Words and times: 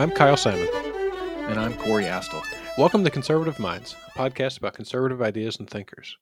I'm 0.00 0.10
Kyle 0.10 0.34
Simon. 0.34 0.66
And 1.50 1.60
I'm 1.60 1.74
Corey 1.74 2.04
Astle. 2.04 2.42
Welcome 2.78 3.04
to 3.04 3.10
Conservative 3.10 3.58
Minds, 3.58 3.94
a 4.06 4.18
podcast 4.18 4.56
about 4.56 4.72
conservative 4.72 5.20
ideas 5.20 5.58
and 5.58 5.68
thinkers. 5.68 6.16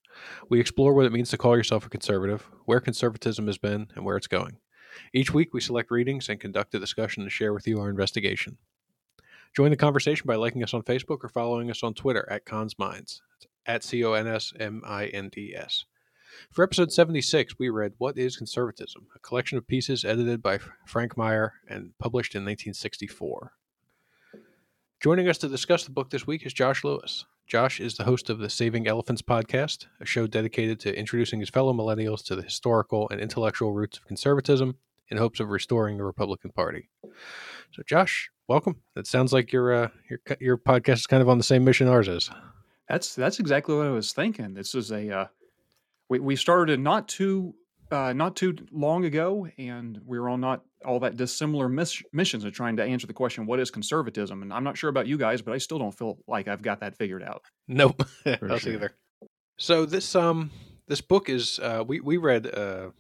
We 0.49 0.59
explore 0.59 0.95
what 0.95 1.07
it 1.07 1.13
means 1.13 1.31
to 1.31 1.39
call 1.39 1.57
yourself 1.57 1.87
a 1.87 1.89
conservative, 1.89 2.51
where 2.65 2.81
conservatism 2.81 3.47
has 3.47 3.57
been, 3.57 3.87
and 3.95 4.05
where 4.05 4.17
it's 4.17 4.27
going. 4.27 4.57
Each 5.13 5.33
week, 5.33 5.55
we 5.55 5.61
select 5.61 5.93
readings 5.93 6.29
and 6.29 6.41
conduct 6.41 6.75
a 6.75 6.81
discussion 6.81 7.23
to 7.23 7.31
share 7.31 7.53
with 7.53 7.69
you 7.69 7.79
our 7.79 7.89
investigation. 7.89 8.59
Join 9.55 9.71
the 9.71 9.77
conversation 9.77 10.27
by 10.27 10.35
liking 10.35 10.65
us 10.65 10.75
on 10.75 10.83
Facebook 10.83 11.19
or 11.23 11.29
following 11.29 11.71
us 11.71 11.85
on 11.85 11.95
Twitter 11.95 12.27
at 12.29 12.45
Cons 12.45 12.77
Minds, 12.81 13.23
at 13.65 13.85
C 13.85 14.03
O 14.03 14.15
N 14.15 14.27
S 14.27 14.53
M 14.59 14.83
I 14.85 15.07
N 15.07 15.29
D 15.29 15.55
S. 15.57 15.85
For 16.51 16.65
episode 16.65 16.91
76, 16.91 17.61
we 17.61 17.69
read 17.69 17.93
What 17.99 18.19
is 18.19 18.37
Conservatism? 18.37 19.07
A 19.15 19.21
collection 19.21 19.57
of 19.57 19.69
pieces 19.69 20.05
edited 20.05 20.43
by 20.43 20.59
Frank 20.85 21.17
Meyer 21.17 21.53
and 21.69 21.97
published 22.01 22.35
in 22.35 22.43
1964. 22.43 23.53
Joining 25.01 25.29
us 25.29 25.39
to 25.39 25.49
discuss 25.49 25.85
the 25.85 25.93
book 25.93 26.11
this 26.11 26.27
week 26.27 26.45
is 26.45 26.53
Josh 26.53 26.83
Lewis. 26.83 27.25
Josh 27.47 27.79
is 27.79 27.97
the 27.97 28.03
host 28.03 28.31
of 28.31 28.41
the 28.41 28.51
Saving 28.51 28.89
Elephants 28.89 29.23
podcast, 29.23 29.87
a 30.01 30.05
show 30.05 30.27
dedicated 30.27 30.81
to 30.81 30.99
introducing 30.99 31.39
his 31.39 31.51
fellow 31.51 31.73
millennials 31.73 32.25
to 32.25 32.35
the 32.35 32.43
historical 32.43 33.09
and 33.11 33.21
intellectual 33.21 33.73
roots 33.73 33.99
of 33.99 34.07
conservatism 34.07 34.75
in 35.09 35.17
hopes 35.17 35.39
of 35.39 35.51
restoring 35.51 35.99
the 35.99 36.03
Republican 36.03 36.51
Party. 36.51 36.89
So, 37.71 37.85
Josh, 37.87 38.29
welcome. 38.49 38.83
It 38.97 39.07
sounds 39.07 39.33
like 39.33 39.53
your 39.53 39.73
uh, 39.73 39.89
your 40.11 40.19
your 40.41 40.59
podcast 40.59 40.95
is 40.95 41.07
kind 41.07 41.23
of 41.23 41.29
on 41.29 41.39
the 41.39 41.45
same 41.45 41.63
mission 41.63 41.87
ours 41.87 42.09
is. 42.09 42.29
That's 42.89 43.15
that's 43.15 43.39
exactly 43.39 43.77
what 43.77 43.87
I 43.87 43.91
was 43.91 44.13
thinking. 44.13 44.55
This 44.55 44.75
is 44.75 44.91
a 44.91 45.17
uh, 45.17 45.27
we 46.09 46.19
we 46.19 46.35
started 46.35 46.81
not 46.81 47.07
too 47.07 47.55
uh, 47.91 48.13
not 48.13 48.37
too 48.37 48.57
long 48.71 49.05
ago, 49.05 49.49
and 49.59 50.01
we 50.05 50.19
were 50.19 50.29
on 50.29 50.41
not 50.41 50.63
all 50.85 51.01
that 51.01 51.17
dissimilar 51.17 51.69
miss- 51.69 52.03
missions 52.13 52.45
of 52.45 52.53
trying 52.53 52.77
to 52.77 52.85
answer 52.85 53.07
the 53.07 53.13
question, 53.13 53.47
"What 53.47 53.61
is 53.61 53.71
conservatism?" 53.71 54.43
And 54.43 54.53
I'm 54.53 54.65
not 54.65 54.77
sure 54.77 54.91
about 54.91 55.07
you 55.07 55.19
guys, 55.19 55.43
but 55.43 55.53
I 55.53 55.59
still 55.59 55.79
don't 55.79 55.97
feel 55.97 56.19
like 56.27 56.49
I've 56.49 56.63
got 56.63 56.81
that 56.81 56.97
figured 56.97 57.23
out. 57.23 57.43
Nope, 57.67 58.03
us 58.27 58.63
sure. 58.63 58.73
either. 58.73 58.93
So 59.59 59.85
this 59.85 60.15
um 60.15 60.51
this 60.87 61.01
book 61.01 61.29
is 61.29 61.59
uh, 61.59 61.85
we 61.87 62.01
we 62.01 62.17
read 62.17 62.47
uh, 62.47 62.91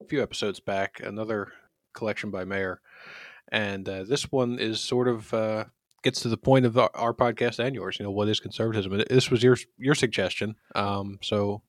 a 0.00 0.04
few 0.06 0.22
episodes 0.22 0.60
back 0.60 1.00
another 1.00 1.52
collection 1.94 2.30
by 2.30 2.44
Meyer, 2.44 2.80
and 3.50 3.88
uh, 3.88 4.04
this 4.04 4.30
one 4.30 4.58
is 4.58 4.80
sort 4.80 5.08
of 5.08 5.32
uh, 5.32 5.64
gets 6.02 6.20
to 6.20 6.28
the 6.28 6.36
point 6.36 6.66
of 6.66 6.78
our, 6.78 6.90
our, 6.94 7.12
podcast 7.12 7.58
and 7.58 7.74
yours. 7.74 7.98
You 7.98 8.04
know, 8.04 8.10
what 8.10 8.28
is 8.28 8.40
conservatism? 8.40 8.92
And 8.92 9.04
this 9.10 9.30
was 9.30 9.42
your 9.42 9.56
your 9.78 9.94
suggestion. 9.94 10.54
Um, 10.74 11.18
so 11.22 11.62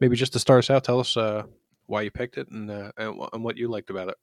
maybe 0.00 0.16
just 0.16 0.32
to 0.32 0.38
start 0.38 0.58
us 0.58 0.70
out, 0.70 0.84
tell 0.84 1.00
us 1.00 1.16
uh, 1.16 1.44
why 1.92 2.00
you 2.00 2.10
picked 2.10 2.38
it 2.38 2.48
and, 2.50 2.70
uh, 2.70 2.90
and, 2.96 3.20
and 3.34 3.44
what 3.44 3.58
you 3.58 3.68
liked 3.68 3.90
about 3.90 4.08
it. 4.08 4.16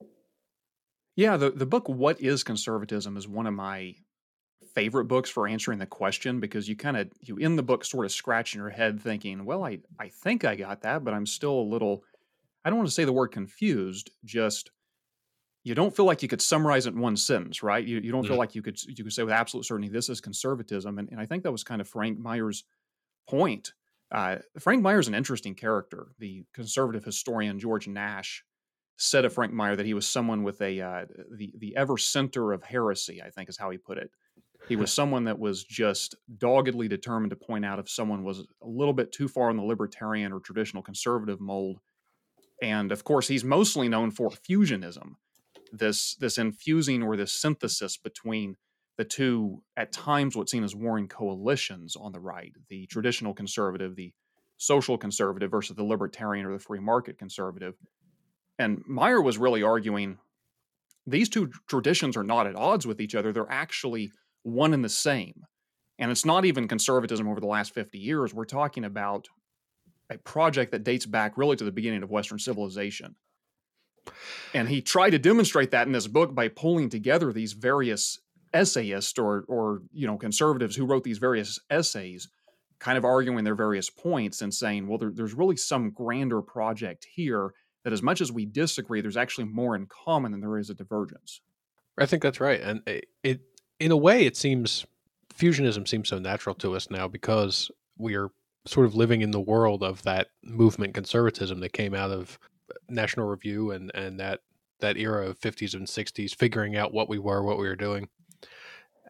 Yeah, 1.15 1.37
the 1.37 1.51
the 1.51 1.65
book 1.65 1.87
"What 1.87 2.19
Is 2.19 2.43
Conservatism" 2.43 3.15
is 3.15 3.27
one 3.27 3.45
of 3.45 3.53
my 3.53 3.95
favorite 4.73 5.05
books 5.05 5.29
for 5.29 5.47
answering 5.47 5.77
the 5.77 5.85
question 5.85 6.39
because 6.39 6.67
you 6.67 6.75
kind 6.75 6.97
of 6.97 7.09
you 7.21 7.37
in 7.37 7.57
the 7.57 7.63
book 7.63 7.85
sort 7.85 8.05
of 8.05 8.11
scratching 8.11 8.59
your 8.59 8.69
head 8.69 8.99
thinking, 8.99 9.45
well, 9.45 9.63
I 9.63 9.79
I 9.99 10.09
think 10.09 10.45
I 10.45 10.55
got 10.55 10.81
that, 10.81 11.03
but 11.03 11.13
I'm 11.13 11.25
still 11.25 11.59
a 11.59 11.71
little. 11.71 12.03
I 12.65 12.69
don't 12.69 12.77
want 12.77 12.89
to 12.89 12.93
say 12.93 13.05
the 13.05 13.13
word 13.13 13.27
confused, 13.27 14.09
just 14.25 14.71
you 15.63 15.75
don't 15.75 15.95
feel 15.95 16.05
like 16.05 16.23
you 16.23 16.29
could 16.29 16.41
summarize 16.41 16.87
it 16.87 16.93
in 16.93 16.99
one 16.99 17.17
sentence, 17.17 17.61
right? 17.61 17.85
You, 17.85 17.99
you 17.99 18.11
don't 18.11 18.23
feel 18.23 18.31
mm-hmm. 18.31 18.39
like 18.39 18.55
you 18.55 18.61
could 18.61 18.81
you 18.83 19.03
could 19.03 19.13
say 19.13 19.23
with 19.23 19.33
absolute 19.33 19.65
certainty 19.65 19.89
this 19.89 20.09
is 20.09 20.21
conservatism, 20.21 20.97
and, 20.97 21.09
and 21.11 21.19
I 21.19 21.25
think 21.25 21.43
that 21.43 21.51
was 21.51 21.63
kind 21.63 21.81
of 21.81 21.87
Frank 21.87 22.17
Meyer's 22.17 22.63
point 23.27 23.73
uh, 24.11 24.37
Frank 24.57 24.81
Meyer 24.81 24.99
is 24.99 25.07
an 25.07 25.15
interesting 25.15 25.55
character. 25.55 26.07
The 26.19 26.45
conservative 26.53 27.03
historian 27.03 27.59
George 27.59 27.87
Nash 27.87 28.43
said 28.97 29.23
of 29.23 29.33
Frank 29.33 29.53
Meyer 29.53 29.75
that 29.75 29.85
he 29.85 29.93
was 29.93 30.07
someone 30.07 30.43
with 30.43 30.61
a 30.61 30.81
uh, 30.81 31.05
the 31.31 31.53
the 31.57 31.75
ever 31.75 31.97
center 31.97 32.51
of 32.51 32.63
heresy. 32.63 33.21
I 33.21 33.29
think 33.29 33.49
is 33.49 33.57
how 33.57 33.69
he 33.69 33.77
put 33.77 33.97
it. 33.97 34.09
He 34.67 34.75
was 34.75 34.91
someone 34.99 35.25
that 35.25 35.39
was 35.39 35.63
just 35.63 36.15
doggedly 36.37 36.87
determined 36.87 37.29
to 37.29 37.35
point 37.35 37.65
out 37.65 37.79
if 37.79 37.89
someone 37.89 38.23
was 38.23 38.39
a 38.39 38.67
little 38.67 38.93
bit 38.93 39.11
too 39.11 39.27
far 39.27 39.49
in 39.51 39.57
the 39.57 39.63
libertarian 39.63 40.33
or 40.33 40.39
traditional 40.39 40.83
conservative 40.83 41.39
mold. 41.39 41.79
And 42.61 42.91
of 42.91 43.03
course, 43.03 43.27
he's 43.27 43.43
mostly 43.43 43.87
known 43.87 44.11
for 44.11 44.29
fusionism, 44.29 45.13
this 45.71 46.15
this 46.15 46.37
infusing 46.37 47.03
or 47.03 47.15
this 47.15 47.31
synthesis 47.31 47.95
between 47.95 48.57
the 48.99 49.05
two, 49.05 49.63
at 49.77 49.93
times, 49.93 50.35
what's 50.35 50.51
seen 50.51 50.65
as 50.65 50.75
warring 50.75 51.07
coalitions 51.07 51.95
on 51.95 52.11
the 52.11 52.19
right 52.19 52.51
the 52.67 52.85
traditional 52.87 53.33
conservative, 53.33 53.95
the 53.95 54.11
social 54.57 54.97
conservative 54.97 55.49
versus 55.49 55.77
the 55.77 55.83
libertarian 55.85 56.45
or 56.45 56.51
the 56.51 56.59
free 56.59 56.81
market 56.81 57.17
conservative. 57.17 57.75
And 58.59 58.83
Meyer 58.85 59.21
was 59.21 59.37
really 59.37 59.63
arguing 59.63 60.17
these 61.07 61.29
two 61.29 61.49
traditions 61.69 62.17
are 62.17 62.25
not 62.25 62.45
at 62.45 62.57
odds 62.57 62.85
with 62.85 62.99
each 62.99 63.15
other, 63.15 63.31
they're 63.31 63.49
actually 63.49 64.11
one 64.43 64.73
and 64.73 64.83
the 64.83 64.89
same. 64.89 65.45
And 65.97 66.11
it's 66.11 66.25
not 66.25 66.43
even 66.43 66.67
conservatism 66.67 67.25
over 67.25 67.39
the 67.39 67.47
last 67.47 67.73
50 67.73 67.97
years. 67.97 68.33
We're 68.33 68.43
talking 68.43 68.83
about 68.83 69.29
a 70.09 70.17
project 70.17 70.73
that 70.73 70.83
dates 70.83 71.05
back 71.05 71.37
really 71.37 71.55
to 71.55 71.63
the 71.63 71.71
beginning 71.71 72.03
of 72.03 72.11
Western 72.11 72.37
civilization. 72.37 73.15
And 74.53 74.67
he 74.67 74.81
tried 74.81 75.11
to 75.11 75.19
demonstrate 75.19 75.71
that 75.71 75.87
in 75.87 75.93
this 75.93 76.07
book 76.07 76.35
by 76.35 76.49
pulling 76.49 76.89
together 76.89 77.31
these 77.31 77.53
various 77.53 78.19
essayists 78.53 79.17
or 79.19 79.45
or 79.47 79.81
you 79.93 80.07
know 80.07 80.17
conservatives 80.17 80.75
who 80.75 80.85
wrote 80.85 81.03
these 81.03 81.17
various 81.17 81.59
essays 81.69 82.27
kind 82.79 82.97
of 82.97 83.05
arguing 83.05 83.43
their 83.43 83.55
various 83.55 83.89
points 83.89 84.41
and 84.41 84.53
saying 84.53 84.87
well 84.87 84.97
there, 84.97 85.11
there's 85.13 85.33
really 85.33 85.55
some 85.55 85.91
grander 85.91 86.41
project 86.41 87.05
here 87.13 87.53
that 87.83 87.93
as 87.93 88.01
much 88.01 88.21
as 88.21 88.31
we 88.31 88.45
disagree 88.45 89.01
there's 89.01 89.17
actually 89.17 89.45
more 89.45 89.75
in 89.75 89.85
common 89.85 90.31
than 90.31 90.41
there 90.41 90.57
is 90.57 90.69
a 90.69 90.73
divergence. 90.73 91.41
I 91.97 92.05
think 92.05 92.23
that's 92.23 92.39
right 92.39 92.61
and 92.61 92.81
it, 92.87 93.05
it 93.23 93.41
in 93.79 93.91
a 93.91 93.97
way 93.97 94.25
it 94.25 94.35
seems 94.35 94.85
fusionism 95.35 95.87
seems 95.87 96.09
so 96.09 96.17
natural 96.17 96.55
to 96.55 96.75
us 96.75 96.89
now 96.89 97.07
because 97.07 97.69
we 97.97 98.15
are 98.15 98.29
sort 98.65 98.85
of 98.85 98.95
living 98.95 99.21
in 99.21 99.31
the 99.31 99.39
world 99.39 99.83
of 99.83 100.01
that 100.03 100.27
movement 100.43 100.93
conservatism 100.93 101.59
that 101.59 101.73
came 101.73 101.93
out 101.93 102.11
of 102.11 102.39
national 102.89 103.27
review 103.27 103.71
and 103.71 103.91
and 103.93 104.19
that 104.19 104.41
that 104.79 104.97
era 104.97 105.27
of 105.27 105.39
50s 105.39 105.73
and 105.73 105.87
60s 105.87 106.33
figuring 106.33 106.75
out 106.75 106.93
what 106.93 107.09
we 107.09 107.19
were 107.19 107.43
what 107.43 107.57
we 107.57 107.67
were 107.67 107.75
doing 107.75 108.07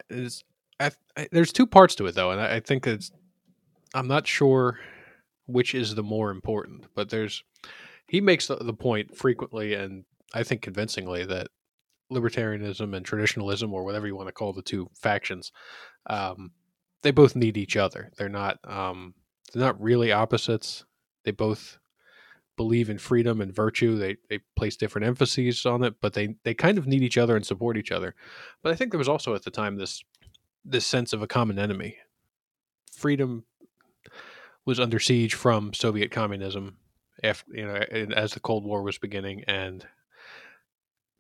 is 0.10 0.44
I, 0.80 0.92
I, 1.18 1.28
there's 1.32 1.54
two 1.54 1.68
parts 1.68 1.96
to 1.96 2.06
it 2.08 2.16
though, 2.16 2.32
and 2.32 2.42
I, 2.42 2.56
I 2.56 2.60
think 2.60 2.88
it's 2.88 3.12
I'm 3.94 4.08
not 4.08 4.28
sure 4.28 4.80
which 5.46 5.74
is 5.74 5.96
the 5.96 6.04
more 6.04 6.30
important, 6.32 6.86
but 6.96 7.10
there's 7.10 7.44
he 8.08 8.22
makes 8.22 8.48
the, 8.48 8.56
the 8.56 8.74
point 8.74 9.16
frequently 9.18 9.74
and 9.74 10.06
I 10.34 10.44
think 10.44 10.62
convincingly 10.62 11.26
that 11.26 11.48
libertarianism 12.12 12.96
and 12.96 13.06
traditionalism, 13.06 13.74
or 13.74 13.84
whatever 13.84 14.08
you 14.08 14.16
want 14.16 14.28
to 14.28 14.34
call 14.34 14.54
the 14.54 14.62
two 14.62 14.90
factions, 14.96 15.52
um, 16.10 16.52
they 17.04 17.12
both 17.12 17.36
need 17.36 17.58
each 17.58 17.78
other. 17.78 18.12
They're 18.18 18.30
not 18.30 18.58
um, 18.64 19.14
they're 19.54 19.64
not 19.64 19.82
really 19.82 20.12
opposites. 20.12 20.86
They 21.24 21.32
both 21.32 21.78
believe 22.60 22.90
in 22.90 22.98
freedom 22.98 23.40
and 23.40 23.56
virtue. 23.56 23.98
They 23.98 24.18
they 24.28 24.40
place 24.58 24.76
different 24.76 25.08
emphases 25.08 25.66
on 25.66 25.82
it, 25.82 25.96
but 26.02 26.12
they 26.12 26.36
they 26.44 26.54
kind 26.54 26.78
of 26.78 26.88
need 26.88 27.02
each 27.02 27.18
other 27.18 27.38
and 27.38 27.46
support 27.46 27.78
each 27.78 27.90
other. 27.90 28.16
But 28.62 28.74
I 28.74 28.76
think 28.76 28.92
there 28.92 28.98
was 28.98 29.08
also 29.08 29.34
at 29.34 29.44
the 29.44 29.50
time 29.50 29.78
this 29.78 30.04
this 30.66 30.86
sense 30.86 31.14
of 31.14 31.22
a 31.22 31.28
common 31.28 31.58
enemy. 31.58 31.96
Freedom 32.92 33.46
was 34.66 34.78
under 34.78 35.00
siege 35.00 35.36
from 35.36 35.74
Soviet 35.74 36.12
communism 36.12 36.76
after 37.24 37.50
you 37.54 37.66
know 37.66 37.76
as 38.14 38.34
the 38.34 38.42
Cold 38.42 38.66
War 38.66 38.84
was 38.84 38.98
beginning, 38.98 39.46
and 39.48 39.88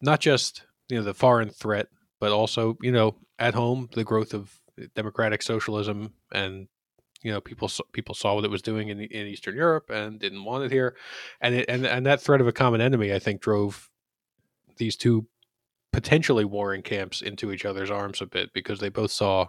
not 0.02 0.20
just 0.20 0.64
you 0.90 0.98
know 0.98 1.04
the 1.04 1.14
foreign 1.14 1.52
threat, 1.52 1.88
but 2.20 2.34
also 2.34 2.78
you 2.82 2.92
know 2.92 3.16
at 3.40 3.54
home 3.54 3.88
the 3.94 4.04
growth 4.04 4.34
of 4.34 4.60
democratic 4.94 5.42
socialism 5.42 6.16
and 6.34 6.68
you 7.22 7.32
know 7.32 7.42
people 7.42 7.70
people 7.92 8.16
saw 8.16 8.36
what 8.36 8.46
it 8.46 8.52
was 8.52 8.62
doing 8.62 8.90
in 8.90 9.00
in 9.00 9.28
Eastern 9.28 9.56
Europe 9.56 9.90
and 9.90 10.20
didn't 10.20 10.44
want 10.44 10.64
it 10.64 10.72
here, 10.72 10.96
and 11.42 11.56
it, 11.56 11.66
and 11.68 11.86
and 11.86 12.06
that 12.06 12.22
threat 12.22 12.42
of 12.42 12.48
a 12.48 12.54
common 12.54 12.82
enemy, 12.82 13.14
I 13.14 13.20
think, 13.20 13.42
drove 13.42 13.90
these 14.78 14.96
two 14.96 15.28
potentially 15.92 16.46
warring 16.46 16.82
camps 16.82 17.22
into 17.22 17.52
each 17.52 17.66
other's 17.66 17.92
arms 17.92 18.22
a 18.22 18.26
bit 18.26 18.54
because 18.54 18.80
they 18.80 18.90
both 18.90 19.12
saw 19.12 19.48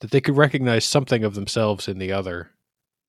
that 0.00 0.10
they 0.10 0.20
could 0.20 0.36
recognize 0.36 0.84
something 0.84 1.24
of 1.24 1.34
themselves 1.34 1.88
in 1.88 1.98
the 1.98 2.12
other, 2.12 2.50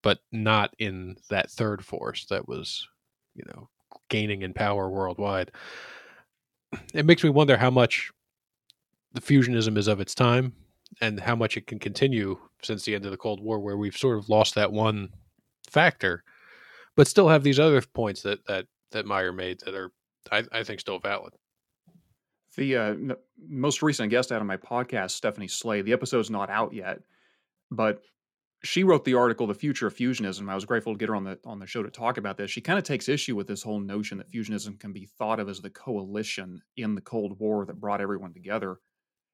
but 0.02 0.20
not 0.32 0.74
in 0.80 1.18
that 1.30 1.52
third 1.52 1.84
force 1.84 2.26
that 2.26 2.48
was, 2.48 2.88
you 3.36 3.44
know, 3.48 3.70
gaining 4.10 4.42
in 4.42 4.54
power 4.54 4.90
worldwide. 4.90 5.52
It 6.94 7.06
makes 7.06 7.24
me 7.24 7.30
wonder 7.30 7.58
how 7.58 7.70
much 7.70 8.12
the 9.14 9.22
fusionism 9.22 9.78
is 9.78 9.88
of 9.88 10.00
its 10.00 10.16
time 10.16 10.54
and 11.02 11.20
how 11.20 11.36
much 11.36 11.58
it 11.58 11.68
can 11.68 11.80
continue 11.80 12.38
since 12.64 12.84
the 12.84 12.96
end 12.96 13.06
of 13.06 13.12
the 13.12 13.18
Cold 13.18 13.42
War, 13.42 13.60
where 13.60 13.78
we've 13.78 13.98
sort 13.98 14.18
of 14.18 14.30
lost 14.30 14.56
that 14.56 14.72
one 14.72 15.10
factor, 15.70 16.24
but 16.96 17.08
still 17.08 17.30
have 17.30 17.44
these 17.44 17.60
other 17.60 17.82
points 17.82 18.22
that 18.24 18.46
that 18.48 18.66
that 18.92 19.06
Meyer 19.06 19.34
made 19.34 19.60
that 19.66 19.76
are, 19.76 19.92
I, 20.32 20.44
I 20.52 20.64
think, 20.64 20.80
still 20.80 21.00
valid. 21.00 21.34
The 22.56 22.76
uh, 22.76 22.96
most 23.48 23.84
recent 23.84 24.10
guest 24.10 24.32
out 24.32 24.42
of 24.42 24.48
my 24.48 24.58
podcast, 24.58 25.12
Stephanie 25.12 25.48
Slade, 25.48 25.86
the 25.86 25.94
episode's 25.94 26.32
not 26.32 26.50
out 26.50 26.74
yet, 26.74 27.00
but 27.70 28.02
she 28.64 28.84
wrote 28.84 29.06
the 29.06 29.14
article 29.14 29.46
"The 29.46 29.54
Future 29.54 29.88
of 29.88 29.96
Fusionism." 29.96 30.50
I 30.50 30.56
was 30.56 30.66
grateful 30.66 30.94
to 30.94 30.98
get 30.98 31.10
her 31.10 31.16
on 31.16 31.24
the 31.24 31.38
on 31.46 31.60
the 31.60 31.68
show 31.68 31.84
to 31.84 31.92
talk 31.92 32.18
about 32.18 32.38
this. 32.38 32.50
She 32.50 32.62
kind 32.62 32.80
of 32.80 32.84
takes 32.84 33.10
issue 33.10 33.36
with 33.36 33.48
this 33.48 33.62
whole 33.62 33.80
notion 33.80 34.18
that 34.18 34.32
fusionism 34.32 34.80
can 34.80 34.94
be 34.94 35.06
thought 35.06 35.40
of 35.40 35.50
as 35.50 35.62
the 35.62 35.70
coalition 35.70 36.62
in 36.78 36.96
the 36.96 37.02
Cold 37.02 37.38
War 37.40 37.66
that 37.66 37.80
brought 37.80 38.02
everyone 38.02 38.34
together 38.34 38.80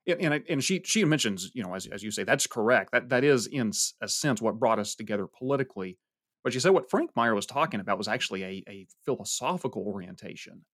and 0.08 0.44
and 0.50 0.64
she 0.64 0.82
she 0.84 1.06
mentions 1.06 1.52
you 1.54 1.64
know 1.64 1.74
as 1.74 1.88
as 1.88 2.04
you 2.04 2.12
say 2.12 2.24
that's 2.24 2.48
correct. 2.48 2.92
That 2.92 3.10
that 3.10 3.24
is 3.24 3.48
in 3.48 3.72
a 4.02 4.08
sense 4.08 4.42
what 4.42 4.60
brought 4.60 4.80
us 4.80 4.96
together 4.96 5.28
politically. 5.28 5.98
But 6.44 6.54
she 6.54 6.60
said 6.60 6.72
what 6.72 6.90
frank 6.90 7.12
meyer 7.16 7.36
was 7.36 7.46
talking 7.46 7.80
about 7.80 7.98
was 7.98 8.08
actually 8.08 8.44
a, 8.44 8.64
a 8.68 8.88
philosophical 9.06 9.84
orientation 9.84 10.66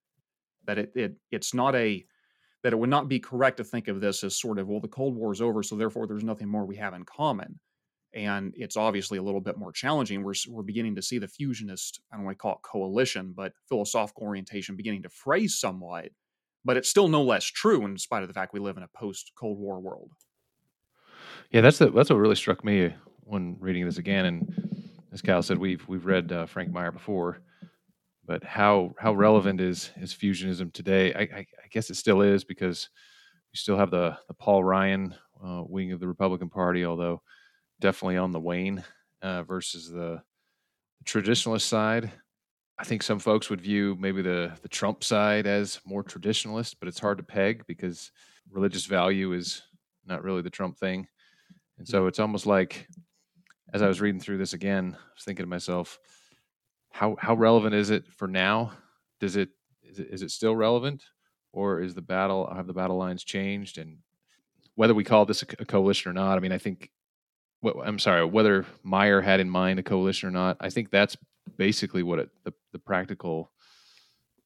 that 0.65 0.79
it, 0.79 0.91
it 0.95 1.15
it's 1.31 1.53
not 1.53 1.75
a 1.75 2.03
that 2.63 2.73
it 2.73 2.79
would 2.79 2.89
not 2.89 3.07
be 3.07 3.19
correct 3.19 3.57
to 3.57 3.63
think 3.63 3.87
of 3.87 4.01
this 4.01 4.23
as 4.23 4.39
sort 4.39 4.57
of 4.59 4.67
well 4.67 4.79
the 4.79 4.87
cold 4.87 5.15
war 5.15 5.31
is 5.31 5.41
over 5.41 5.61
so 5.61 5.75
therefore 5.75 6.07
there's 6.07 6.23
nothing 6.23 6.47
more 6.47 6.65
we 6.65 6.77
have 6.77 6.93
in 6.93 7.03
common. 7.03 7.59
And 8.11 8.55
it's 8.57 8.75
obviously 8.75 9.19
a 9.19 9.21
little 9.21 9.39
bit 9.39 9.59
more 9.59 9.71
challenging. 9.71 10.23
We're, 10.23 10.33
we're 10.47 10.63
beginning 10.63 10.95
to 10.95 11.01
see 11.03 11.19
the 11.19 11.27
fusionist 11.27 11.99
i 12.11 12.15
don't 12.15 12.25
want 12.25 12.35
to 12.35 12.41
call 12.41 12.53
it 12.53 12.63
coalition 12.63 13.33
but 13.35 13.53
philosophical 13.67 14.23
orientation 14.23 14.75
beginning 14.75 15.03
to 15.03 15.09
phrase 15.09 15.59
somewhat 15.59 16.09
but 16.65 16.77
it's 16.77 16.89
still 16.89 17.07
no 17.07 17.23
less 17.23 17.45
true 17.45 17.85
in 17.85 17.97
spite 17.97 18.21
of 18.21 18.27
the 18.27 18.33
fact 18.33 18.53
we 18.53 18.59
live 18.59 18.77
in 18.77 18.83
a 18.83 18.89
post 18.95 19.31
Cold 19.37 19.57
War 19.57 19.79
world. 19.79 20.11
Yeah, 21.51 21.61
that's 21.61 21.79
the, 21.79 21.89
that's 21.89 22.09
what 22.09 22.17
really 22.17 22.35
struck 22.35 22.63
me 22.63 22.93
when 23.21 23.57
reading 23.59 23.85
this 23.85 23.97
again. 23.97 24.25
And 24.25 24.99
as 25.11 25.21
Cal 25.21 25.41
said, 25.41 25.57
we've 25.57 25.87
we've 25.87 26.05
read 26.05 26.31
uh, 26.31 26.45
Frank 26.45 26.71
Meyer 26.71 26.91
before, 26.91 27.41
but 28.25 28.43
how 28.43 28.93
how 28.99 29.13
relevant 29.13 29.61
is 29.61 29.91
is 29.97 30.13
fusionism 30.13 30.71
today? 30.71 31.13
I, 31.13 31.21
I, 31.21 31.39
I 31.39 31.67
guess 31.71 31.89
it 31.89 31.95
still 31.95 32.21
is 32.21 32.43
because 32.43 32.89
you 33.51 33.57
still 33.57 33.77
have 33.77 33.91
the 33.91 34.17
the 34.27 34.33
Paul 34.33 34.63
Ryan 34.63 35.15
uh, 35.43 35.63
wing 35.65 35.91
of 35.91 35.99
the 35.99 36.07
Republican 36.07 36.49
Party, 36.49 36.85
although 36.85 37.21
definitely 37.79 38.17
on 38.17 38.31
the 38.31 38.39
wane 38.39 38.83
uh, 39.21 39.43
versus 39.43 39.89
the, 39.89 40.21
the 40.99 41.05
traditionalist 41.05 41.61
side. 41.61 42.11
I 42.79 42.85
think 42.85 43.03
some 43.03 43.19
folks 43.19 43.49
would 43.49 43.59
view 43.59 43.97
maybe 43.99 44.21
the 44.21 44.53
the 44.61 44.69
Trump 44.69 45.03
side 45.03 45.45
as 45.45 45.81
more 45.85 46.03
traditionalist, 46.03 46.77
but 46.79 46.87
it's 46.87 46.99
hard 46.99 47.17
to 47.17 47.23
peg 47.23 47.65
because 47.67 48.11
religious 48.49 48.85
value 48.85 49.33
is 49.33 49.63
not 50.05 50.23
really 50.23 50.41
the 50.41 50.49
Trump 50.49 50.77
thing. 50.77 51.05
And 51.77 51.85
so 51.85 52.07
it's 52.07 52.19
almost 52.19 52.45
like 52.45 52.87
as 53.73 53.81
I 53.81 53.87
was 53.87 53.99
reading 53.99 54.21
through 54.21 54.37
this 54.37 54.53
again, 54.53 54.95
I 54.97 55.13
was 55.13 55.23
thinking 55.25 55.43
to 55.43 55.49
myself, 55.49 55.99
how 56.91 57.17
how 57.19 57.35
relevant 57.35 57.75
is 57.75 57.89
it 57.89 58.07
for 58.07 58.29
now? 58.29 58.71
Does 59.19 59.35
it 59.35 59.49
is 59.83 59.99
it, 59.99 60.07
is 60.09 60.21
it 60.21 60.31
still 60.31 60.55
relevant, 60.55 61.03
or 61.51 61.81
is 61.81 61.93
the 61.93 62.01
battle 62.01 62.49
have 62.55 62.67
the 62.67 62.73
battle 62.73 62.97
lines 62.97 63.25
changed? 63.25 63.77
And 63.77 63.97
whether 64.75 64.93
we 64.93 65.03
call 65.03 65.25
this 65.25 65.43
a, 65.43 65.65
coalition 65.65 66.09
or 66.11 66.13
not, 66.13 66.37
I 66.37 66.39
mean, 66.39 66.53
I 66.53 66.57
think. 66.57 66.89
I'm 67.83 67.99
sorry, 67.99 68.23
whether 68.23 68.65
Meyer 68.83 69.19
had 69.19 69.41
in 69.41 69.49
mind 69.49 69.79
a 69.79 69.83
coalition 69.83 70.29
or 70.29 70.31
not, 70.31 70.55
I 70.61 70.69
think 70.69 70.91
that's 70.91 71.17
basically 71.57 72.03
what 72.03 72.19
it, 72.19 72.29
the 72.45 72.53
the 72.71 72.79
practical, 72.79 73.51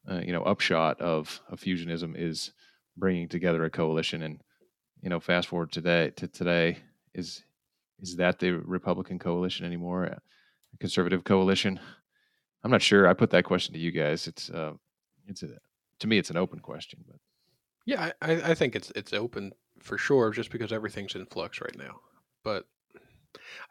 uh, 0.09 0.19
you 0.19 0.31
know, 0.31 0.43
upshot 0.43 0.99
of, 1.01 1.41
of 1.49 1.59
fusionism 1.59 2.15
is 2.17 2.51
bringing 2.97 3.27
together 3.27 3.63
a 3.63 3.69
coalition. 3.69 4.23
And 4.23 4.41
you 5.01 5.09
know, 5.09 5.19
fast 5.19 5.49
forward 5.49 5.71
today 5.71 6.11
to 6.15 6.27
today, 6.27 6.77
is 7.13 7.43
is 7.99 8.15
that 8.17 8.39
the 8.39 8.51
Republican 8.51 9.19
coalition 9.19 9.65
anymore? 9.65 10.05
A 10.05 10.21
conservative 10.79 11.23
coalition? 11.23 11.79
I'm 12.63 12.71
not 12.71 12.81
sure. 12.81 13.07
I 13.07 13.13
put 13.13 13.29
that 13.31 13.43
question 13.43 13.73
to 13.73 13.79
you 13.79 13.91
guys. 13.91 14.27
It's 14.27 14.49
uh, 14.49 14.73
it's 15.27 15.43
a, 15.43 15.49
to 15.99 16.07
me, 16.07 16.17
it's 16.17 16.29
an 16.29 16.37
open 16.37 16.59
question, 16.59 17.03
but 17.05 17.17
yeah, 17.85 18.11
I, 18.21 18.31
I 18.31 18.53
think 18.55 18.75
it's 18.75 18.91
it's 18.95 19.13
open 19.13 19.51
for 19.81 19.97
sure, 19.97 20.31
just 20.31 20.51
because 20.51 20.71
everything's 20.71 21.15
in 21.15 21.25
flux 21.25 21.59
right 21.59 21.77
now. 21.77 21.99
But 22.43 22.65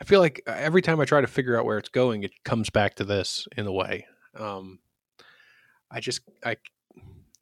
I 0.01 0.05
feel 0.05 0.21
like 0.21 0.43
uh, 0.47 0.55
every 0.57 0.83
time 0.83 1.01
I 1.01 1.05
try 1.05 1.21
to 1.21 1.27
figure 1.27 1.59
out 1.59 1.65
where 1.65 1.79
it's 1.79 1.89
going, 1.89 2.23
it 2.23 2.33
comes 2.45 2.71
back 2.71 2.95
to 2.97 3.05
this 3.05 3.47
in 3.57 3.67
a 3.67 3.73
way. 3.73 4.07
Um, 4.39 4.79
I 5.91 6.01
just, 6.01 6.23
I, 6.45 6.57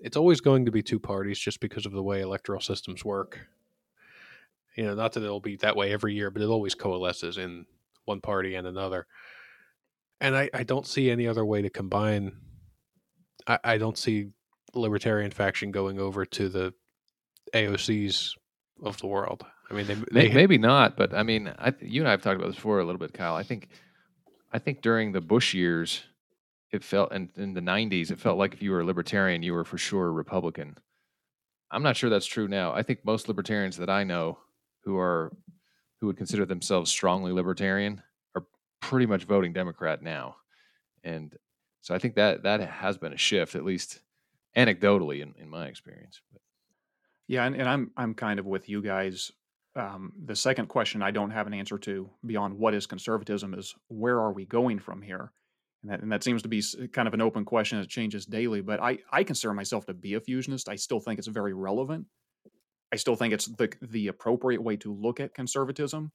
it's 0.00 0.16
always 0.16 0.40
going 0.40 0.64
to 0.64 0.72
be 0.72 0.82
two 0.82 0.98
parties 0.98 1.38
just 1.38 1.60
because 1.60 1.86
of 1.86 1.92
the 1.92 2.02
way 2.02 2.20
electoral 2.20 2.60
systems 2.60 3.04
work. 3.04 3.38
You 4.76 4.84
know, 4.84 4.94
not 4.94 5.12
that 5.12 5.22
it'll 5.22 5.40
be 5.40 5.56
that 5.56 5.76
way 5.76 5.92
every 5.92 6.14
year, 6.14 6.30
but 6.30 6.42
it 6.42 6.46
always 6.46 6.74
coalesces 6.74 7.38
in 7.38 7.66
one 8.04 8.20
party 8.20 8.54
and 8.54 8.66
another. 8.66 9.06
And 10.20 10.36
I, 10.36 10.50
I 10.52 10.62
don't 10.62 10.86
see 10.86 11.10
any 11.10 11.26
other 11.26 11.44
way 11.44 11.62
to 11.62 11.70
combine. 11.70 12.32
I, 13.46 13.58
I 13.64 13.78
don't 13.78 13.98
see 13.98 14.30
libertarian 14.74 15.30
faction 15.30 15.70
going 15.70 15.98
over 15.98 16.24
to 16.24 16.48
the 16.48 16.74
AOCs 17.54 18.32
of 18.82 18.98
the 18.98 19.06
world. 19.06 19.44
I 19.70 19.74
mean, 19.74 19.86
they, 19.86 19.94
they 20.12 20.28
maybe 20.34 20.58
not, 20.58 20.96
but 20.96 21.14
I 21.14 21.22
mean, 21.22 21.52
I, 21.58 21.72
you 21.80 22.00
and 22.02 22.08
I 22.08 22.12
have 22.12 22.22
talked 22.22 22.36
about 22.36 22.48
this 22.48 22.56
before 22.56 22.80
a 22.80 22.84
little 22.84 22.98
bit, 22.98 23.12
Kyle. 23.12 23.36
I 23.36 23.42
think, 23.42 23.68
I 24.52 24.58
think 24.58 24.82
during 24.82 25.12
the 25.12 25.20
Bush 25.20 25.54
years, 25.54 26.02
it 26.72 26.84
felt, 26.84 27.12
and 27.12 27.30
in 27.36 27.54
the 27.54 27.60
'90s, 27.60 28.10
it 28.10 28.20
felt 28.20 28.38
like 28.38 28.54
if 28.54 28.62
you 28.62 28.70
were 28.70 28.80
a 28.80 28.84
libertarian, 28.84 29.42
you 29.42 29.52
were 29.52 29.64
for 29.64 29.78
sure 29.78 30.08
a 30.08 30.10
Republican. 30.10 30.76
I'm 31.70 31.82
not 31.82 31.96
sure 31.96 32.10
that's 32.10 32.26
true 32.26 32.48
now. 32.48 32.72
I 32.72 32.82
think 32.82 33.04
most 33.04 33.28
libertarians 33.28 33.76
that 33.76 33.90
I 33.90 34.04
know 34.04 34.38
who 34.84 34.98
are 34.98 35.32
who 36.00 36.06
would 36.06 36.16
consider 36.16 36.46
themselves 36.46 36.90
strongly 36.90 37.32
libertarian 37.32 38.02
are 38.34 38.44
pretty 38.80 39.06
much 39.06 39.24
voting 39.24 39.52
Democrat 39.52 40.02
now, 40.02 40.36
and 41.04 41.36
so 41.80 41.94
I 41.94 41.98
think 41.98 42.14
that 42.16 42.42
that 42.42 42.60
has 42.60 42.98
been 42.98 43.12
a 43.12 43.18
shift, 43.18 43.54
at 43.54 43.64
least 43.64 44.00
anecdotally, 44.56 45.22
in, 45.22 45.34
in 45.38 45.48
my 45.48 45.66
experience. 45.66 46.20
Yeah, 47.26 47.44
and, 47.44 47.54
and 47.54 47.68
I'm 47.68 47.90
I'm 47.96 48.14
kind 48.14 48.38
of 48.38 48.46
with 48.46 48.68
you 48.68 48.82
guys 48.82 49.32
um, 49.76 50.12
the 50.24 50.34
second 50.34 50.66
question 50.66 51.02
I 51.02 51.10
don't 51.10 51.30
have 51.30 51.46
an 51.46 51.54
answer 51.54 51.78
to 51.78 52.10
beyond 52.26 52.58
what 52.58 52.74
is 52.74 52.86
conservatism 52.86 53.54
is 53.54 53.74
where 53.88 54.20
are 54.20 54.32
we 54.32 54.44
going 54.44 54.78
from 54.78 55.00
here? 55.02 55.32
And 55.82 55.92
that, 55.92 56.00
and 56.02 56.12
that 56.12 56.22
seems 56.22 56.42
to 56.42 56.48
be 56.48 56.62
kind 56.92 57.08
of 57.08 57.14
an 57.14 57.20
open 57.20 57.44
question 57.44 57.80
that 57.80 57.88
changes 57.88 58.26
daily. 58.26 58.60
But 58.60 58.80
I, 58.80 58.98
I 59.10 59.24
consider 59.24 59.54
myself 59.54 59.86
to 59.86 59.94
be 59.94 60.14
a 60.14 60.20
fusionist. 60.20 60.68
I 60.68 60.76
still 60.76 61.00
think 61.00 61.18
it's 61.18 61.28
very 61.28 61.54
relevant. 61.54 62.06
I 62.92 62.96
still 62.96 63.16
think 63.16 63.32
it's 63.32 63.46
the, 63.46 63.72
the 63.80 64.08
appropriate 64.08 64.62
way 64.62 64.76
to 64.78 64.92
look 64.92 65.20
at 65.20 65.34
conservatism. 65.34 66.12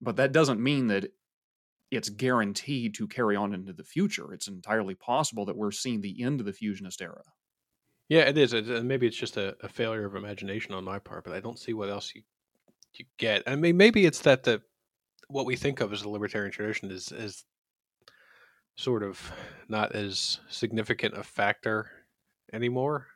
But 0.00 0.16
that 0.16 0.32
doesn't 0.32 0.60
mean 0.60 0.88
that 0.88 1.12
it's 1.90 2.08
guaranteed 2.08 2.94
to 2.94 3.06
carry 3.06 3.36
on 3.36 3.54
into 3.54 3.72
the 3.72 3.84
future. 3.84 4.32
It's 4.32 4.48
entirely 4.48 4.94
possible 4.94 5.44
that 5.46 5.56
we're 5.56 5.70
seeing 5.70 6.00
the 6.00 6.22
end 6.22 6.40
of 6.40 6.46
the 6.46 6.52
fusionist 6.52 7.02
era. 7.02 7.22
Yeah, 8.08 8.22
it 8.22 8.36
is. 8.36 8.52
And 8.52 8.70
uh, 8.70 8.82
maybe 8.82 9.06
it's 9.06 9.16
just 9.16 9.36
a, 9.36 9.56
a, 9.62 9.68
failure 9.68 10.04
of 10.04 10.14
imagination 10.14 10.74
on 10.74 10.84
my 10.84 10.98
part, 10.98 11.24
but 11.24 11.32
I 11.32 11.40
don't 11.40 11.58
see 11.58 11.72
what 11.72 11.88
else 11.88 12.12
you 12.14 12.22
you 12.98 13.06
get. 13.18 13.42
I 13.46 13.56
mean, 13.56 13.76
maybe 13.76 14.06
it's 14.06 14.20
that 14.20 14.44
the 14.44 14.62
what 15.28 15.46
we 15.46 15.56
think 15.56 15.80
of 15.80 15.92
as 15.92 16.02
the 16.02 16.08
libertarian 16.08 16.52
tradition 16.52 16.90
is 16.90 17.10
is 17.12 17.44
sort 18.76 19.02
of 19.02 19.32
not 19.68 19.94
as 19.94 20.40
significant 20.48 21.16
a 21.16 21.22
factor 21.22 21.90
anymore. 22.52 23.06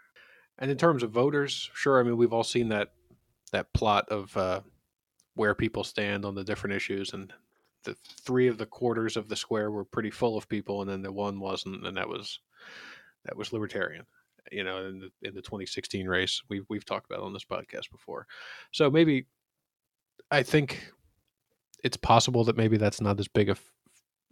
And 0.59 0.71
in 0.71 0.77
terms 0.77 1.03
of 1.03 1.11
voters, 1.11 1.71
sure. 1.75 2.01
I 2.01 2.03
mean, 2.03 2.17
we've 2.17 2.33
all 2.33 2.45
seen 2.45 2.69
that 2.71 2.93
that 3.53 3.73
plot 3.73 4.09
of 4.11 4.37
uh, 4.37 4.61
where 5.35 5.55
people 5.55 5.85
stand 5.85 6.25
on 6.25 6.35
the 6.35 6.45
different 6.45 6.77
issues, 6.77 7.13
and 7.13 7.33
the 7.85 7.95
three 8.05 8.49
of 8.49 8.59
the 8.59 8.67
quarters 8.67 9.17
of 9.17 9.29
the 9.29 9.37
square 9.37 9.71
were 9.71 9.85
pretty 9.85 10.11
full 10.11 10.37
of 10.37 10.49
people, 10.49 10.83
and 10.83 10.91
then 10.91 11.03
the 11.03 11.13
one 11.13 11.41
wasn't, 11.41 11.87
and 11.87 11.97
that 11.97 12.09
was 12.09 12.41
that 13.25 13.37
was 13.37 13.53
libertarian. 13.53 14.05
You 14.51 14.65
know, 14.65 14.87
in 14.87 14.99
the 14.99 15.29
in 15.29 15.35
the 15.35 15.43
2016 15.43 16.07
race, 16.09 16.43
we've 16.49 16.65
we've 16.69 16.85
talked 16.85 17.11
about 17.11 17.23
on 17.23 17.33
this 17.33 17.45
podcast 17.45 17.91
before. 17.91 18.27
So 18.73 18.91
maybe 18.91 19.27
I 20.31 20.43
think 20.43 20.93
it's 21.85 21.97
possible 21.97 22.45
that 22.45 22.57
maybe 22.57 22.77
that's 22.77 23.01
not 23.01 23.21
as 23.21 23.29
big 23.29 23.49
a 23.49 23.57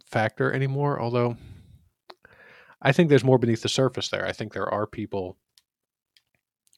factor 0.09 0.51
anymore. 0.51 0.99
Although 0.99 1.37
I 2.81 2.91
think 2.91 3.09
there's 3.09 3.23
more 3.23 3.39
beneath 3.39 3.61
the 3.61 3.69
surface 3.69 4.09
there. 4.09 4.25
I 4.25 4.31
think 4.31 4.53
there 4.53 4.71
are 4.71 4.85
people 4.85 5.37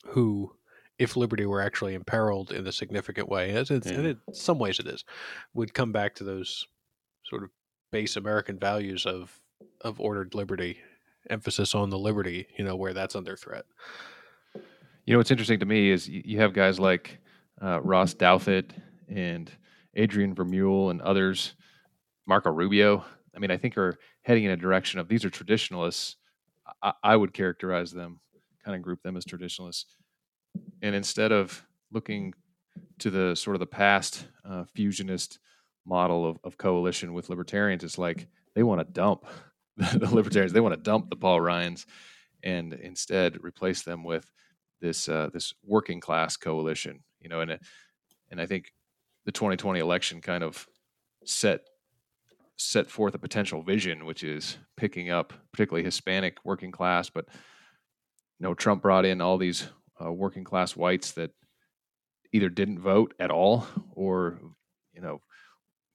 who, 0.08 0.54
if 0.98 1.16
liberty 1.16 1.46
were 1.46 1.62
actually 1.62 1.94
imperiled 1.94 2.52
in 2.52 2.66
a 2.68 2.72
significant 2.72 3.30
way, 3.30 3.52
as 3.52 3.70
it's, 3.70 3.88
yeah. 3.88 3.98
and 3.98 4.08
in 4.08 4.18
some 4.34 4.60
ways 4.60 4.80
it 4.80 4.88
is, 4.88 5.04
would 5.54 5.74
come 5.74 5.92
back 5.92 6.16
to 6.16 6.24
those 6.24 6.68
sort 7.26 7.44
of 7.44 7.50
base 7.92 8.16
American 8.16 8.58
values 8.58 9.06
of 9.06 9.40
of 9.82 10.00
ordered 10.00 10.36
liberty, 10.36 10.78
emphasis 11.30 11.76
on 11.76 11.90
the 11.90 11.98
liberty. 11.98 12.48
You 12.58 12.64
know, 12.64 12.76
where 12.76 12.94
that's 12.94 13.16
under 13.16 13.36
threat. 13.36 13.66
You 15.06 15.14
know, 15.14 15.18
what's 15.18 15.32
interesting 15.32 15.60
to 15.60 15.66
me 15.66 15.90
is 15.90 16.08
you 16.08 16.40
have 16.40 16.54
guys 16.54 16.80
like 16.80 17.20
uh, 17.62 17.82
Ross 17.82 18.14
Douthat 18.14 18.72
and 19.08 19.52
Adrian 19.96 20.36
Vermeule 20.36 20.92
and 20.92 21.02
others, 21.02 21.56
Marco 22.28 22.52
Rubio. 22.52 23.04
I 23.40 23.42
mean, 23.42 23.52
I 23.52 23.58
think 23.58 23.78
are 23.78 23.98
heading 24.24 24.44
in 24.44 24.52
a 24.52 24.58
direction 24.58 25.00
of 25.00 25.08
these 25.08 25.24
are 25.24 25.30
traditionalists. 25.30 26.18
I, 26.84 26.92
I 27.02 27.16
would 27.16 27.32
characterize 27.32 27.90
them, 27.90 28.20
kind 28.66 28.76
of 28.76 28.82
group 28.82 29.02
them 29.02 29.16
as 29.16 29.24
traditionalists. 29.24 29.96
And 30.82 30.94
instead 30.94 31.32
of 31.32 31.66
looking 31.90 32.34
to 32.98 33.10
the 33.10 33.36
sort 33.36 33.56
of 33.56 33.62
the 33.62 33.66
past 33.66 34.28
uh, 34.44 34.66
fusionist 34.76 35.40
model 35.86 36.26
of, 36.30 36.38
of 36.44 36.58
coalition 36.58 37.14
with 37.14 37.30
libertarians, 37.30 37.86
it's 37.86 37.98
like 37.98 38.28
they 38.56 38.64
want 38.64 38.82
to 38.82 38.92
dump 38.92 39.26
the 39.78 40.14
libertarians. 40.14 40.52
They 40.52 40.60
want 40.60 40.76
to 40.76 40.82
dump 40.82 41.10
the 41.10 41.16
Paul 41.16 41.40
Ryans 41.40 41.86
and 42.44 42.74
instead 42.74 43.42
replace 43.42 43.84
them 43.84 44.04
with 44.04 44.30
this 44.82 45.08
uh, 45.08 45.30
this 45.32 45.54
working 45.66 46.02
class 46.02 46.36
coalition. 46.36 47.06
You 47.22 47.30
know, 47.30 47.40
and 47.40 47.58
and 48.32 48.42
I 48.42 48.46
think 48.46 48.74
the 49.24 49.32
2020 49.32 49.80
election 49.80 50.20
kind 50.20 50.44
of 50.44 50.68
set 51.24 51.62
set 52.60 52.92
forth 52.92 53.16
a 53.16 53.20
potential 53.20 53.64
vision, 53.64 54.06
which 54.06 54.24
is 54.24 54.58
picking 54.76 55.10
up 55.10 55.34
particularly 55.52 55.84
Hispanic 55.84 56.38
working 56.44 56.72
class. 56.72 57.10
But 57.10 57.26
you 57.32 58.44
know, 58.44 58.54
Trump 58.54 58.82
brought 58.82 59.06
in 59.06 59.22
all 59.22 59.38
these 59.38 59.68
uh, 60.04 60.12
working 60.12 60.44
class 60.44 60.76
whites 60.76 61.14
that 61.14 61.32
either 62.34 62.50
didn't 62.50 62.80
vote 62.80 63.14
at 63.20 63.32
all 63.32 63.66
or 63.94 64.40
you 64.94 65.02
know 65.02 65.22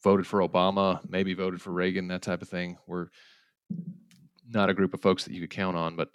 voted 0.03 0.27
for 0.27 0.41
Obama, 0.41 1.01
maybe 1.09 1.35
voted 1.35 1.61
for 1.61 1.71
Reagan, 1.71 2.09
that 2.09 2.23
type 2.23 2.43
of 2.43 2.49
thing. 2.49 2.77
We're 2.87 3.09
not 4.49 4.71
a 4.71 4.75
group 4.75 4.95
of 4.95 5.03
folks 5.03 5.25
that 5.25 5.33
you 5.33 5.41
could 5.41 5.51
count 5.51 5.77
on, 5.77 5.97
but 5.97 6.09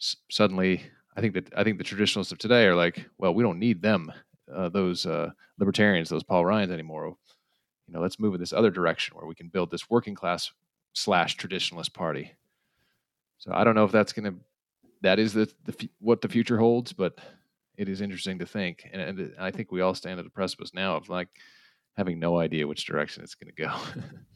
s- 0.00 0.16
suddenly 0.30 0.82
I 1.16 1.20
think 1.20 1.34
that 1.34 1.52
I 1.54 1.64
think 1.64 1.78
the 1.78 1.84
traditionalists 1.84 2.32
of 2.32 2.38
today 2.38 2.64
are 2.64 2.74
like, 2.74 3.04
well, 3.18 3.34
we 3.34 3.42
don't 3.42 3.58
need 3.58 3.82
them, 3.82 4.10
uh, 4.54 4.70
those 4.70 5.04
uh, 5.04 5.30
libertarians, 5.58 6.08
those 6.08 6.24
Paul 6.24 6.46
Ryans 6.46 6.72
anymore. 6.72 7.16
You 7.86 7.94
know, 7.94 8.00
let's 8.00 8.18
move 8.18 8.34
in 8.34 8.40
this 8.40 8.52
other 8.52 8.70
direction 8.70 9.16
where 9.16 9.26
we 9.26 9.34
can 9.34 9.48
build 9.48 9.70
this 9.70 9.88
working 9.88 10.14
class 10.14 10.50
slash 10.92 11.36
traditionalist 11.36 11.92
party. 11.92 12.32
So 13.38 13.52
I 13.52 13.64
don't 13.64 13.74
know 13.74 13.84
if 13.84 13.92
that's 13.92 14.12
going 14.12 14.32
to 14.32 14.40
that 15.02 15.18
is 15.18 15.34
the, 15.34 15.50
the 15.64 15.88
what 16.00 16.20
the 16.20 16.28
future 16.28 16.58
holds, 16.58 16.92
but 16.92 17.18
it 17.76 17.88
is 17.88 18.00
interesting 18.00 18.38
to 18.38 18.46
think, 18.46 18.88
and, 18.92 19.02
and 19.02 19.34
I 19.38 19.50
think 19.50 19.70
we 19.70 19.82
all 19.82 19.94
stand 19.94 20.18
at 20.18 20.24
the 20.24 20.30
precipice 20.30 20.72
now 20.72 20.96
of 20.96 21.08
like 21.08 21.28
having 21.96 22.18
no 22.18 22.38
idea 22.38 22.66
which 22.66 22.86
direction 22.86 23.22
it's 23.22 23.34
going 23.34 23.52
to 23.54 23.62
go. 23.62 23.74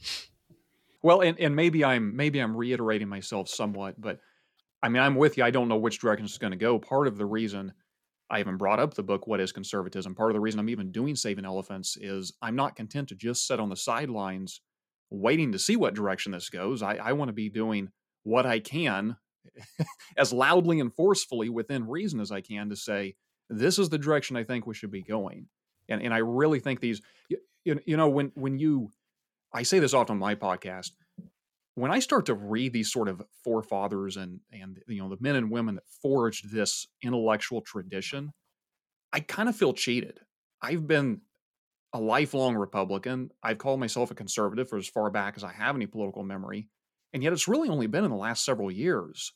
well, 1.03 1.23
and, 1.23 1.39
and 1.41 1.57
maybe 1.57 1.85
I'm 1.85 2.15
maybe 2.15 2.39
I'm 2.39 2.57
reiterating 2.57 3.09
myself 3.09 3.49
somewhat, 3.49 4.01
but 4.01 4.21
I 4.83 4.89
mean 4.89 5.03
I'm 5.03 5.17
with 5.17 5.39
you. 5.39 5.45
I 5.45 5.51
don't 5.51 5.69
know 5.69 5.77
which 5.77 5.99
direction 5.99 6.27
it's 6.27 6.39
going 6.39 6.53
to 6.53 6.57
go. 6.57 6.79
Part 6.79 7.07
of 7.07 7.17
the 7.17 7.27
reason 7.27 7.73
I 8.31 8.41
even 8.41 8.57
brought 8.57 8.81
up 8.81 8.95
the 8.95 9.03
book 9.03 9.27
"What 9.27 9.41
Is 9.41 9.53
Conservatism," 9.53 10.15
part 10.15 10.31
of 10.31 10.35
the 10.35 10.41
reason 10.41 10.61
I'm 10.61 10.69
even 10.69 10.93
doing 10.93 11.17
Saving 11.17 11.45
Elephants 11.45 11.97
is 12.01 12.33
I'm 12.41 12.57
not 12.57 12.77
content 12.77 13.09
to 13.09 13.15
just 13.15 13.47
sit 13.47 13.61
on 13.61 13.69
the 13.69 13.77
sidelines 13.77 14.61
waiting 15.11 15.53
to 15.53 15.59
see 15.59 15.77
what 15.77 15.95
direction 15.95 16.33
this 16.33 16.51
goes. 16.51 16.83
I, 16.83 16.95
I 16.95 17.13
want 17.13 17.29
to 17.29 17.33
be 17.35 17.49
doing 17.49 17.89
what 18.23 18.47
I 18.47 18.61
can 18.61 19.17
as 20.17 20.33
loudly 20.33 20.81
and 20.81 20.95
forcefully 20.95 21.49
within 21.49 21.89
reason 21.89 22.21
as 22.21 22.31
I 22.31 22.41
can 22.41 22.69
to 22.71 22.77
say 22.77 23.17
this 23.49 23.79
is 23.79 23.89
the 23.89 23.99
direction 23.99 24.37
I 24.37 24.45
think 24.45 24.67
we 24.67 24.75
should 24.75 24.93
be 24.93 25.03
going. 25.03 25.47
And 25.89 26.03
and 26.03 26.15
I 26.15 26.19
really 26.19 26.61
think 26.61 26.81
these 26.81 27.03
you, 27.65 27.81
you 27.85 27.97
know 27.97 28.09
when 28.09 28.33
when 28.35 28.59
you 28.59 28.91
I 29.53 29.65
say 29.65 29.81
this 29.81 29.95
often 29.95 30.15
on 30.15 30.19
my 30.19 30.35
podcast 30.37 30.91
when 31.81 31.91
I 31.91 31.99
start 31.99 32.27
to 32.27 32.35
read 32.35 32.73
these 32.73 32.93
sort 32.93 33.09
of 33.09 33.23
forefathers 33.45 34.17
and 34.17 34.41
and 34.53 34.79
you 34.87 35.03
know 35.03 35.09
the 35.09 35.17
men 35.21 35.37
and 35.37 35.51
women 35.51 35.77
that 35.77 35.89
forged 36.03 36.53
this 36.53 36.87
intellectual 37.03 37.61
tradition, 37.61 38.33
I 39.13 39.21
kind 39.21 39.49
of 39.49 39.57
feel 39.57 39.73
cheated. 39.73 40.21
I've 40.63 40.87
been 40.87 41.23
a 41.93 42.01
lifelong 42.01 42.55
Republican. 42.55 43.31
I've 43.43 43.59
called 43.59 43.81
myself 43.81 44.11
a 44.11 44.15
conservative 44.15 44.69
for 44.69 44.79
as 44.79 44.89
far 44.89 45.11
back 45.11 45.35
as 45.37 45.45
I 45.45 45.53
have 45.53 45.75
any 45.75 45.87
political 45.87 46.23
memory. 46.23 46.69
And 47.13 47.23
yet 47.23 47.33
it's 47.33 47.49
really 47.49 47.69
only 47.69 47.89
been 47.89 48.05
in 48.05 48.11
the 48.11 48.17
last 48.17 48.45
several 48.45 48.71
years 48.71 49.33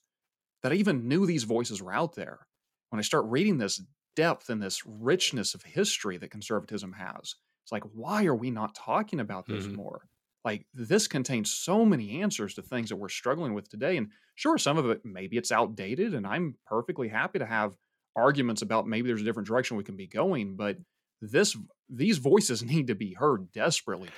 that 0.62 0.70
I 0.70 0.76
even 0.76 1.08
knew 1.08 1.26
these 1.26 1.42
voices 1.44 1.82
were 1.82 1.92
out 1.92 2.14
there. 2.14 2.46
When 2.90 3.00
I 3.00 3.02
start 3.02 3.24
reading 3.26 3.58
this 3.58 3.82
depth 4.14 4.48
and 4.50 4.62
this 4.62 4.86
richness 4.86 5.54
of 5.54 5.64
history 5.64 6.16
that 6.18 6.30
conservatism 6.30 6.92
has, 6.92 7.34
it's 7.64 7.72
like, 7.72 7.82
why 7.92 8.26
are 8.26 8.36
we 8.36 8.50
not 8.50 8.76
talking 8.76 9.18
about 9.18 9.46
this 9.46 9.64
mm-hmm. 9.64 9.76
more? 9.76 10.02
Like, 10.44 10.66
this 10.74 11.08
contains 11.08 11.50
so 11.50 11.84
many 11.84 12.20
answers 12.20 12.54
to 12.54 12.62
things 12.62 12.90
that 12.90 12.96
we're 12.96 13.08
struggling 13.08 13.54
with 13.54 13.68
today. 13.68 13.96
And 13.96 14.08
sure, 14.34 14.58
some 14.58 14.78
of 14.78 14.88
it, 14.90 15.00
maybe 15.04 15.36
it's 15.36 15.52
outdated, 15.52 16.14
and 16.14 16.26
I'm 16.26 16.56
perfectly 16.66 17.08
happy 17.08 17.38
to 17.38 17.46
have 17.46 17.74
arguments 18.16 18.62
about 18.62 18.86
maybe 18.86 19.08
there's 19.08 19.22
a 19.22 19.24
different 19.24 19.48
direction 19.48 19.76
we 19.76 19.84
can 19.84 19.96
be 19.96 20.06
going. 20.06 20.56
But 20.56 20.78
this 21.20 21.56
these 21.88 22.18
voices 22.18 22.62
need 22.64 22.86
to 22.88 22.94
be 22.94 23.14
heard 23.14 23.52
desperately. 23.52 24.08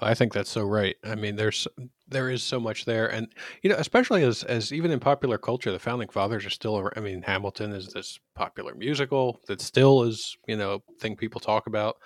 I 0.00 0.14
think 0.14 0.32
that's 0.32 0.50
so 0.50 0.64
right. 0.64 0.96
I 1.04 1.14
mean, 1.14 1.36
there's 1.36 1.66
there 2.08 2.30
is 2.30 2.42
so 2.42 2.60
much 2.60 2.84
there, 2.84 3.06
and 3.10 3.28
you 3.62 3.70
know, 3.70 3.76
especially 3.76 4.22
as 4.22 4.42
as 4.44 4.72
even 4.72 4.90
in 4.90 5.00
popular 5.00 5.38
culture, 5.38 5.72
the 5.72 5.78
founding 5.78 6.08
fathers 6.08 6.44
are 6.44 6.50
still. 6.50 6.90
I 6.96 7.00
mean, 7.00 7.22
Hamilton 7.22 7.72
is 7.72 7.88
this 7.88 8.18
popular 8.34 8.74
musical 8.74 9.40
that 9.46 9.60
still 9.60 10.02
is 10.04 10.36
you 10.46 10.56
know 10.56 10.82
thing 11.00 11.16
people 11.16 11.40
talk 11.40 11.66
about. 11.66 11.96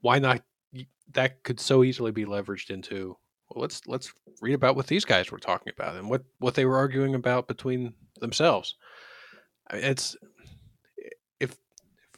Why 0.00 0.18
not? 0.18 0.42
That 1.12 1.42
could 1.42 1.60
so 1.60 1.84
easily 1.84 2.10
be 2.10 2.24
leveraged 2.24 2.70
into. 2.70 3.16
Well, 3.50 3.62
let's 3.62 3.80
let's 3.86 4.12
read 4.40 4.54
about 4.54 4.76
what 4.76 4.86
these 4.86 5.04
guys 5.04 5.30
were 5.30 5.38
talking 5.38 5.72
about 5.76 5.96
and 5.96 6.10
what 6.10 6.22
what 6.38 6.54
they 6.54 6.64
were 6.64 6.76
arguing 6.76 7.14
about 7.14 7.48
between 7.48 7.94
themselves. 8.20 8.74
It's 9.72 10.16
if 11.38 11.52
if 11.52 11.58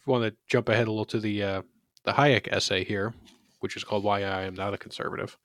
you 0.05 0.11
want 0.11 0.25
to 0.25 0.37
jump 0.47 0.69
ahead 0.69 0.87
a 0.87 0.91
little 0.91 1.05
to 1.05 1.19
the 1.19 1.43
uh, 1.43 1.61
the 2.05 2.11
Hayek 2.11 2.47
essay 2.51 2.83
here, 2.83 3.13
which 3.59 3.75
is 3.75 3.83
called 3.83 4.03
"Why 4.03 4.23
I 4.23 4.43
Am 4.43 4.55
Not 4.55 4.73
a 4.73 4.77
Conservative." 4.77 5.37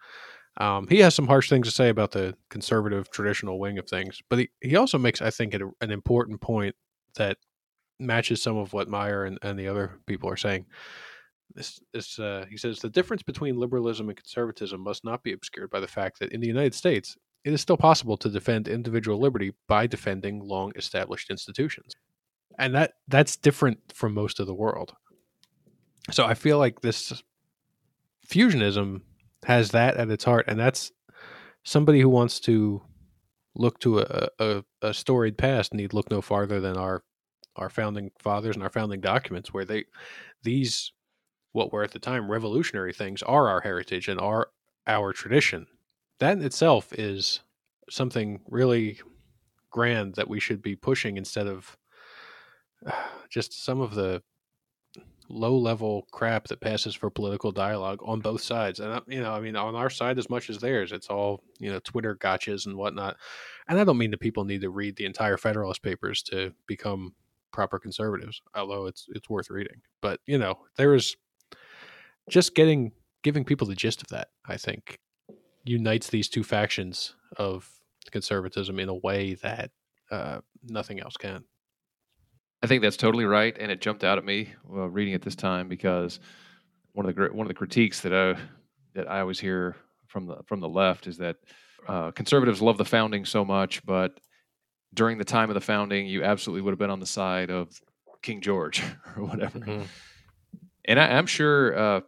Um, 0.56 0.86
he 0.88 1.00
has 1.00 1.14
some 1.14 1.26
harsh 1.26 1.48
things 1.48 1.66
to 1.66 1.74
say 1.74 1.88
about 1.88 2.12
the 2.12 2.36
conservative 2.48 3.10
traditional 3.10 3.58
wing 3.58 3.78
of 3.78 3.88
things, 3.88 4.20
but 4.30 4.38
he, 4.38 4.50
he 4.60 4.76
also 4.76 4.98
makes, 4.98 5.20
I 5.20 5.30
think, 5.30 5.52
an, 5.52 5.72
an 5.80 5.90
important 5.90 6.40
point 6.40 6.76
that 7.16 7.38
matches 7.98 8.40
some 8.40 8.56
of 8.56 8.72
what 8.72 8.88
Meyer 8.88 9.24
and, 9.24 9.38
and 9.42 9.58
the 9.58 9.66
other 9.66 9.98
people 10.06 10.30
are 10.30 10.36
saying. 10.36 10.66
This, 11.54 11.80
uh, 12.18 12.46
he 12.50 12.56
says 12.56 12.78
the 12.78 12.90
difference 12.90 13.22
between 13.22 13.58
liberalism 13.58 14.08
and 14.08 14.16
conservatism 14.16 14.80
must 14.80 15.04
not 15.04 15.22
be 15.22 15.32
obscured 15.32 15.70
by 15.70 15.80
the 15.80 15.86
fact 15.86 16.18
that 16.18 16.32
in 16.32 16.40
the 16.40 16.48
United 16.48 16.74
States, 16.74 17.16
it 17.44 17.52
is 17.52 17.60
still 17.60 17.76
possible 17.76 18.16
to 18.16 18.28
defend 18.28 18.68
individual 18.68 19.20
liberty 19.20 19.52
by 19.68 19.86
defending 19.86 20.40
long 20.40 20.72
established 20.76 21.30
institutions, 21.30 21.94
and 22.58 22.74
that 22.74 22.94
that's 23.08 23.36
different 23.36 23.78
from 23.94 24.14
most 24.14 24.40
of 24.40 24.46
the 24.46 24.54
world. 24.54 24.94
So 26.10 26.24
I 26.24 26.34
feel 26.34 26.58
like 26.58 26.80
this 26.80 27.22
fusionism 28.26 29.02
has 29.44 29.70
that 29.70 29.96
at 29.96 30.10
its 30.10 30.24
heart, 30.24 30.46
and 30.48 30.58
that's 30.58 30.90
somebody 31.62 32.00
who 32.00 32.08
wants 32.08 32.40
to 32.40 32.82
look 33.54 33.78
to 33.80 34.00
a, 34.00 34.28
a, 34.38 34.64
a 34.82 34.94
storied 34.94 35.38
past 35.38 35.72
need 35.72 35.92
look 35.92 36.10
no 36.10 36.20
farther 36.20 36.60
than 36.60 36.76
our 36.76 37.02
our 37.56 37.70
founding 37.70 38.10
fathers 38.18 38.56
and 38.56 38.64
our 38.64 38.70
founding 38.70 39.00
documents, 39.00 39.54
where 39.54 39.64
they 39.64 39.84
these 40.42 40.92
what 41.54 41.72
were 41.72 41.84
at 41.84 41.92
the 41.92 42.00
time 42.00 42.30
revolutionary 42.30 42.92
things 42.92 43.22
are 43.22 43.48
our 43.48 43.60
heritage 43.60 44.08
and 44.08 44.20
are 44.20 44.48
our 44.88 45.12
tradition. 45.12 45.66
That 46.18 46.36
in 46.36 46.44
itself 46.44 46.92
is 46.92 47.40
something 47.88 48.40
really 48.48 48.98
grand 49.70 50.16
that 50.16 50.28
we 50.28 50.40
should 50.40 50.60
be 50.60 50.74
pushing 50.74 51.16
instead 51.16 51.46
of 51.46 51.78
just 53.30 53.64
some 53.64 53.80
of 53.80 53.94
the 53.94 54.20
low 55.28 55.56
level 55.56 56.06
crap 56.10 56.48
that 56.48 56.60
passes 56.60 56.94
for 56.94 57.08
political 57.08 57.52
dialogue 57.52 58.00
on 58.04 58.20
both 58.20 58.42
sides. 58.42 58.80
And, 58.80 58.92
uh, 58.92 59.00
you 59.06 59.22
know, 59.22 59.32
I 59.32 59.40
mean, 59.40 59.54
on 59.54 59.76
our 59.76 59.90
side 59.90 60.18
as 60.18 60.28
much 60.28 60.50
as 60.50 60.58
theirs, 60.58 60.90
it's 60.90 61.08
all, 61.08 61.40
you 61.60 61.70
know, 61.70 61.78
Twitter 61.78 62.16
gotchas 62.16 62.66
and 62.66 62.76
whatnot. 62.76 63.16
And 63.68 63.78
I 63.78 63.84
don't 63.84 63.96
mean 63.96 64.10
that 64.10 64.20
people 64.20 64.44
need 64.44 64.60
to 64.62 64.70
read 64.70 64.96
the 64.96 65.06
entire 65.06 65.36
Federalist 65.36 65.82
Papers 65.82 66.20
to 66.24 66.52
become 66.66 67.14
proper 67.52 67.78
conservatives, 67.78 68.42
although 68.56 68.86
it's, 68.86 69.06
it's 69.10 69.30
worth 69.30 69.50
reading. 69.50 69.80
But, 70.02 70.18
you 70.26 70.36
know, 70.36 70.58
there 70.76 70.94
is 70.94 71.16
just 72.28 72.54
getting, 72.54 72.92
giving 73.22 73.44
people 73.44 73.66
the 73.66 73.74
gist 73.74 74.02
of 74.02 74.08
that, 74.08 74.28
I 74.46 74.56
think, 74.56 74.98
unites 75.64 76.08
these 76.08 76.28
two 76.28 76.42
factions 76.42 77.14
of 77.36 77.68
conservatism 78.10 78.78
in 78.78 78.88
a 78.88 78.94
way 78.94 79.34
that 79.34 79.70
uh, 80.10 80.40
nothing 80.62 81.00
else 81.00 81.16
can. 81.16 81.44
I 82.62 82.66
think 82.66 82.82
that's 82.82 82.96
totally 82.96 83.24
right, 83.24 83.54
and 83.58 83.70
it 83.70 83.80
jumped 83.80 84.04
out 84.04 84.16
at 84.16 84.24
me 84.24 84.48
while 84.64 84.88
reading 84.88 85.12
it 85.12 85.22
this 85.22 85.36
time 85.36 85.68
because 85.68 86.18
one 86.92 87.06
of 87.06 87.14
the 87.14 87.22
one 87.24 87.44
of 87.44 87.48
the 87.48 87.54
critiques 87.54 88.00
that 88.00 88.14
I 88.14 88.40
that 88.94 89.10
I 89.10 89.20
always 89.20 89.38
hear 89.38 89.76
from 90.06 90.26
the 90.26 90.36
from 90.46 90.60
the 90.60 90.68
left 90.68 91.06
is 91.06 91.18
that 91.18 91.36
uh, 91.86 92.10
conservatives 92.12 92.62
love 92.62 92.78
the 92.78 92.84
founding 92.84 93.26
so 93.26 93.44
much, 93.44 93.84
but 93.84 94.18
during 94.94 95.18
the 95.18 95.24
time 95.24 95.50
of 95.50 95.54
the 95.54 95.60
founding, 95.60 96.06
you 96.06 96.22
absolutely 96.24 96.62
would 96.62 96.70
have 96.70 96.78
been 96.78 96.90
on 96.90 97.00
the 97.00 97.06
side 97.06 97.50
of 97.50 97.78
King 98.22 98.40
George 98.40 98.82
or 99.16 99.24
whatever. 99.24 99.58
Mm-hmm. 99.58 99.82
And 100.86 101.00
I, 101.00 101.08
am 101.08 101.26
sure 101.26 101.76
uh, 101.76 102.00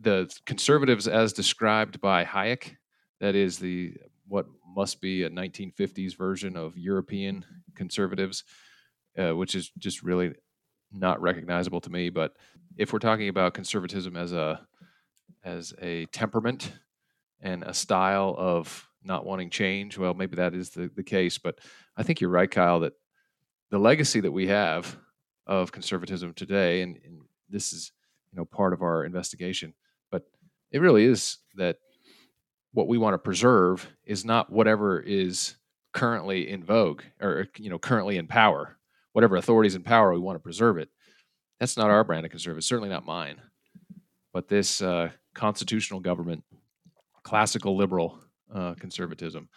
the 0.00 0.34
conservatives, 0.46 1.06
as 1.06 1.32
described 1.32 2.00
by 2.00 2.24
Hayek, 2.24 2.76
that 3.20 3.34
is 3.34 3.58
the 3.58 3.94
what 4.26 4.46
must 4.74 5.00
be 5.00 5.22
a 5.22 5.30
1950s 5.30 6.16
version 6.16 6.56
of 6.56 6.76
European 6.76 7.44
conservatives 7.74 8.44
uh, 9.18 9.32
which 9.32 9.54
is 9.54 9.70
just 9.78 10.02
really 10.02 10.32
not 10.92 11.20
recognizable 11.20 11.80
to 11.80 11.90
me. 11.90 12.10
But 12.10 12.36
if 12.76 12.92
we're 12.92 12.98
talking 12.98 13.28
about 13.28 13.54
conservatism 13.54 14.16
as 14.16 14.32
a 14.32 14.60
as 15.44 15.74
a 15.80 16.06
temperament 16.06 16.72
and 17.40 17.64
a 17.64 17.74
style 17.74 18.34
of 18.38 18.88
not 19.02 19.26
wanting 19.26 19.50
change, 19.50 19.98
well, 19.98 20.14
maybe 20.14 20.36
that 20.36 20.54
is 20.54 20.70
the, 20.70 20.88
the 20.94 21.02
case. 21.02 21.36
But 21.36 21.58
I 21.96 22.04
think 22.04 22.20
you're 22.20 22.30
right, 22.30 22.50
Kyle, 22.50 22.80
that 22.80 22.92
the 23.70 23.78
legacy 23.78 24.20
that 24.20 24.30
we 24.30 24.46
have 24.46 24.96
of 25.46 25.72
conservatism 25.72 26.34
today, 26.34 26.82
and, 26.82 26.98
and 27.04 27.22
this 27.48 27.72
is 27.72 27.90
you 28.32 28.38
know 28.38 28.44
part 28.44 28.72
of 28.72 28.82
our 28.82 29.04
investigation, 29.04 29.74
but 30.10 30.22
it 30.70 30.80
really 30.80 31.04
is 31.04 31.38
that 31.56 31.76
what 32.72 32.88
we 32.88 32.98
want 32.98 33.14
to 33.14 33.18
preserve 33.18 33.86
is 34.04 34.24
not 34.24 34.50
whatever 34.50 34.98
is 35.00 35.56
currently 35.92 36.48
in 36.48 36.64
vogue 36.64 37.02
or 37.20 37.48
you 37.58 37.68
know 37.68 37.78
currently 37.78 38.16
in 38.16 38.26
power 38.26 38.78
whatever 39.12 39.36
authorities 39.36 39.74
in 39.74 39.82
power, 39.82 40.12
we 40.12 40.18
want 40.18 40.36
to 40.36 40.42
preserve 40.42 40.78
it. 40.78 40.88
That's 41.60 41.76
not 41.76 41.90
our 41.90 42.04
brand 42.04 42.24
of 42.26 42.30
conservative, 42.30 42.64
certainly 42.64 42.88
not 42.88 43.06
mine. 43.06 43.40
But 44.32 44.48
this 44.48 44.82
uh, 44.82 45.10
constitutional 45.34 46.00
government, 46.00 46.42
classical 47.22 47.76
liberal 47.76 48.18
uh, 48.52 48.74
conservatism, 48.74 49.48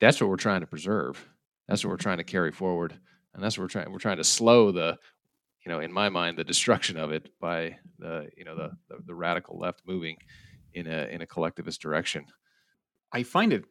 that's 0.00 0.20
what 0.20 0.30
we're 0.30 0.36
trying 0.36 0.62
to 0.62 0.66
preserve. 0.66 1.24
That's 1.68 1.84
what 1.84 1.90
we're 1.90 1.96
trying 1.96 2.18
to 2.18 2.24
carry 2.24 2.50
forward, 2.50 2.98
and 3.34 3.42
that's 3.42 3.58
what 3.58 3.64
we're 3.64 3.68
trying. 3.68 3.92
We're 3.92 3.98
trying 3.98 4.16
to 4.16 4.24
slow 4.24 4.72
the, 4.72 4.96
you 5.68 5.74
know, 5.74 5.80
in 5.80 5.92
my 5.92 6.08
mind, 6.08 6.38
the 6.38 6.44
destruction 6.44 6.96
of 6.96 7.12
it 7.12 7.28
by 7.38 7.76
the 7.98 8.30
you 8.34 8.44
know 8.44 8.56
the 8.56 8.70
the, 8.88 9.02
the 9.08 9.14
radical 9.14 9.58
left 9.58 9.82
moving 9.86 10.16
in 10.72 10.86
a 10.86 11.08
in 11.10 11.20
a 11.20 11.26
collectivist 11.26 11.82
direction. 11.82 12.24
I 13.12 13.22
find 13.22 13.52
it 13.52 13.66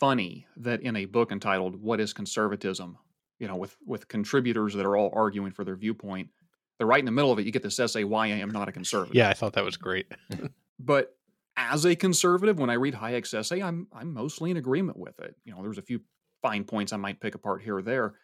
funny 0.00 0.46
that 0.56 0.80
in 0.80 0.96
a 0.96 1.04
book 1.04 1.30
entitled 1.30 1.76
"What 1.76 2.00
Is 2.00 2.14
Conservatism," 2.14 2.96
you 3.38 3.48
know, 3.48 3.56
with 3.56 3.76
with 3.84 4.08
contributors 4.08 4.72
that 4.72 4.86
are 4.86 4.96
all 4.96 5.10
arguing 5.12 5.52
for 5.52 5.62
their 5.62 5.76
viewpoint, 5.76 6.30
they're 6.78 6.86
right 6.86 7.00
in 7.00 7.04
the 7.04 7.12
middle 7.12 7.30
of 7.30 7.38
it. 7.38 7.44
You 7.44 7.52
get 7.52 7.62
this 7.62 7.78
essay, 7.78 8.04
"Why 8.04 8.28
I 8.28 8.38
Am 8.38 8.50
Not 8.50 8.70
a 8.70 8.72
Conservative." 8.72 9.14
Yeah, 9.14 9.28
I 9.28 9.34
thought 9.34 9.52
that 9.52 9.64
was 9.64 9.76
great. 9.76 10.06
but 10.78 11.14
as 11.58 11.84
a 11.84 11.94
conservative, 11.94 12.58
when 12.58 12.70
I 12.70 12.74
read 12.74 12.94
Hayek's 12.94 13.34
essay, 13.34 13.62
I'm 13.62 13.88
I'm 13.92 14.14
mostly 14.14 14.50
in 14.50 14.56
agreement 14.56 14.98
with 14.98 15.20
it. 15.20 15.36
You 15.44 15.54
know, 15.54 15.60
there's 15.60 15.76
a 15.76 15.82
few 15.82 16.00
fine 16.40 16.64
points 16.64 16.94
I 16.94 16.96
might 16.96 17.20
pick 17.20 17.34
apart 17.34 17.62
here 17.62 17.76
or 17.76 17.82
there, 17.82 18.14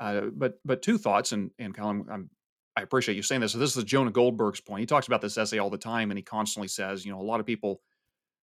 uh, 0.00 0.26
but 0.34 0.60
but 0.66 0.82
two 0.82 0.98
thoughts, 0.98 1.32
and 1.32 1.50
and 1.58 1.74
Colin, 1.74 2.04
I'm, 2.10 2.30
i 2.76 2.82
appreciate 2.82 3.14
you 3.14 3.22
saying 3.22 3.40
this. 3.40 3.52
So 3.52 3.58
this 3.58 3.76
is 3.76 3.84
Jonah 3.84 4.10
Goldberg's 4.10 4.60
point. 4.60 4.80
He 4.80 4.86
talks 4.86 5.06
about 5.06 5.20
this 5.20 5.38
essay 5.38 5.58
all 5.58 5.70
the 5.70 5.78
time, 5.78 6.10
and 6.10 6.18
he 6.18 6.22
constantly 6.22 6.68
says, 6.68 7.04
you 7.04 7.12
know, 7.12 7.20
a 7.20 7.22
lot 7.22 7.40
of 7.40 7.46
people 7.46 7.80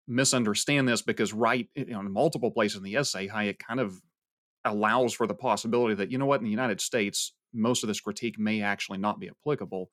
misunderstand 0.06 0.88
this 0.88 1.02
because 1.02 1.32
right 1.32 1.68
you 1.74 1.86
know, 1.86 2.00
in 2.00 2.12
multiple 2.12 2.50
places 2.50 2.78
in 2.78 2.82
the 2.82 2.96
essay, 2.96 3.28
Hayek 3.28 3.58
kind 3.58 3.80
of 3.80 4.00
allows 4.64 5.14
for 5.14 5.26
the 5.26 5.34
possibility 5.34 5.94
that 5.94 6.10
you 6.10 6.18
know 6.18 6.26
what 6.26 6.40
in 6.40 6.44
the 6.44 6.50
United 6.50 6.80
States, 6.80 7.32
most 7.52 7.82
of 7.82 7.88
this 7.88 8.00
critique 8.00 8.38
may 8.38 8.62
actually 8.62 8.98
not 8.98 9.18
be 9.18 9.28
applicable 9.28 9.90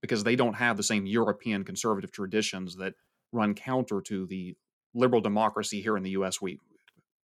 because 0.00 0.24
they 0.24 0.36
don't 0.36 0.54
have 0.54 0.76
the 0.76 0.82
same 0.82 1.06
European 1.06 1.64
conservative 1.64 2.12
traditions 2.12 2.76
that 2.76 2.94
run 3.32 3.54
counter 3.54 4.00
to 4.00 4.26
the 4.26 4.56
liberal 4.94 5.20
democracy 5.20 5.80
here 5.80 5.96
in 5.96 6.02
the 6.02 6.10
U.S. 6.10 6.40
we 6.40 6.58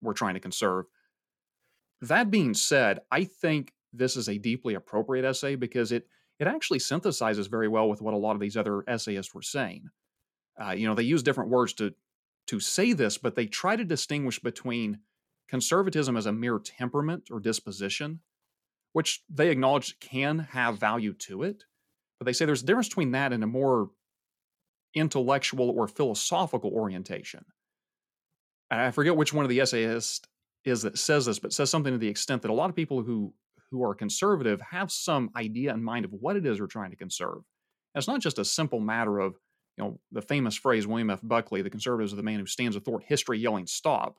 we're 0.02 0.12
trying 0.12 0.34
to 0.34 0.40
conserve. 0.40 0.86
That 2.00 2.30
being 2.30 2.54
said, 2.54 2.98
I 3.10 3.24
think 3.24 3.72
this 3.92 4.16
is 4.16 4.28
a 4.28 4.38
deeply 4.38 4.74
appropriate 4.74 5.24
essay 5.24 5.54
because 5.54 5.92
it 5.92 6.08
it 6.42 6.48
actually 6.48 6.80
synthesizes 6.80 7.48
very 7.48 7.68
well 7.68 7.88
with 7.88 8.02
what 8.02 8.14
a 8.14 8.18
lot 8.18 8.34
of 8.34 8.40
these 8.40 8.56
other 8.56 8.82
essayists 8.88 9.32
were 9.32 9.42
saying. 9.42 9.84
Uh, 10.60 10.72
you 10.72 10.88
know, 10.88 10.94
they 10.94 11.04
use 11.04 11.22
different 11.22 11.50
words 11.50 11.72
to 11.74 11.94
to 12.48 12.58
say 12.58 12.92
this, 12.92 13.16
but 13.16 13.36
they 13.36 13.46
try 13.46 13.76
to 13.76 13.84
distinguish 13.84 14.40
between 14.40 14.98
conservatism 15.48 16.16
as 16.16 16.26
a 16.26 16.32
mere 16.32 16.58
temperament 16.58 17.28
or 17.30 17.38
disposition, 17.38 18.18
which 18.92 19.22
they 19.32 19.50
acknowledge 19.50 20.00
can 20.00 20.40
have 20.40 20.80
value 20.80 21.12
to 21.12 21.44
it. 21.44 21.62
But 22.18 22.26
they 22.26 22.32
say 22.32 22.44
there's 22.44 22.64
a 22.64 22.66
difference 22.66 22.88
between 22.88 23.12
that 23.12 23.32
and 23.32 23.44
a 23.44 23.46
more 23.46 23.90
intellectual 24.94 25.70
or 25.70 25.86
philosophical 25.86 26.70
orientation. 26.70 27.44
And 28.68 28.80
I 28.80 28.90
forget 28.90 29.16
which 29.16 29.32
one 29.32 29.44
of 29.44 29.48
the 29.48 29.60
essayists 29.60 30.26
is 30.64 30.82
that 30.82 30.98
says 30.98 31.26
this, 31.26 31.38
but 31.38 31.52
says 31.52 31.70
something 31.70 31.92
to 31.92 31.98
the 31.98 32.08
extent 32.08 32.42
that 32.42 32.50
a 32.50 32.54
lot 32.54 32.68
of 32.68 32.74
people 32.74 33.02
who 33.02 33.32
who 33.72 33.82
are 33.82 33.94
conservative 33.94 34.60
have 34.70 34.92
some 34.92 35.30
idea 35.36 35.74
in 35.74 35.82
mind 35.82 36.04
of 36.04 36.12
what 36.12 36.36
it 36.36 36.46
is 36.46 36.60
we're 36.60 36.66
trying 36.66 36.90
to 36.90 36.96
conserve. 36.96 37.38
And 37.94 38.00
it's 38.00 38.08
not 38.08 38.20
just 38.20 38.38
a 38.38 38.44
simple 38.44 38.78
matter 38.78 39.18
of, 39.18 39.34
you 39.76 39.84
know, 39.84 40.00
the 40.12 40.22
famous 40.22 40.56
phrase 40.56 40.86
William 40.86 41.10
F. 41.10 41.20
Buckley, 41.22 41.62
the 41.62 41.70
conservatives 41.70 42.12
are 42.12 42.16
the 42.16 42.22
man 42.22 42.38
who 42.38 42.46
stands 42.46 42.76
athwart 42.76 43.02
history 43.04 43.38
yelling 43.38 43.66
stop. 43.66 44.16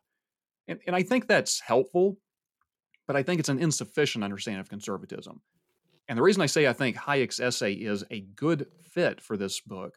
And, 0.67 0.79
and 0.88 0.95
I 0.95 1.03
think 1.03 1.27
that's 1.27 1.62
helpful, 1.62 2.17
but 3.07 3.15
I 3.15 3.24
think 3.24 3.39
it's 3.39 3.50
an 3.50 3.60
insufficient 3.60 4.24
understanding 4.24 4.60
of 4.60 4.69
conservatism. 4.69 5.41
And 6.10 6.17
the 6.17 6.24
reason 6.24 6.41
I 6.41 6.48
say 6.48 6.67
I 6.67 6.74
think 6.74 6.98
Hayek's 6.98 7.39
essay 7.39 7.74
is 7.74 8.03
a 8.12 8.22
good 8.22 8.67
fit 8.81 9.22
for 9.22 9.38
this 9.38 9.62
book 9.62 9.93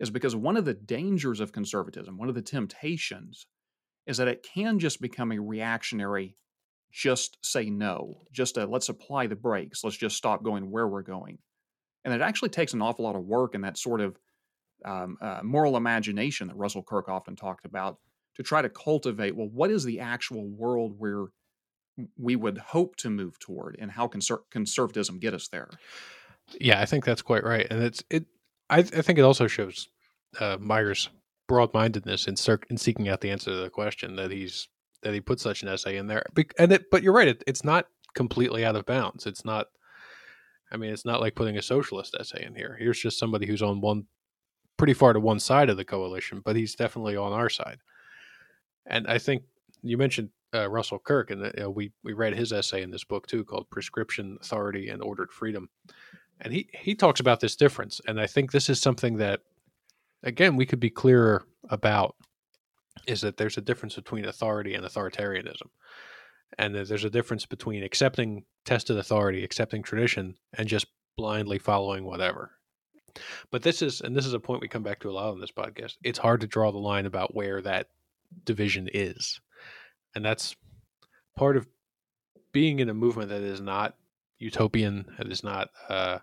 is 0.00 0.10
because 0.10 0.34
one 0.34 0.56
of 0.56 0.64
the 0.64 0.74
dangers 0.74 1.40
of 1.40 1.52
conservatism, 1.52 2.16
one 2.16 2.28
of 2.28 2.34
the 2.34 2.42
temptations, 2.42 3.46
is 4.06 4.16
that 4.16 4.28
it 4.28 4.46
can 4.54 4.78
just 4.78 5.00
become 5.00 5.32
a 5.32 5.38
reactionary, 5.38 6.36
just 6.92 7.38
say 7.44 7.70
no, 7.70 8.18
just 8.32 8.58
a 8.58 8.66
let's 8.66 8.88
apply 8.90 9.26
the 9.26 9.36
brakes, 9.36 9.82
let's 9.82 9.96
just 9.96 10.16
stop 10.16 10.42
going 10.42 10.70
where 10.70 10.86
we're 10.86 11.02
going. 11.02 11.38
And 12.04 12.12
it 12.12 12.20
actually 12.20 12.50
takes 12.50 12.74
an 12.74 12.82
awful 12.82 13.04
lot 13.04 13.16
of 13.16 13.24
work 13.24 13.54
and 13.54 13.64
that 13.64 13.78
sort 13.78 14.00
of 14.00 14.18
um, 14.84 15.16
uh, 15.20 15.40
moral 15.42 15.76
imagination 15.76 16.48
that 16.48 16.56
Russell 16.56 16.82
Kirk 16.82 17.08
often 17.08 17.36
talked 17.36 17.64
about 17.64 17.98
to 18.36 18.42
try 18.42 18.60
to 18.62 18.68
cultivate 18.68 19.34
well, 19.34 19.48
what 19.48 19.70
is 19.70 19.84
the 19.84 20.00
actual 20.00 20.46
world 20.48 20.94
where 20.98 21.26
we 22.18 22.36
would 22.36 22.58
hope 22.58 22.96
to 22.96 23.10
move 23.10 23.38
toward 23.38 23.76
and 23.78 23.90
how 23.90 24.06
conser- 24.08 24.42
conservatism 24.50 25.18
get 25.18 25.34
us 25.34 25.48
there? 25.48 25.70
Yeah, 26.60 26.80
I 26.80 26.86
think 26.86 27.04
that's 27.04 27.22
quite 27.22 27.44
right. 27.44 27.66
And 27.70 27.82
it's, 27.82 28.02
it, 28.10 28.26
I, 28.68 28.78
I 28.78 28.82
think 28.82 29.18
it 29.18 29.22
also 29.22 29.46
shows 29.46 29.88
uh, 30.40 30.56
Meyer's 30.60 31.08
broad-mindedness 31.48 32.26
in, 32.26 32.36
cir- 32.36 32.60
in 32.70 32.76
seeking 32.76 33.08
out 33.08 33.20
the 33.20 33.30
answer 33.30 33.50
to 33.50 33.56
the 33.58 33.70
question 33.70 34.16
that 34.16 34.30
he's 34.30 34.68
that 35.02 35.14
he 35.14 35.20
put 35.20 35.40
such 35.40 35.62
an 35.62 35.68
essay 35.68 35.96
in 35.96 36.06
there. 36.06 36.24
And 36.58 36.72
it, 36.72 36.90
but 36.90 37.02
you're 37.02 37.12
right, 37.12 37.28
it, 37.28 37.44
it's 37.46 37.64
not 37.64 37.86
completely 38.14 38.64
out 38.64 38.76
of 38.76 38.86
bounds. 38.86 39.26
It's 39.26 39.44
not. 39.44 39.68
I 40.70 40.78
mean, 40.78 40.90
it's 40.90 41.04
not 41.04 41.20
like 41.20 41.34
putting 41.34 41.58
a 41.58 41.62
socialist 41.62 42.16
essay 42.18 42.44
in 42.44 42.54
here. 42.54 42.76
Here's 42.78 42.98
just 42.98 43.18
somebody 43.18 43.46
who's 43.46 43.60
on 43.60 43.82
one, 43.82 44.06
pretty 44.78 44.94
far 44.94 45.12
to 45.12 45.20
one 45.20 45.38
side 45.38 45.68
of 45.68 45.76
the 45.76 45.84
coalition, 45.84 46.40
but 46.42 46.56
he's 46.56 46.74
definitely 46.74 47.14
on 47.14 47.32
our 47.32 47.50
side. 47.50 47.76
And 48.86 49.06
I 49.06 49.18
think 49.18 49.42
you 49.82 49.98
mentioned 49.98 50.30
uh, 50.54 50.68
Russell 50.68 50.98
Kirk, 50.98 51.30
and 51.30 51.52
uh, 51.60 51.70
we 51.70 51.92
we 52.02 52.12
read 52.12 52.34
his 52.34 52.52
essay 52.52 52.82
in 52.82 52.90
this 52.90 53.04
book 53.04 53.26
too, 53.26 53.44
called 53.44 53.70
"Prescription 53.70 54.38
Authority 54.40 54.88
and 54.88 55.02
Ordered 55.02 55.32
Freedom," 55.32 55.68
and 56.40 56.52
he 56.52 56.68
he 56.72 56.94
talks 56.94 57.20
about 57.20 57.40
this 57.40 57.56
difference. 57.56 58.00
And 58.06 58.20
I 58.20 58.26
think 58.26 58.50
this 58.52 58.68
is 58.68 58.80
something 58.80 59.16
that 59.18 59.40
again 60.22 60.56
we 60.56 60.66
could 60.66 60.80
be 60.80 60.90
clearer 60.90 61.44
about 61.68 62.16
is 63.06 63.20
that 63.22 63.36
there's 63.36 63.56
a 63.56 63.62
difference 63.62 63.94
between 63.94 64.24
authority 64.24 64.74
and 64.74 64.84
authoritarianism. 64.84 65.68
And 66.58 66.74
that 66.74 66.88
there's 66.88 67.04
a 67.04 67.10
difference 67.10 67.46
between 67.46 67.82
accepting 67.82 68.44
tested 68.64 68.96
authority 68.96 69.42
accepting 69.42 69.82
tradition 69.82 70.36
and 70.56 70.68
just 70.68 70.86
blindly 71.16 71.58
following 71.58 72.04
whatever. 72.04 72.52
But 73.50 73.62
this 73.62 73.82
is 73.82 74.00
and 74.00 74.16
this 74.16 74.26
is 74.26 74.34
a 74.34 74.40
point 74.40 74.60
we 74.60 74.68
come 74.68 74.82
back 74.82 75.00
to 75.00 75.10
a 75.10 75.12
lot 75.12 75.32
on 75.32 75.40
this 75.40 75.50
podcast 75.50 75.96
it's 76.02 76.18
hard 76.18 76.40
to 76.42 76.46
draw 76.46 76.70
the 76.70 76.78
line 76.78 77.06
about 77.06 77.34
where 77.34 77.60
that 77.62 77.88
division 78.44 78.88
is. 78.92 79.40
And 80.14 80.24
that's 80.24 80.54
part 81.36 81.56
of 81.56 81.66
being 82.52 82.80
in 82.80 82.88
a 82.88 82.94
movement 82.94 83.30
that 83.30 83.42
is 83.42 83.60
not 83.60 83.96
utopian 84.38 85.06
that 85.18 85.30
is 85.30 85.42
not 85.42 85.70
uh, 85.88 86.18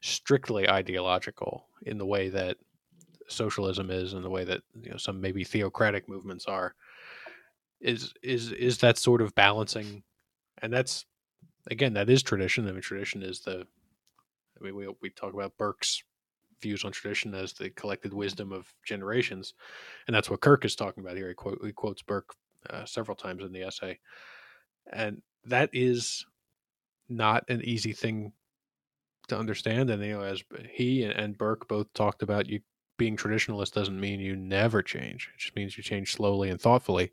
strictly 0.00 0.68
ideological 0.68 1.66
in 1.82 1.98
the 1.98 2.06
way 2.06 2.28
that 2.30 2.56
socialism 3.28 3.90
is 3.90 4.14
and 4.14 4.24
the 4.24 4.30
way 4.30 4.44
that 4.44 4.62
you 4.82 4.90
know 4.90 4.96
some 4.96 5.20
maybe 5.20 5.44
theocratic 5.44 6.08
movements 6.08 6.46
are 6.46 6.74
is 7.80 8.12
is 8.22 8.52
is 8.52 8.78
that 8.78 8.98
sort 8.98 9.22
of 9.22 9.34
balancing 9.34 10.02
and 10.62 10.72
that's 10.72 11.06
again 11.70 11.92
that 11.92 12.10
is 12.10 12.22
tradition 12.22 12.66
i 12.68 12.72
mean 12.72 12.80
tradition 12.80 13.22
is 13.22 13.40
the 13.40 13.66
i 14.58 14.64
mean 14.64 14.74
we, 14.74 14.88
we 15.00 15.10
talk 15.10 15.34
about 15.34 15.56
burke's 15.58 16.02
views 16.60 16.84
on 16.84 16.90
tradition 16.90 17.34
as 17.34 17.52
the 17.52 17.70
collected 17.70 18.12
wisdom 18.12 18.52
of 18.52 18.72
generations 18.84 19.54
and 20.06 20.14
that's 20.14 20.30
what 20.30 20.40
kirk 20.40 20.64
is 20.64 20.74
talking 20.74 21.04
about 21.04 21.16
here. 21.16 21.28
He, 21.28 21.34
quote, 21.34 21.60
he 21.64 21.72
quotes 21.72 22.02
burke 22.02 22.34
uh, 22.70 22.84
several 22.84 23.14
times 23.14 23.44
in 23.44 23.52
the 23.52 23.62
essay 23.62 23.98
and 24.92 25.22
that 25.44 25.70
is 25.72 26.26
not 27.08 27.48
an 27.48 27.62
easy 27.62 27.92
thing 27.92 28.32
to 29.28 29.38
understand 29.38 29.90
and 29.90 30.02
you 30.02 30.14
know 30.14 30.22
as 30.22 30.42
he 30.70 31.04
and 31.04 31.38
burke 31.38 31.68
both 31.68 31.92
talked 31.94 32.22
about 32.22 32.48
you 32.48 32.60
being 32.98 33.16
traditionalist 33.16 33.72
doesn't 33.72 33.98
mean 33.98 34.20
you 34.20 34.36
never 34.36 34.82
change. 34.82 35.30
It 35.34 35.40
just 35.40 35.56
means 35.56 35.76
you 35.76 35.82
change 35.82 36.12
slowly 36.12 36.50
and 36.50 36.60
thoughtfully. 36.60 37.12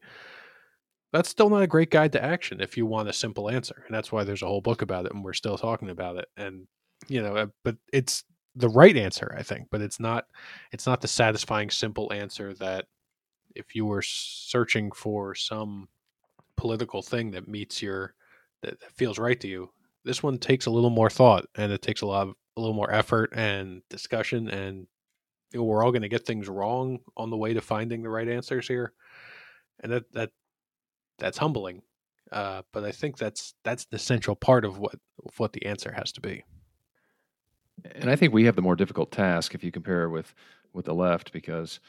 That's 1.14 1.30
still 1.30 1.50
not 1.50 1.64
a 1.64 1.68
great 1.68 1.92
guide 1.92 2.12
to 2.14 2.24
action 2.24 2.60
if 2.60 2.76
you 2.76 2.86
want 2.86 3.08
a 3.08 3.14
simple 3.14 3.50
answer. 3.50 3.84
And 3.86 3.96
that's 3.96 4.12
why 4.12 4.26
there's 4.26 4.42
a 4.42 4.48
whole 4.48 4.62
book 4.62 4.82
about 4.82 5.06
it 5.06 5.14
and 5.14 5.24
we're 5.24 5.34
still 5.34 5.58
talking 5.58 5.90
about 5.90 6.18
it. 6.18 6.28
And, 6.36 6.68
you 7.08 7.22
know, 7.22 7.38
uh, 7.38 7.48
but 7.64 7.78
it's 7.94 8.26
the 8.56 8.70
right 8.70 8.98
answer, 8.98 9.34
I 9.38 9.44
think, 9.44 9.68
but 9.72 9.82
it's 9.82 10.00
not 10.00 10.26
it's 10.72 10.88
not 10.88 11.02
the 11.02 11.08
satisfying 11.08 11.70
simple 11.70 12.12
answer 12.12 12.54
that 12.56 12.86
if 13.56 13.76
you 13.76 13.86
were 13.86 14.02
searching 14.02 14.92
for 14.92 15.36
some 15.36 15.88
political 16.58 17.02
thing 17.02 17.32
that 17.32 17.48
meets 17.48 17.82
your 17.82 18.14
that 18.64 18.82
feels 18.94 19.20
right 19.20 19.40
to 19.40 19.48
you, 19.48 19.70
this 20.04 20.24
one 20.24 20.38
takes 20.38 20.66
a 20.66 20.72
little 20.72 20.90
more 20.90 21.10
thought 21.10 21.46
and 21.56 21.72
it 21.72 21.82
takes 21.82 22.02
a 22.02 22.06
lot 22.06 22.28
of 22.28 22.36
a 22.58 22.62
little 22.62 22.76
more 22.76 22.92
effort 22.92 23.32
and 23.34 23.82
discussion 23.90 24.50
and 24.50 24.88
we're 25.64 25.84
all 25.84 25.92
going 25.92 26.02
to 26.02 26.10
get 26.10 26.26
things 26.26 26.48
wrong 26.48 27.00
on 27.16 27.30
the 27.30 27.38
way 27.38 27.54
to 27.54 27.62
finding 27.62 28.04
the 28.04 28.10
right 28.10 28.28
answers 28.28 28.68
here, 28.68 28.94
and 29.82 29.92
that 29.92 30.12
that 30.14 30.32
that's 31.20 31.38
humbling. 31.38 31.82
Uh, 32.32 32.64
but 32.72 32.84
I 32.84 32.92
think 32.92 33.18
that's 33.18 33.54
that's 33.64 33.86
the 33.86 34.00
central 34.00 34.36
part 34.36 34.66
of 34.66 34.78
what 34.80 34.96
of 35.26 35.40
what 35.40 35.54
the 35.54 35.66
answer 35.66 35.92
has 35.92 36.12
to 36.14 36.22
be. 36.22 36.44
And 37.94 38.10
I 38.10 38.16
think 38.16 38.34
we 38.34 38.46
have 38.46 38.56
the 38.56 38.62
more 38.62 38.76
difficult 38.76 39.12
task 39.12 39.54
if 39.54 39.64
you 39.64 39.72
compare 39.72 40.10
with 40.10 40.34
with 40.74 40.86
the 40.86 40.94
left 40.94 41.32
because 41.32 41.80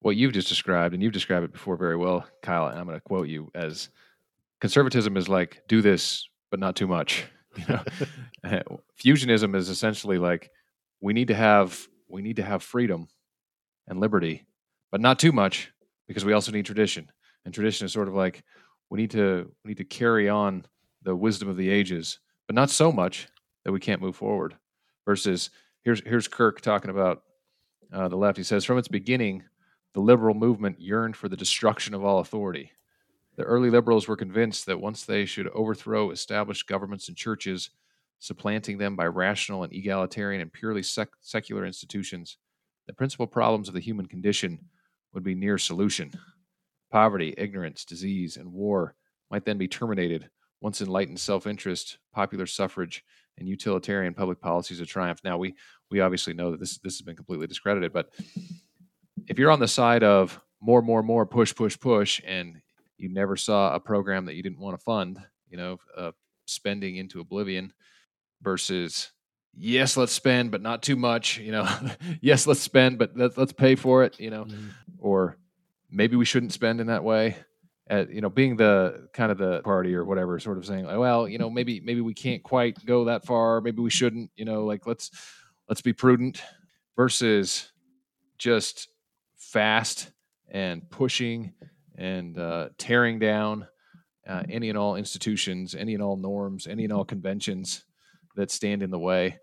what 0.00 0.16
you've 0.16 0.32
just 0.32 0.48
described, 0.48 0.94
and 0.94 1.02
you've 1.02 1.12
described 1.12 1.44
it 1.44 1.52
before 1.52 1.76
very 1.76 1.96
well, 1.96 2.26
Kyle. 2.42 2.66
And 2.66 2.78
I'm 2.78 2.86
going 2.86 2.96
to 2.96 3.02
quote 3.02 3.28
you 3.28 3.50
as 3.54 3.90
conservatism 4.60 5.16
is 5.16 5.28
like 5.28 5.62
do 5.68 5.82
this, 5.82 6.28
but 6.50 6.60
not 6.60 6.76
too 6.76 6.86
much. 6.86 7.24
You 7.56 7.64
know, 8.44 8.62
fusionism 9.04 9.56
is 9.56 9.70
essentially 9.70 10.18
like 10.18 10.52
we 11.00 11.12
need 11.12 11.26
to 11.28 11.34
have 11.34 11.88
we 12.10 12.22
need 12.22 12.36
to 12.36 12.42
have 12.42 12.62
freedom 12.62 13.08
and 13.86 14.00
liberty, 14.00 14.46
but 14.90 15.00
not 15.00 15.18
too 15.18 15.32
much 15.32 15.72
because 16.08 16.24
we 16.24 16.32
also 16.32 16.52
need 16.52 16.66
tradition. 16.66 17.10
And 17.44 17.54
tradition 17.54 17.86
is 17.86 17.92
sort 17.92 18.08
of 18.08 18.14
like 18.14 18.44
we 18.90 18.98
need 19.00 19.10
to 19.12 19.50
we 19.64 19.70
need 19.70 19.78
to 19.78 19.84
carry 19.84 20.28
on 20.28 20.64
the 21.02 21.16
wisdom 21.16 21.48
of 21.48 21.56
the 21.56 21.70
ages, 21.70 22.18
but 22.46 22.54
not 22.54 22.70
so 22.70 22.92
much 22.92 23.28
that 23.64 23.72
we 23.72 23.80
can't 23.80 24.02
move 24.02 24.16
forward. 24.16 24.56
versus 25.04 25.50
here's 25.82 26.02
here's 26.04 26.28
Kirk 26.28 26.60
talking 26.60 26.90
about 26.90 27.22
uh, 27.92 28.08
the 28.08 28.16
left. 28.16 28.36
He 28.38 28.44
says 28.44 28.64
from 28.64 28.78
its 28.78 28.88
beginning, 28.88 29.44
the 29.94 30.00
liberal 30.00 30.34
movement 30.34 30.80
yearned 30.80 31.16
for 31.16 31.28
the 31.28 31.36
destruction 31.36 31.94
of 31.94 32.04
all 32.04 32.20
authority. 32.20 32.72
The 33.36 33.42
early 33.44 33.70
liberals 33.70 34.06
were 34.06 34.16
convinced 34.16 34.66
that 34.66 34.80
once 34.80 35.04
they 35.04 35.24
should 35.24 35.48
overthrow 35.48 36.10
established 36.10 36.66
governments 36.66 37.08
and 37.08 37.16
churches, 37.16 37.70
supplanting 38.20 38.78
them 38.78 38.94
by 38.94 39.06
rational 39.06 39.64
and 39.64 39.72
egalitarian 39.72 40.40
and 40.40 40.52
purely 40.52 40.82
sec- 40.82 41.08
secular 41.20 41.64
institutions, 41.64 42.36
the 42.86 42.92
principal 42.92 43.26
problems 43.26 43.66
of 43.66 43.74
the 43.74 43.80
human 43.80 44.06
condition 44.06 44.58
would 45.12 45.24
be 45.24 45.34
near 45.34 45.58
solution. 45.58 46.12
Poverty, 46.92 47.34
ignorance, 47.36 47.84
disease, 47.84 48.36
and 48.36 48.52
war 48.52 48.94
might 49.30 49.44
then 49.44 49.58
be 49.58 49.68
terminated 49.68 50.28
once 50.60 50.82
enlightened 50.82 51.18
self 51.18 51.46
interest, 51.46 51.98
popular 52.12 52.46
suffrage, 52.46 53.02
and 53.38 53.48
utilitarian 53.48 54.12
public 54.12 54.40
policies 54.40 54.78
have 54.78 54.88
triumphed. 54.88 55.24
Now, 55.24 55.38
we, 55.38 55.54
we 55.90 56.00
obviously 56.00 56.34
know 56.34 56.50
that 56.50 56.60
this, 56.60 56.78
this 56.78 56.98
has 56.98 57.02
been 57.02 57.16
completely 57.16 57.46
discredited, 57.46 57.92
but 57.92 58.10
if 59.28 59.38
you're 59.38 59.50
on 59.50 59.60
the 59.60 59.68
side 59.68 60.02
of 60.02 60.38
more, 60.60 60.82
more, 60.82 61.02
more, 61.02 61.24
push, 61.24 61.54
push, 61.54 61.78
push, 61.78 62.20
and 62.26 62.60
you 62.98 63.08
never 63.08 63.36
saw 63.36 63.74
a 63.74 63.80
program 63.80 64.26
that 64.26 64.34
you 64.34 64.42
didn't 64.42 64.60
want 64.60 64.78
to 64.78 64.84
fund, 64.84 65.18
you 65.48 65.56
know, 65.56 65.78
uh, 65.96 66.10
spending 66.46 66.96
into 66.96 67.20
oblivion 67.20 67.72
versus 68.42 69.10
yes, 69.54 69.96
let's 69.96 70.12
spend, 70.12 70.50
but 70.50 70.62
not 70.62 70.82
too 70.82 70.96
much, 70.96 71.38
you 71.38 71.52
know, 71.52 71.68
yes, 72.20 72.46
let's 72.46 72.60
spend, 72.60 72.98
but 72.98 73.12
let's, 73.16 73.36
let's 73.36 73.52
pay 73.52 73.74
for 73.74 74.04
it, 74.04 74.18
you 74.18 74.30
know, 74.30 74.44
mm-hmm. 74.44 74.68
or 74.98 75.36
maybe 75.90 76.16
we 76.16 76.24
shouldn't 76.24 76.52
spend 76.52 76.80
in 76.80 76.88
that 76.88 77.04
way. 77.04 77.36
At, 77.88 78.10
you 78.12 78.20
know, 78.20 78.30
being 78.30 78.56
the 78.56 79.08
kind 79.12 79.32
of 79.32 79.38
the 79.38 79.62
party 79.62 79.96
or 79.96 80.04
whatever, 80.04 80.38
sort 80.38 80.58
of 80.58 80.66
saying, 80.66 80.86
like, 80.86 80.98
well, 80.98 81.26
you 81.26 81.38
know, 81.38 81.50
maybe 81.50 81.80
maybe 81.80 82.00
we 82.00 82.14
can't 82.14 82.40
quite 82.40 82.86
go 82.86 83.06
that 83.06 83.26
far. 83.26 83.60
Maybe 83.60 83.82
we 83.82 83.90
shouldn't. 83.90 84.30
You 84.36 84.44
know, 84.44 84.64
like 84.64 84.86
let's 84.86 85.10
let's 85.68 85.82
be 85.82 85.92
prudent. 85.92 86.40
Versus 86.94 87.72
just 88.38 88.90
fast 89.38 90.12
and 90.48 90.88
pushing 90.88 91.52
and 91.96 92.38
uh, 92.38 92.68
tearing 92.78 93.18
down 93.18 93.66
uh, 94.24 94.44
any 94.48 94.68
and 94.68 94.78
all 94.78 94.94
institutions, 94.94 95.74
any 95.74 95.94
and 95.94 96.02
all 96.02 96.16
norms, 96.16 96.68
any 96.68 96.84
and 96.84 96.92
all 96.92 97.04
conventions 97.04 97.84
that 98.40 98.50
stand 98.50 98.82
in 98.82 98.90
the 98.90 98.98
way. 98.98 99.38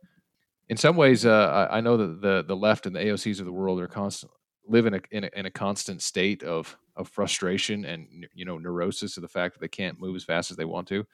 In 0.70 0.78
some 0.78 0.98
ways, 0.98 1.26
uh, 1.26 1.68
I, 1.72 1.78
I, 1.78 1.82
know 1.82 1.98
that 1.98 2.22
the 2.22 2.44
the 2.46 2.56
left 2.56 2.86
and 2.86 2.96
the 2.96 3.00
AOCs 3.00 3.40
of 3.40 3.46
the 3.46 3.54
world 3.54 3.80
are 3.80 3.88
constant 3.88 4.32
live 4.68 4.86
in 4.86 4.96
a, 4.96 5.02
in 5.12 5.24
a, 5.24 5.30
in 5.34 5.46
a 5.46 5.52
constant 5.52 6.02
state 6.02 6.44
of 6.44 6.78
of 6.96 7.08
frustration 7.08 7.86
and 7.86 8.28
you 8.34 8.44
know 8.44 8.58
neurosis 8.58 9.18
of 9.18 9.22
the 9.22 9.30
fact 9.30 9.54
that 9.54 9.62
they 9.62 9.68
can't 9.68 10.00
move 10.00 10.16
as 10.16 10.24
fast 10.24 10.52
as 10.52 10.58
they 10.58 10.66
want 10.66 10.88
to. 10.90 11.06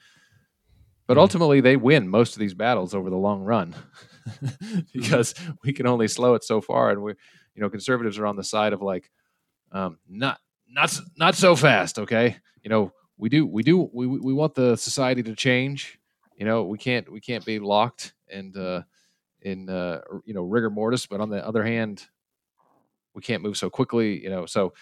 But 1.05 1.15
mm-hmm. 1.15 1.21
ultimately, 1.21 1.61
they 1.61 1.75
win 1.75 2.07
most 2.07 2.33
of 2.33 2.39
these 2.39 2.53
battles 2.53 2.95
over 2.95 3.09
the 3.09 3.17
long 3.17 3.41
run 3.41 3.75
because 4.93 5.35
we 5.63 5.73
can 5.73 5.85
only 5.85 6.07
slow 6.07 6.33
it 6.33 6.43
so 6.43 6.61
far, 6.61 6.89
and 6.89 7.03
we 7.03 7.13
you 7.55 7.61
know 7.61 7.69
conservatives 7.69 8.17
are 8.17 8.25
on 8.25 8.35
the 8.35 8.43
side 8.43 8.73
of 8.73 8.81
like 8.81 9.09
um, 9.71 9.99
not 10.09 10.39
not 10.69 10.97
not 11.17 11.35
so 11.35 11.55
fast 11.55 11.99
okay 11.99 12.37
you 12.63 12.69
know 12.69 12.91
we 13.17 13.29
do 13.29 13.45
we 13.45 13.63
do 13.63 13.89
we, 13.93 14.07
we 14.07 14.33
want 14.33 14.55
the 14.55 14.75
society 14.75 15.21
to 15.23 15.35
change 15.35 15.99
you 16.37 16.45
know 16.45 16.63
we 16.63 16.77
can't 16.77 17.11
we 17.11 17.19
can't 17.19 17.45
be 17.45 17.59
locked 17.59 18.13
and 18.31 18.55
uh 18.57 18.81
in 19.41 19.69
uh 19.69 20.01
you 20.25 20.33
know 20.33 20.43
rigor 20.43 20.69
mortis 20.69 21.05
but 21.05 21.21
on 21.21 21.29
the 21.29 21.45
other 21.45 21.63
hand 21.63 22.07
we 23.13 23.21
can't 23.21 23.43
move 23.43 23.57
so 23.57 23.69
quickly 23.69 24.21
you 24.21 24.29
know 24.29 24.45
so 24.45 24.73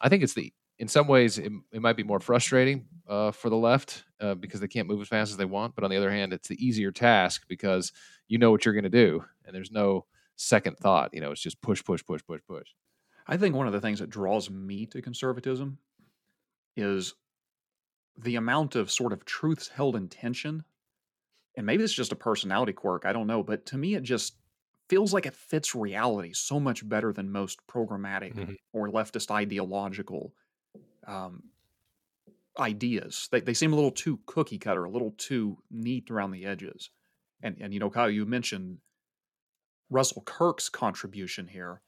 i 0.00 0.08
think 0.08 0.22
it's 0.22 0.34
the 0.34 0.52
in 0.78 0.88
some 0.88 1.06
ways 1.06 1.38
it, 1.38 1.52
it 1.72 1.82
might 1.82 1.96
be 1.96 2.02
more 2.02 2.20
frustrating 2.20 2.86
uh, 3.06 3.30
for 3.30 3.50
the 3.50 3.56
left 3.56 4.04
uh, 4.20 4.34
because 4.34 4.60
they 4.60 4.68
can't 4.68 4.88
move 4.88 5.00
as 5.02 5.08
fast 5.08 5.30
as 5.30 5.36
they 5.36 5.44
want 5.44 5.74
but 5.74 5.84
on 5.84 5.90
the 5.90 5.96
other 5.96 6.10
hand 6.10 6.32
it's 6.32 6.48
the 6.48 6.64
easier 6.64 6.90
task 6.90 7.44
because 7.48 7.92
you 8.28 8.38
know 8.38 8.50
what 8.50 8.64
you're 8.64 8.74
going 8.74 8.84
to 8.84 8.88
do 8.88 9.22
and 9.44 9.54
there's 9.54 9.70
no 9.70 10.06
second 10.40 10.78
thought. 10.78 11.12
You 11.12 11.20
know, 11.20 11.30
it's 11.30 11.40
just 11.40 11.60
push, 11.60 11.84
push, 11.84 12.04
push, 12.04 12.22
push, 12.26 12.40
push. 12.48 12.68
I 13.26 13.36
think 13.36 13.54
one 13.54 13.66
of 13.66 13.72
the 13.72 13.80
things 13.80 14.00
that 14.00 14.10
draws 14.10 14.50
me 14.50 14.86
to 14.86 15.02
conservatism 15.02 15.78
is 16.76 17.14
the 18.18 18.36
amount 18.36 18.74
of 18.74 18.90
sort 18.90 19.12
of 19.12 19.24
truths 19.24 19.68
held 19.68 19.96
in 19.96 20.08
tension. 20.08 20.64
And 21.60 21.66
maybe 21.66 21.84
it's 21.84 21.92
just 21.92 22.10
a 22.10 22.16
personality 22.16 22.72
quirk. 22.72 23.04
I 23.04 23.12
don't 23.12 23.26
know. 23.26 23.42
But 23.42 23.66
to 23.66 23.76
me, 23.76 23.94
it 23.94 24.02
just 24.02 24.36
feels 24.88 25.12
like 25.12 25.26
it 25.26 25.34
fits 25.34 25.74
reality 25.74 26.32
so 26.32 26.58
much 26.58 26.88
better 26.88 27.12
than 27.12 27.30
most 27.30 27.58
programmatic 27.66 28.34
mm-hmm. 28.34 28.52
or 28.72 28.88
leftist 28.88 29.30
ideological 29.30 30.32
um, 31.06 31.42
ideas. 32.58 33.28
They, 33.30 33.42
they 33.42 33.52
seem 33.52 33.74
a 33.74 33.76
little 33.76 33.90
too 33.90 34.20
cookie 34.24 34.56
cutter, 34.56 34.84
a 34.84 34.90
little 34.90 35.10
too 35.18 35.58
neat 35.70 36.10
around 36.10 36.30
the 36.30 36.46
edges. 36.46 36.88
And, 37.42 37.58
and 37.60 37.74
you 37.74 37.78
know, 37.78 37.90
Kyle, 37.90 38.08
you 38.08 38.24
mentioned 38.24 38.78
Russell 39.90 40.22
Kirk's 40.22 40.70
contribution 40.70 41.46
here 41.46 41.82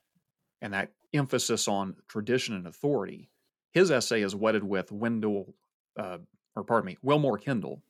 and 0.60 0.74
that 0.74 0.92
emphasis 1.14 1.66
on 1.66 1.96
tradition 2.08 2.54
and 2.56 2.66
authority. 2.66 3.30
His 3.70 3.90
essay 3.90 4.20
is 4.20 4.36
wedded 4.36 4.64
with 4.64 4.92
Wendell, 4.92 5.54
uh, 5.98 6.18
or 6.54 6.62
pardon 6.62 6.88
me, 6.88 6.98
Willmoore 7.02 7.42
Kendall. 7.42 7.80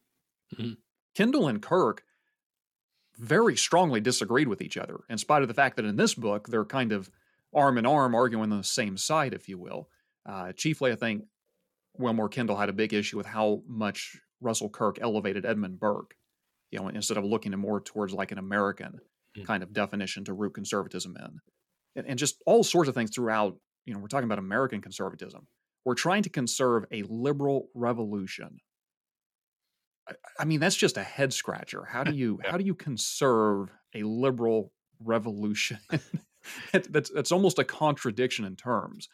Mm-hmm. 0.57 0.75
Kendall 1.15 1.49
and 1.49 1.63
Kirk 1.63 2.05
very 3.19 3.57
strongly 3.57 4.01
disagreed 4.01 4.49
with 4.49 4.63
each 4.63 4.77
other, 4.77 5.01
in 5.09 5.19
spite 5.19 5.43
of 5.43 5.49
the 5.49 5.55
fact 5.55 5.77
that 5.77 5.85
in 5.85 5.97
this 5.97 6.15
book 6.15 6.49
they're 6.49 6.65
kind 6.65 6.93
of 6.93 7.11
arm 7.55 7.79
in 7.79 7.87
arm 7.87 8.15
arguing 8.15 8.51
on 8.51 8.59
the 8.59 8.65
same 8.65 8.97
side, 8.97 9.35
if 9.35 9.49
you 9.49 9.59
will. 9.59 9.89
Uh, 10.27 10.53
chiefly, 10.53 10.93
I 10.93 10.97
think 10.97 11.25
Willmoore 12.01 12.31
Kendall 12.31 12.57
had 12.57 12.69
a 12.69 12.75
big 12.75 12.95
issue 12.95 13.17
with 13.17 13.27
how 13.27 13.63
much 13.67 14.17
Russell 14.41 14.71
Kirk 14.71 14.99
elevated 15.01 15.45
Edmund 15.45 15.79
Burke, 15.79 16.15
you 16.71 16.79
know, 16.79 16.89
instead 16.89 17.19
of 17.19 17.25
looking 17.25 17.53
more 17.53 17.81
towards 17.81 18.13
like 18.13 18.33
an 18.33 18.39
American 18.39 19.01
mm. 19.37 19.47
kind 19.47 19.63
of 19.63 19.73
definition 19.73 20.25
to 20.25 20.33
root 20.33 20.55
conservatism 20.55 21.17
in. 21.19 21.41
And, 21.95 22.07
and 22.07 22.19
just 22.19 22.43
all 22.47 22.65
sorts 22.65 22.89
of 22.89 22.95
things 22.95 23.11
throughout, 23.15 23.57
you 23.85 23.93
know, 23.93 24.01
we're 24.01 24.09
talking 24.09 24.25
about 24.25 24.39
American 24.39 24.81
conservatism. 24.81 25.47
We're 25.85 25.95
trying 25.95 26.23
to 26.23 26.31
conserve 26.31 26.85
a 26.91 27.03
liberal 27.09 27.69
revolution. 27.75 28.59
I, 30.39 30.45
mean, 30.45 30.61
that's 30.61 30.77
just 30.77 30.97
a 30.97 31.03
head 31.03 31.33
scratcher. 31.33 31.85
How 31.85 32.05
do 32.05 32.13
you 32.15 32.41
yeah. 32.43 32.51
how 32.51 32.57
do 32.57 32.65
you 32.65 32.75
conserve 32.75 33.71
a 33.95 34.03
liberal 34.03 34.73
revolution? 35.01 35.79
that's 36.91 37.11
that's 37.11 37.33
almost 37.33 37.59
a 37.59 37.65
contradiction 37.65 38.45
in 38.45 38.57
terms. 38.57 39.09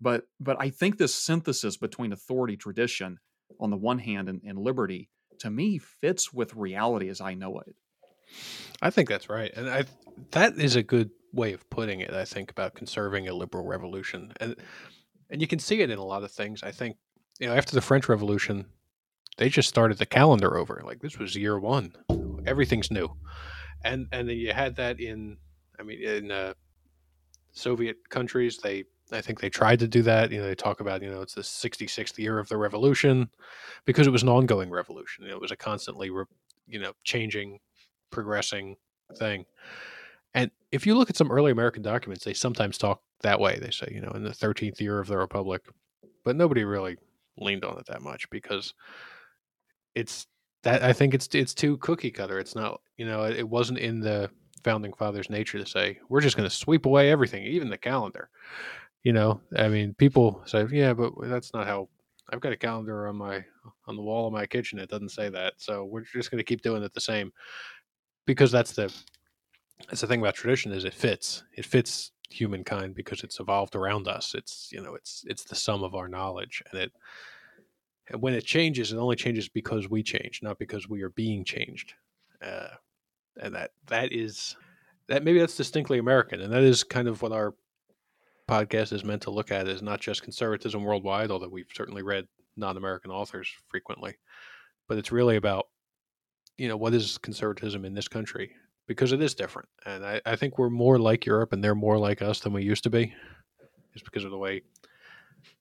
But 0.00 0.24
but 0.40 0.56
I 0.60 0.70
think 0.70 0.98
this 0.98 1.14
synthesis 1.14 1.76
between 1.76 2.12
authority 2.12 2.56
tradition 2.56 3.18
on 3.60 3.70
the 3.70 3.76
one 3.76 3.98
hand 3.98 4.28
and, 4.28 4.40
and 4.44 4.58
liberty 4.58 5.08
to 5.38 5.50
me 5.50 5.78
fits 5.78 6.32
with 6.32 6.54
reality 6.54 7.08
as 7.08 7.20
I 7.20 7.34
know 7.34 7.60
it. 7.60 7.74
I 8.82 8.90
think 8.90 9.08
that's 9.08 9.28
right, 9.28 9.52
and 9.54 9.68
I 9.68 9.84
that 10.32 10.58
is 10.58 10.76
a 10.76 10.82
good 10.82 11.10
way 11.32 11.52
of 11.52 11.68
putting 11.70 12.00
it. 12.00 12.12
I 12.12 12.24
think 12.24 12.50
about 12.50 12.74
conserving 12.74 13.28
a 13.28 13.34
liberal 13.34 13.64
revolution, 13.64 14.32
and 14.40 14.56
and 15.30 15.40
you 15.40 15.46
can 15.46 15.58
see 15.58 15.80
it 15.80 15.90
in 15.90 15.98
a 15.98 16.04
lot 16.04 16.24
of 16.24 16.32
things. 16.32 16.62
I 16.62 16.70
think 16.70 16.96
you 17.38 17.46
know 17.46 17.54
after 17.54 17.74
the 17.74 17.80
French 17.80 18.08
Revolution, 18.08 18.66
they 19.36 19.48
just 19.48 19.68
started 19.68 19.98
the 19.98 20.06
calendar 20.06 20.56
over. 20.56 20.82
Like 20.84 21.00
this 21.00 21.18
was 21.18 21.36
year 21.36 21.58
one, 21.58 21.94
everything's 22.46 22.90
new, 22.90 23.08
and 23.84 24.06
and 24.12 24.28
then 24.28 24.36
you 24.36 24.52
had 24.52 24.76
that 24.76 25.00
in, 25.00 25.36
I 25.78 25.82
mean, 25.82 26.02
in 26.02 26.30
uh, 26.30 26.54
Soviet 27.52 28.08
countries, 28.10 28.58
they 28.58 28.84
I 29.12 29.20
think 29.20 29.40
they 29.40 29.50
tried 29.50 29.78
to 29.80 29.88
do 29.88 30.02
that. 30.02 30.30
You 30.30 30.40
know, 30.40 30.46
they 30.46 30.54
talk 30.54 30.80
about 30.80 31.02
you 31.02 31.10
know 31.10 31.22
it's 31.22 31.34
the 31.34 31.42
66th 31.42 32.18
year 32.18 32.38
of 32.38 32.48
the 32.48 32.56
revolution 32.56 33.28
because 33.84 34.06
it 34.06 34.10
was 34.10 34.22
an 34.22 34.28
ongoing 34.28 34.70
revolution. 34.70 35.26
It 35.26 35.40
was 35.40 35.50
a 35.50 35.56
constantly 35.56 36.10
re, 36.10 36.24
you 36.66 36.78
know 36.78 36.92
changing 37.04 37.58
progressing 38.10 38.76
thing. 39.16 39.44
And 40.34 40.50
if 40.72 40.86
you 40.86 40.96
look 40.96 41.10
at 41.10 41.16
some 41.16 41.30
early 41.30 41.52
American 41.52 41.82
documents, 41.82 42.24
they 42.24 42.34
sometimes 42.34 42.78
talk 42.78 43.02
that 43.22 43.38
way. 43.38 43.58
They 43.60 43.70
say, 43.70 43.88
you 43.92 44.00
know, 44.00 44.10
in 44.10 44.24
the 44.24 44.30
13th 44.30 44.80
year 44.80 44.98
of 44.98 45.06
the 45.06 45.16
Republic, 45.16 45.62
but 46.24 46.34
nobody 46.34 46.64
really 46.64 46.96
leaned 47.38 47.64
on 47.64 47.78
it 47.78 47.86
that 47.86 48.02
much 48.02 48.28
because 48.30 48.74
it's 49.94 50.26
that 50.62 50.82
I 50.82 50.92
think 50.92 51.14
it's 51.14 51.28
it's 51.34 51.54
too 51.54 51.76
cookie 51.78 52.10
cutter. 52.10 52.38
It's 52.38 52.54
not, 52.54 52.80
you 52.96 53.06
know, 53.06 53.24
it 53.24 53.48
wasn't 53.48 53.78
in 53.78 54.00
the 54.00 54.30
founding 54.62 54.92
fathers' 54.94 55.30
nature 55.30 55.58
to 55.58 55.66
say 55.66 55.98
we're 56.08 56.20
just 56.20 56.36
going 56.36 56.48
to 56.48 56.54
sweep 56.54 56.86
away 56.86 57.10
everything, 57.10 57.44
even 57.44 57.68
the 57.68 57.78
calendar. 57.78 58.30
You 59.02 59.12
know, 59.12 59.40
I 59.56 59.68
mean, 59.68 59.94
people 59.94 60.42
say, 60.46 60.66
yeah, 60.70 60.94
but 60.94 61.12
that's 61.22 61.52
not 61.52 61.66
how. 61.66 61.88
I've 62.30 62.40
got 62.40 62.52
a 62.52 62.56
calendar 62.56 63.06
on 63.06 63.16
my 63.16 63.44
on 63.86 63.96
the 63.96 64.02
wall 64.02 64.26
of 64.26 64.32
my 64.32 64.46
kitchen. 64.46 64.78
It 64.78 64.88
doesn't 64.88 65.10
say 65.10 65.28
that, 65.28 65.54
so 65.58 65.84
we're 65.84 66.04
just 66.04 66.30
going 66.30 66.38
to 66.38 66.44
keep 66.44 66.62
doing 66.62 66.82
it 66.82 66.94
the 66.94 67.00
same 67.00 67.30
because 68.26 68.50
that's 68.50 68.72
the 68.72 68.92
that's 69.88 70.00
the 70.00 70.06
thing 70.06 70.20
about 70.20 70.34
tradition 70.34 70.72
is 70.72 70.84
it 70.84 70.94
fits 70.94 71.44
it 71.56 71.64
fits 71.64 72.12
humankind 72.30 72.94
because 72.94 73.22
it's 73.22 73.38
evolved 73.40 73.76
around 73.76 74.08
us 74.08 74.34
it's 74.34 74.68
you 74.72 74.82
know 74.82 74.94
it's 74.94 75.24
it's 75.26 75.44
the 75.44 75.54
sum 75.54 75.84
of 75.84 75.94
our 75.94 76.08
knowledge 76.08 76.62
and 76.70 76.80
it 76.80 76.92
and 78.08 78.20
when 78.20 78.34
it 78.34 78.44
changes 78.44 78.92
it 78.92 78.96
only 78.96 79.16
changes 79.16 79.48
because 79.48 79.88
we 79.88 80.02
change 80.02 80.40
not 80.42 80.58
because 80.58 80.88
we 80.88 81.02
are 81.02 81.10
being 81.10 81.44
changed 81.44 81.94
uh, 82.42 82.68
and 83.40 83.54
that 83.54 83.70
that 83.86 84.12
is 84.12 84.56
that 85.08 85.24
maybe 85.24 85.38
that's 85.38 85.56
distinctly 85.56 85.98
american 85.98 86.40
and 86.40 86.52
that 86.52 86.62
is 86.62 86.84
kind 86.84 87.08
of 87.08 87.22
what 87.22 87.32
our 87.32 87.54
podcast 88.48 88.92
is 88.92 89.04
meant 89.04 89.22
to 89.22 89.30
look 89.30 89.50
at 89.50 89.68
is 89.68 89.82
not 89.82 90.00
just 90.00 90.22
conservatism 90.22 90.82
worldwide 90.84 91.30
although 91.30 91.48
we've 91.48 91.70
certainly 91.74 92.02
read 92.02 92.26
non-american 92.56 93.10
authors 93.10 93.48
frequently 93.68 94.14
but 94.88 94.98
it's 94.98 95.12
really 95.12 95.36
about 95.36 95.66
you 96.58 96.68
know 96.68 96.76
what 96.76 96.94
is 96.94 97.18
conservatism 97.18 97.84
in 97.84 97.94
this 97.94 98.08
country 98.08 98.52
because 98.86 99.12
it 99.12 99.22
is 99.22 99.34
different. 99.34 99.68
And 99.86 100.04
I, 100.04 100.20
I 100.26 100.36
think 100.36 100.58
we're 100.58 100.70
more 100.70 100.98
like 100.98 101.26
Europe 101.26 101.52
and 101.52 101.62
they're 101.62 101.74
more 101.74 101.98
like 101.98 102.22
us 102.22 102.40
than 102.40 102.52
we 102.52 102.62
used 102.62 102.84
to 102.84 102.90
be, 102.90 103.14
just 103.92 104.04
because 104.04 104.24
of 104.24 104.30
the 104.30 104.38
way 104.38 104.62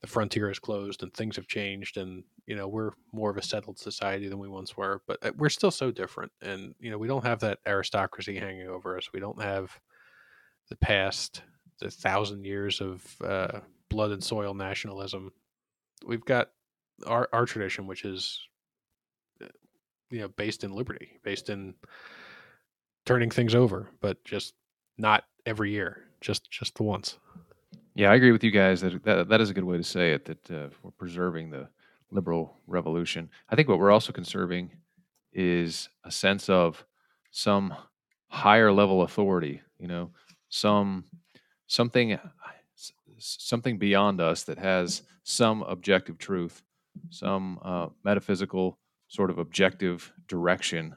the 0.01 0.07
frontier 0.07 0.49
is 0.49 0.59
closed 0.59 1.03
and 1.03 1.13
things 1.13 1.35
have 1.35 1.47
changed. 1.47 1.97
And, 1.97 2.23
you 2.45 2.55
know, 2.55 2.67
we're 2.67 2.91
more 3.11 3.29
of 3.29 3.37
a 3.37 3.41
settled 3.41 3.79
society 3.79 4.27
than 4.27 4.39
we 4.39 4.49
once 4.49 4.75
were, 4.77 5.01
but 5.07 5.17
uh, 5.21 5.31
we're 5.37 5.49
still 5.49 5.71
so 5.71 5.91
different. 5.91 6.31
And, 6.41 6.75
you 6.79 6.91
know, 6.91 6.97
we 6.97 7.07
don't 7.07 7.25
have 7.25 7.39
that 7.39 7.59
aristocracy 7.65 8.37
hanging 8.37 8.67
over 8.67 8.97
us. 8.97 9.09
We 9.13 9.19
don't 9.19 9.41
have 9.41 9.79
the 10.69 10.75
past, 10.77 11.41
the 11.79 11.89
thousand 11.89 12.45
years 12.45 12.81
of 12.81 13.21
uh, 13.21 13.59
blood 13.89 14.11
and 14.11 14.23
soil 14.23 14.53
nationalism. 14.53 15.31
We've 16.05 16.25
got 16.25 16.49
our, 17.05 17.29
our 17.33 17.45
tradition, 17.45 17.87
which 17.87 18.05
is, 18.05 18.39
uh, 19.41 19.47
you 20.09 20.19
know, 20.19 20.27
based 20.29 20.63
in 20.63 20.73
liberty, 20.73 21.19
based 21.23 21.49
in 21.49 21.75
turning 23.05 23.29
things 23.29 23.55
over, 23.55 23.89
but 24.01 24.23
just 24.23 24.53
not 24.97 25.25
every 25.45 25.71
year, 25.71 26.05
just 26.21 26.49
just 26.49 26.75
the 26.75 26.83
once. 26.83 27.17
Yeah, 27.95 28.11
I 28.11 28.15
agree 28.15 28.31
with 28.31 28.43
you 28.43 28.51
guys 28.51 28.81
that 28.81 29.03
that, 29.03 29.29
that 29.29 29.41
is 29.41 29.49
a 29.49 29.53
good 29.53 29.63
way 29.63 29.77
to 29.77 29.83
say 29.83 30.13
it. 30.13 30.25
That 30.25 30.51
uh, 30.51 30.69
we're 30.81 30.91
preserving 30.91 31.51
the 31.51 31.69
liberal 32.11 32.57
revolution. 32.65 33.29
I 33.49 33.55
think 33.55 33.67
what 33.67 33.79
we're 33.79 33.91
also 33.91 34.11
conserving 34.11 34.71
is 35.31 35.89
a 36.03 36.11
sense 36.11 36.49
of 36.49 36.83
some 37.31 37.75
higher 38.27 38.71
level 38.71 39.03
authority. 39.03 39.61
You 39.77 39.87
know, 39.87 40.11
some 40.49 41.05
something 41.67 42.17
something 43.19 43.77
beyond 43.77 44.19
us 44.19 44.43
that 44.43 44.57
has 44.57 45.03
some 45.23 45.61
objective 45.63 46.17
truth, 46.17 46.63
some 47.09 47.59
uh, 47.63 47.87
metaphysical 48.03 48.79
sort 49.07 49.29
of 49.29 49.37
objective 49.37 50.11
direction 50.27 50.95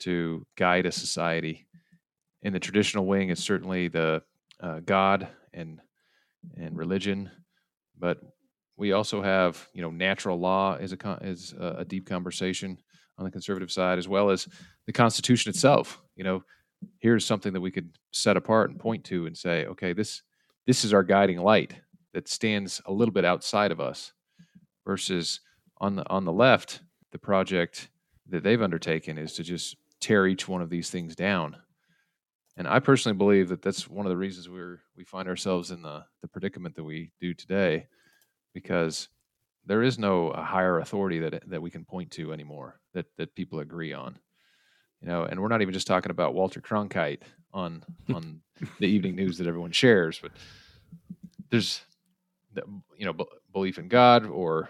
to 0.00 0.46
guide 0.56 0.84
a 0.84 0.92
society. 0.92 1.66
In 2.42 2.52
the 2.52 2.60
traditional 2.60 3.06
wing, 3.06 3.30
it's 3.30 3.42
certainly 3.42 3.88
the 3.88 4.22
uh, 4.60 4.80
God 4.80 5.26
and 5.54 5.80
and 6.56 6.76
religion, 6.76 7.30
but 7.98 8.18
we 8.76 8.92
also 8.92 9.22
have 9.22 9.68
you 9.72 9.82
know 9.82 9.90
natural 9.90 10.38
law 10.38 10.76
is 10.76 10.92
a 10.92 11.18
is 11.22 11.54
a 11.58 11.84
deep 11.84 12.08
conversation 12.08 12.78
on 13.18 13.24
the 13.24 13.30
conservative 13.30 13.70
side, 13.70 13.98
as 13.98 14.08
well 14.08 14.30
as 14.30 14.48
the 14.86 14.92
Constitution 14.92 15.50
itself. 15.50 16.00
You 16.14 16.24
know, 16.24 16.44
here's 17.00 17.26
something 17.26 17.52
that 17.52 17.60
we 17.60 17.72
could 17.72 17.90
set 18.12 18.36
apart 18.36 18.70
and 18.70 18.78
point 18.78 19.04
to 19.04 19.26
and 19.26 19.36
say, 19.36 19.66
okay, 19.66 19.92
this 19.92 20.22
this 20.66 20.84
is 20.84 20.94
our 20.94 21.02
guiding 21.02 21.38
light 21.38 21.74
that 22.14 22.28
stands 22.28 22.80
a 22.86 22.92
little 22.92 23.12
bit 23.12 23.24
outside 23.24 23.72
of 23.72 23.80
us, 23.80 24.12
versus 24.86 25.40
on 25.78 25.96
the 25.96 26.08
on 26.08 26.24
the 26.24 26.32
left, 26.32 26.80
the 27.12 27.18
project 27.18 27.88
that 28.28 28.42
they've 28.42 28.62
undertaken 28.62 29.18
is 29.18 29.32
to 29.34 29.42
just 29.42 29.76
tear 30.00 30.26
each 30.26 30.46
one 30.46 30.62
of 30.62 30.70
these 30.70 30.90
things 30.90 31.16
down. 31.16 31.56
And 32.58 32.66
I 32.66 32.80
personally 32.80 33.16
believe 33.16 33.48
that 33.50 33.62
that's 33.62 33.88
one 33.88 34.04
of 34.04 34.10
the 34.10 34.16
reasons 34.16 34.48
we're 34.48 34.80
we 34.96 35.04
find 35.04 35.28
ourselves 35.28 35.70
in 35.70 35.80
the 35.80 36.04
the 36.22 36.28
predicament 36.28 36.74
that 36.74 36.84
we 36.84 37.12
do 37.20 37.32
today, 37.32 37.86
because 38.52 39.08
there 39.64 39.82
is 39.82 39.98
no 39.98 40.30
uh, 40.30 40.42
higher 40.42 40.80
authority 40.80 41.20
that 41.20 41.48
that 41.48 41.62
we 41.62 41.70
can 41.70 41.84
point 41.84 42.10
to 42.12 42.32
anymore 42.32 42.80
that 42.94 43.06
that 43.16 43.34
people 43.36 43.60
agree 43.60 43.92
on. 43.92 44.18
You 45.00 45.06
know, 45.06 45.22
and 45.22 45.40
we're 45.40 45.48
not 45.48 45.62
even 45.62 45.72
just 45.72 45.86
talking 45.86 46.10
about 46.10 46.34
Walter 46.34 46.60
Cronkite 46.60 47.22
on 47.54 47.84
on 48.12 48.40
the 48.80 48.88
evening 48.88 49.14
news 49.14 49.38
that 49.38 49.46
everyone 49.46 49.72
shares, 49.72 50.18
but 50.20 50.32
there's 51.50 51.80
the, 52.54 52.62
you 52.96 53.06
know 53.06 53.12
b- 53.12 53.24
belief 53.52 53.78
in 53.78 53.86
God, 53.86 54.26
or 54.26 54.68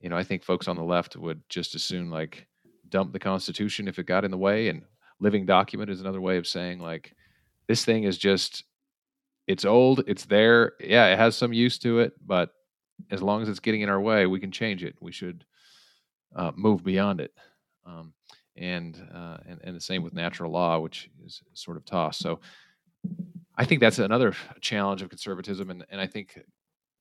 you 0.00 0.08
know, 0.08 0.16
I 0.16 0.24
think 0.24 0.42
folks 0.42 0.68
on 0.68 0.76
the 0.76 0.84
left 0.84 1.16
would 1.16 1.42
just 1.50 1.74
as 1.74 1.82
soon 1.82 2.10
like 2.10 2.46
dump 2.88 3.12
the 3.12 3.18
Constitution 3.18 3.88
if 3.88 3.98
it 3.98 4.06
got 4.06 4.24
in 4.24 4.30
the 4.30 4.38
way. 4.38 4.68
And 4.68 4.82
living 5.20 5.44
document 5.46 5.90
is 5.90 6.00
another 6.00 6.20
way 6.20 6.36
of 6.36 6.46
saying 6.46 6.78
like 6.78 7.14
this 7.68 7.84
thing 7.84 8.04
is 8.04 8.18
just 8.18 8.64
it's 9.46 9.64
old, 9.64 10.04
it's 10.06 10.24
there. 10.24 10.72
Yeah, 10.80 11.06
it 11.06 11.18
has 11.18 11.36
some 11.36 11.52
use 11.52 11.78
to 11.80 12.00
it, 12.00 12.14
but 12.24 12.50
as 13.10 13.22
long 13.22 13.42
as 13.42 13.48
it's 13.48 13.60
getting 13.60 13.82
in 13.82 13.88
our 13.88 14.00
way, 14.00 14.26
we 14.26 14.40
can 14.40 14.50
change 14.50 14.82
it. 14.82 14.96
We 15.00 15.12
should 15.12 15.44
uh, 16.34 16.52
move 16.56 16.82
beyond 16.82 17.20
it. 17.20 17.32
Um, 17.84 18.12
and, 18.56 19.00
uh, 19.14 19.36
and 19.46 19.60
and 19.62 19.76
the 19.76 19.80
same 19.80 20.02
with 20.02 20.14
natural 20.14 20.50
law, 20.50 20.78
which 20.78 21.10
is 21.24 21.42
sort 21.52 21.76
of 21.76 21.84
tossed. 21.84 22.20
So 22.20 22.40
I 23.56 23.64
think 23.64 23.80
that's 23.80 23.98
another 23.98 24.34
challenge 24.60 25.02
of 25.02 25.10
conservatism, 25.10 25.70
and, 25.70 25.84
and 25.90 26.00
I 26.00 26.06
think 26.06 26.38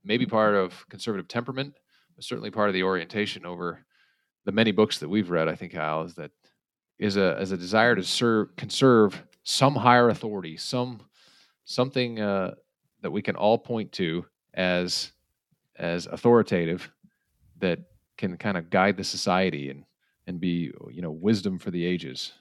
maybe 0.04 0.25
part 0.25 0.54
of 0.56 0.86
conservative 0.89 1.28
temperament, 1.28 1.73
but 2.15 2.23
certainly 2.23 2.51
part 2.51 2.69
of 2.69 2.73
the 2.73 2.84
orientation 2.84 3.45
over 3.45 3.86
the 4.45 4.51
many 4.51 4.71
books 4.71 4.99
that 4.99 5.10
we've 5.10 5.32
read, 5.32 5.47
I 5.47 5.56
think, 5.56 5.73
Al, 5.73 6.04
is 6.04 6.13
that 6.15 6.32
is 7.00 7.18
a 7.18 7.36
as 7.40 7.52
a 7.52 7.58
desire 7.58 7.96
to 7.96 8.04
serve 8.04 8.56
conserve 8.56 9.24
some 9.44 9.76
higher 9.76 10.10
authority, 10.10 10.58
some 10.58 11.02
something 11.66 12.20
uh, 12.20 12.56
that 13.02 13.12
we 13.12 13.22
can 13.22 13.36
all 13.36 13.58
point 13.58 13.92
to 13.94 14.26
as 14.54 15.12
as 15.78 16.08
authoritative 16.08 16.92
that 17.60 17.80
can 18.18 18.38
kind 18.38 18.58
of 18.58 18.70
guide 18.70 18.98
the 18.98 19.04
society 19.04 19.70
and 19.70 19.84
and 20.28 20.40
be 20.40 20.72
you 20.92 21.02
know 21.02 21.12
wisdom 21.12 21.60
for 21.60 21.72
the 21.72 21.86
ages. 21.86 22.34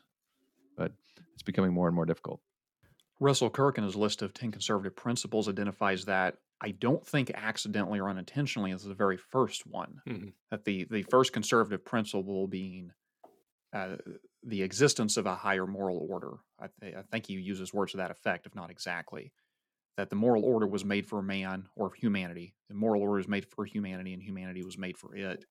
But 0.77 0.93
it's 1.35 1.43
becoming 1.43 1.73
more 1.73 1.87
and 1.87 1.95
more 1.95 2.07
difficult. 2.07 2.41
Russell 3.21 3.51
Kirk, 3.51 3.79
in 3.79 3.85
his 3.85 3.97
list 3.97 4.23
of 4.23 4.35
10 4.35 4.51
conservative 4.51 4.97
principles, 4.97 5.49
identifies 5.49 6.05
that 6.07 6.37
I 6.61 6.73
don't 6.73 7.07
think 7.07 7.31
accidentally 7.35 8.01
or 8.01 8.09
unintentionally 8.09 8.73
as 8.73 8.83
the 8.83 8.95
very 8.95 9.17
first 9.17 9.67
one. 9.67 10.01
Mm-hmm. 10.09 10.29
That 10.51 10.65
the, 10.65 10.87
the 10.91 11.03
first 11.05 11.33
conservative 11.33 11.85
principle 11.85 12.49
being 12.49 12.93
uh, 13.73 13.97
the 14.45 14.63
existence 14.63 15.17
of 15.17 15.27
a 15.27 15.35
higher 15.35 15.67
moral 15.67 16.07
order. 16.09 16.35
I, 16.61 16.67
th- 16.81 16.95
I 16.95 17.03
think 17.03 17.27
he 17.27 17.35
uses 17.35 17.73
words 17.73 17.93
to 17.93 17.99
that 17.99 18.11
effect, 18.11 18.47
if 18.47 18.55
not 18.55 18.71
exactly. 18.71 19.33
That 19.97 20.11
the 20.11 20.17
moral 20.17 20.45
order 20.45 20.67
was 20.67 20.85
made 20.85 21.07
for 21.07 21.23
man 21.23 21.69
or 21.77 21.93
humanity. 21.95 22.55
The 22.69 22.75
moral 22.75 23.03
order 23.03 23.15
was 23.15 23.29
made 23.29 23.47
for 23.47 23.65
humanity, 23.65 24.13
and 24.13 24.23
humanity 24.23 24.63
was 24.63 24.77
made 24.77 24.99
for 24.99 25.15
it. 25.15 25.45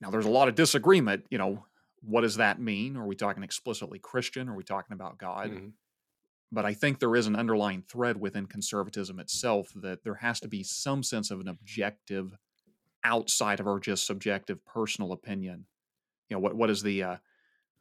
Now, 0.00 0.10
there's 0.10 0.26
a 0.26 0.30
lot 0.30 0.48
of 0.48 0.54
disagreement. 0.54 1.24
You 1.30 1.38
know, 1.38 1.64
what 2.02 2.22
does 2.22 2.36
that 2.36 2.60
mean? 2.60 2.96
Are 2.96 3.06
we 3.06 3.14
talking 3.14 3.42
explicitly 3.42 3.98
Christian? 3.98 4.48
Are 4.48 4.56
we 4.56 4.64
talking 4.64 4.94
about 4.94 5.18
God? 5.18 5.50
Mm-hmm. 5.50 5.68
But 6.52 6.66
I 6.66 6.74
think 6.74 6.98
there 6.98 7.16
is 7.16 7.26
an 7.26 7.36
underlying 7.36 7.82
thread 7.82 8.20
within 8.20 8.46
conservatism 8.46 9.18
itself 9.18 9.72
that 9.76 10.04
there 10.04 10.16
has 10.16 10.40
to 10.40 10.48
be 10.48 10.62
some 10.62 11.02
sense 11.02 11.30
of 11.30 11.40
an 11.40 11.48
objective 11.48 12.36
outside 13.02 13.60
of 13.60 13.66
our 13.66 13.80
just 13.80 14.06
subjective 14.06 14.64
personal 14.64 15.12
opinion. 15.12 15.66
You 16.28 16.36
know, 16.36 16.40
what 16.40 16.54
what 16.54 16.70
is 16.70 16.82
the 16.82 17.02
uh, 17.02 17.16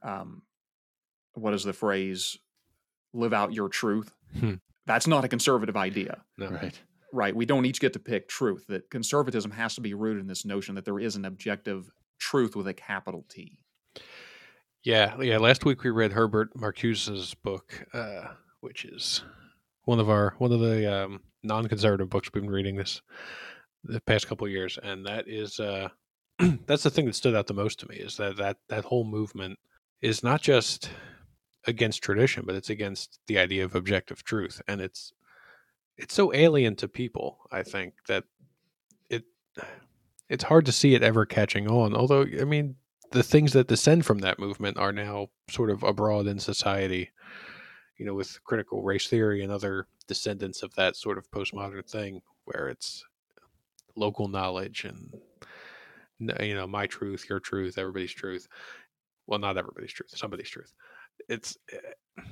um, 0.04 0.44
what 1.34 1.54
is 1.54 1.64
the 1.64 1.74
phrase? 1.74 2.38
Live 3.14 3.34
out 3.34 3.54
your 3.54 3.70
truth. 3.70 4.12
Hmm. 4.40 4.56
That's 4.86 5.08
not 5.08 5.24
a 5.24 5.28
conservative 5.28 5.78
idea. 5.78 6.24
No. 6.38 6.50
Right. 6.50 6.80
Right. 7.12 7.36
We 7.36 7.46
don't 7.46 7.66
each 7.66 7.80
get 7.80 7.94
to 7.94 8.00
pick 8.00 8.28
truth. 8.28 8.66
That 8.68 8.90
conservatism 8.90 9.52
has 9.52 9.76
to 9.76 9.82
be 9.82 9.94
rooted 9.94 10.22
in 10.22 10.28
this 10.28 10.46
notion 10.46 10.76
that 10.76 10.86
there 10.86 11.00
is 11.00 11.16
an 11.16 11.26
objective 11.26 11.90
truth 12.20 12.56
with 12.56 12.68
a 12.68 12.74
capital 12.74 13.24
T. 13.30 13.60
Yeah, 14.84 15.22
yeah. 15.22 15.38
Last 15.38 15.64
week 15.64 15.84
we 15.84 15.92
read 15.92 16.12
Herbert 16.12 16.50
Marcuse's 16.56 17.36
book, 17.36 17.86
uh, 17.94 18.30
which 18.60 18.84
is 18.84 19.24
one 19.86 20.00
of 20.00 20.10
our 20.10 20.34
one 20.40 20.52
of 20.52 20.60
the 20.60 20.92
um, 20.92 21.22
non-conservative 21.44 22.10
books 22.10 22.30
we've 22.34 22.44
been 22.44 22.52
reading 22.52 22.76
this 22.76 23.02
the 23.86 24.02
past 24.02 24.28
couple 24.28 24.48
years, 24.48 24.78
and 24.82 25.06
that 25.06 25.28
is 25.28 25.60
uh, 25.60 25.88
that's 26.66 26.84
the 26.84 26.90
thing 26.90 27.06
that 27.06 27.16
stood 27.16 27.36
out 27.36 27.48
the 27.48 27.54
most 27.54 27.80
to 27.80 27.88
me 27.88 27.96
is 27.96 28.18
that 28.18 28.38
that 28.38 28.58
that 28.68 28.84
whole 28.84 29.06
movement 29.06 29.58
is 30.04 30.24
not 30.24 30.42
just 30.42 30.90
against 31.66 32.04
tradition, 32.04 32.44
but 32.46 32.56
it's 32.56 32.70
against 32.70 33.20
the 33.28 33.38
idea 33.38 33.64
of 33.64 33.74
objective 33.76 34.24
truth, 34.24 34.62
and 34.68 34.82
it's 34.82 35.14
it's 35.98 36.14
so 36.14 36.34
alien 36.34 36.76
to 36.76 36.88
people. 36.88 37.40
I 37.52 37.64
think 37.64 37.94
that 38.08 38.26
it 39.10 39.24
it's 40.30 40.44
hard 40.46 40.66
to 40.66 40.72
see 40.72 40.96
it 40.96 41.04
ever 41.04 41.26
catching 41.26 41.68
on. 41.68 41.96
Although, 41.96 42.26
I 42.40 42.44
mean, 42.44 42.76
the 43.12 43.24
things 43.24 43.54
that 43.54 43.68
descend 43.68 44.06
from 44.06 44.20
that 44.20 44.40
movement 44.40 44.78
are 44.78 44.92
now 44.92 45.30
sort 45.50 45.70
of 45.70 45.84
abroad 45.84 46.28
in 46.28 46.40
society 46.40 47.12
you 47.98 48.06
know, 48.06 48.14
with 48.14 48.44
critical 48.44 48.84
race 48.84 49.08
theory 49.08 49.44
and 49.44 49.52
other 49.52 49.88
descendants 50.08 50.64
of 50.64 50.76
that 50.76 50.96
sort 50.96 51.18
of 51.18 51.30
postmodern 51.32 51.90
thing, 51.90 52.22
where 52.46 52.68
it's 52.68 53.06
local 53.96 54.28
knowledge 54.28 54.86
and 54.86 55.14
you 56.42 56.56
know 56.56 56.68
my 56.68 56.88
truth, 56.88 57.28
your 57.30 57.40
truth, 57.40 57.78
everybody's 57.78 58.12
truth. 58.12 58.48
Well, 59.28 59.40
not 59.40 59.58
everybody's 59.58 59.94
truth, 59.94 60.12
somebody's 60.16 60.50
truth. 60.50 60.74
It's 61.30 61.58
eh, 61.72 62.24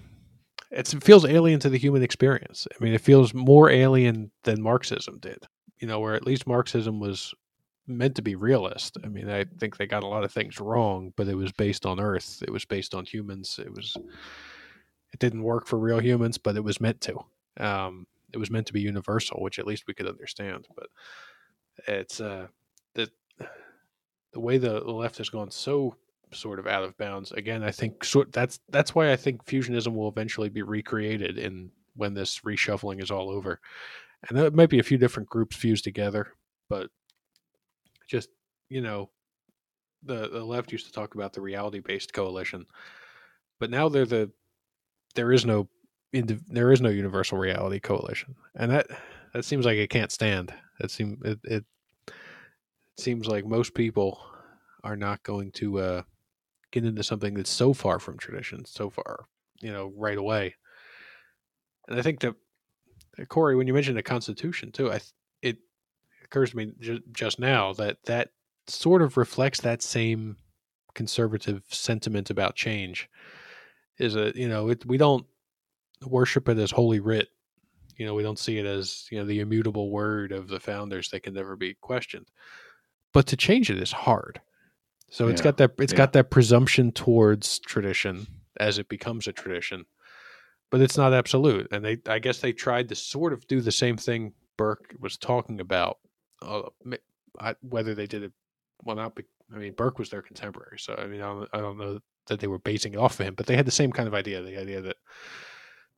it's 0.71 0.93
it 0.93 1.03
feels 1.03 1.25
alien 1.25 1.59
to 1.61 1.69
the 1.69 1.77
human 1.77 2.03
experience. 2.03 2.67
I 2.73 2.83
mean, 2.83 2.93
it 2.93 3.01
feels 3.01 3.33
more 3.33 3.69
alien 3.69 4.31
than 4.43 4.61
Marxism 4.61 5.19
did. 5.19 5.45
You 5.79 5.87
know, 5.87 5.99
where 5.99 6.13
at 6.13 6.25
least 6.25 6.47
Marxism 6.47 6.99
was 6.99 7.33
meant 7.87 8.15
to 8.15 8.21
be 8.21 8.35
realist. 8.35 8.97
I 9.03 9.07
mean, 9.07 9.29
I 9.29 9.45
think 9.59 9.77
they 9.77 9.87
got 9.87 10.03
a 10.03 10.07
lot 10.07 10.23
of 10.23 10.31
things 10.31 10.59
wrong, 10.59 11.13
but 11.15 11.27
it 11.27 11.35
was 11.35 11.51
based 11.51 11.85
on 11.85 11.99
Earth. 11.99 12.41
It 12.41 12.51
was 12.51 12.65
based 12.65 12.93
on 12.93 13.05
humans. 13.05 13.59
It 13.63 13.73
was 13.73 13.95
it 15.13 15.19
didn't 15.19 15.43
work 15.43 15.67
for 15.67 15.77
real 15.77 15.99
humans, 15.99 16.37
but 16.37 16.55
it 16.55 16.63
was 16.63 16.79
meant 16.79 17.01
to. 17.01 17.19
Um, 17.57 18.07
it 18.33 18.37
was 18.37 18.51
meant 18.51 18.67
to 18.67 18.73
be 18.73 18.81
universal, 18.81 19.41
which 19.41 19.59
at 19.59 19.67
least 19.67 19.87
we 19.87 19.93
could 19.93 20.07
understand. 20.07 20.67
But 20.75 20.87
it's 21.87 22.21
uh, 22.21 22.47
the 22.93 23.09
the 24.33 24.39
way 24.39 24.57
the, 24.57 24.79
left 24.79 25.17
has 25.17 25.29
gone 25.29 25.51
so 25.51 25.95
sort 26.33 26.59
of 26.59 26.67
out 26.67 26.83
of 26.83 26.97
bounds. 26.97 27.31
Again, 27.31 27.63
I 27.63 27.71
think 27.71 28.05
that's 28.31 28.59
that's 28.69 28.95
why 28.95 29.11
I 29.11 29.15
think 29.15 29.45
fusionism 29.45 29.95
will 29.95 30.09
eventually 30.09 30.49
be 30.49 30.61
recreated 30.61 31.37
in 31.37 31.71
when 31.95 32.13
this 32.13 32.39
reshuffling 32.39 33.01
is 33.01 33.11
all 33.11 33.29
over. 33.29 33.59
And 34.27 34.37
there 34.37 34.51
might 34.51 34.69
be 34.69 34.79
a 34.79 34.83
few 34.83 34.97
different 34.97 35.29
groups 35.29 35.55
fused 35.55 35.83
together, 35.83 36.33
but 36.69 36.89
just 38.07 38.29
you 38.69 38.81
know, 38.81 39.09
the 40.03 40.29
the 40.29 40.43
left 40.43 40.71
used 40.71 40.85
to 40.85 40.91
talk 40.91 41.15
about 41.15 41.33
the 41.33 41.41
reality 41.41 41.79
based 41.79 42.13
coalition, 42.13 42.65
but 43.59 43.69
now 43.69 43.89
they're 43.89 44.05
the 44.05 44.31
there 45.15 45.31
is 45.31 45.45
no 45.45 45.67
there 46.13 46.71
is 46.71 46.81
no 46.81 46.89
universal 46.89 47.37
reality 47.37 47.79
coalition, 47.79 48.35
and 48.55 48.71
that 48.71 48.87
that 49.33 49.45
seems 49.45 49.65
like 49.65 49.77
it 49.77 49.89
can't 49.89 50.11
stand. 50.11 50.53
It 50.79 50.91
seems 50.91 51.17
it, 51.23 51.39
it 51.43 51.65
seems 52.97 53.27
like 53.27 53.45
most 53.45 53.73
people 53.73 54.21
are 54.83 54.97
not 54.97 55.23
going 55.23 55.51
to 55.53 55.79
uh, 55.79 56.01
get 56.71 56.85
into 56.85 57.03
something 57.03 57.33
that's 57.33 57.49
so 57.49 57.73
far 57.73 57.99
from 57.99 58.17
tradition, 58.17 58.65
so 58.65 58.89
far, 58.89 59.25
you 59.61 59.71
know, 59.71 59.91
right 59.95 60.17
away. 60.17 60.55
And 61.87 61.99
I 61.99 62.01
think 62.01 62.19
that 62.21 62.35
Corey, 63.27 63.55
when 63.55 63.67
you 63.67 63.73
mentioned 63.73 63.97
the 63.97 64.03
Constitution 64.03 64.71
too, 64.71 64.91
I 64.91 64.99
it 65.41 65.57
occurs 66.23 66.51
to 66.51 66.57
me 66.57 66.73
just, 66.79 67.01
just 67.11 67.39
now 67.39 67.73
that 67.73 67.97
that 68.05 68.29
sort 68.67 69.01
of 69.01 69.17
reflects 69.17 69.61
that 69.61 69.81
same 69.81 70.37
conservative 70.93 71.63
sentiment 71.69 72.29
about 72.29 72.55
change. 72.55 73.09
Is 73.97 74.15
a 74.15 74.31
you 74.35 74.47
know 74.47 74.69
it, 74.69 74.85
we 74.85 74.97
don't 74.97 75.25
worship 76.05 76.49
it 76.49 76.57
as 76.57 76.71
holy 76.71 76.99
writ. 76.99 77.27
You 77.97 78.05
know 78.05 78.15
we 78.15 78.23
don't 78.23 78.39
see 78.39 78.57
it 78.57 78.65
as 78.65 79.07
you 79.11 79.19
know 79.19 79.25
the 79.25 79.41
immutable 79.41 79.91
word 79.91 80.31
of 80.31 80.47
the 80.47 80.59
founders 80.59 81.09
that 81.09 81.23
can 81.23 81.33
never 81.33 81.55
be 81.55 81.75
questioned. 81.81 82.27
But 83.13 83.27
to 83.27 83.35
change 83.35 83.69
it 83.69 83.77
is 83.77 83.91
hard. 83.91 84.41
So 85.11 85.27
it's 85.27 85.41
got 85.41 85.57
that 85.57 85.73
it's 85.77 85.91
yeah. 85.91 85.97
got 85.97 86.13
that 86.13 86.29
presumption 86.29 86.93
towards 86.93 87.59
tradition 87.59 88.27
as 88.57 88.79
it 88.79 88.87
becomes 88.87 89.27
a 89.27 89.33
tradition, 89.33 89.85
but 90.69 90.79
it's 90.79 90.95
not 90.95 91.13
absolute. 91.13 91.67
And 91.71 91.83
they, 91.83 91.97
I 92.07 92.19
guess, 92.19 92.39
they 92.39 92.53
tried 92.53 92.87
to 92.89 92.95
sort 92.95 93.33
of 93.33 93.45
do 93.45 93.59
the 93.59 93.73
same 93.73 93.97
thing 93.97 94.31
Burke 94.55 94.95
was 95.01 95.17
talking 95.17 95.59
about. 95.59 95.99
Uh, 96.41 96.61
I, 97.39 97.55
whether 97.61 97.93
they 97.93 98.07
did 98.07 98.23
it, 98.23 98.31
well, 98.83 98.95
not. 98.95 99.15
Be, 99.15 99.23
I 99.53 99.57
mean, 99.57 99.73
Burke 99.73 99.99
was 99.99 100.09
their 100.09 100.21
contemporary, 100.21 100.79
so 100.79 100.95
I 100.95 101.07
mean, 101.07 101.21
I 101.21 101.27
don't, 101.27 101.49
I 101.51 101.57
don't 101.57 101.77
know 101.77 101.99
that 102.27 102.39
they 102.39 102.47
were 102.47 102.59
basing 102.59 102.93
it 102.93 102.97
off 102.97 103.19
of 103.19 103.25
him, 103.25 103.35
but 103.35 103.47
they 103.47 103.57
had 103.57 103.67
the 103.67 103.71
same 103.71 103.91
kind 103.91 104.07
of 104.07 104.13
idea. 104.13 104.41
The 104.41 104.61
idea 104.61 104.79
that 104.79 104.95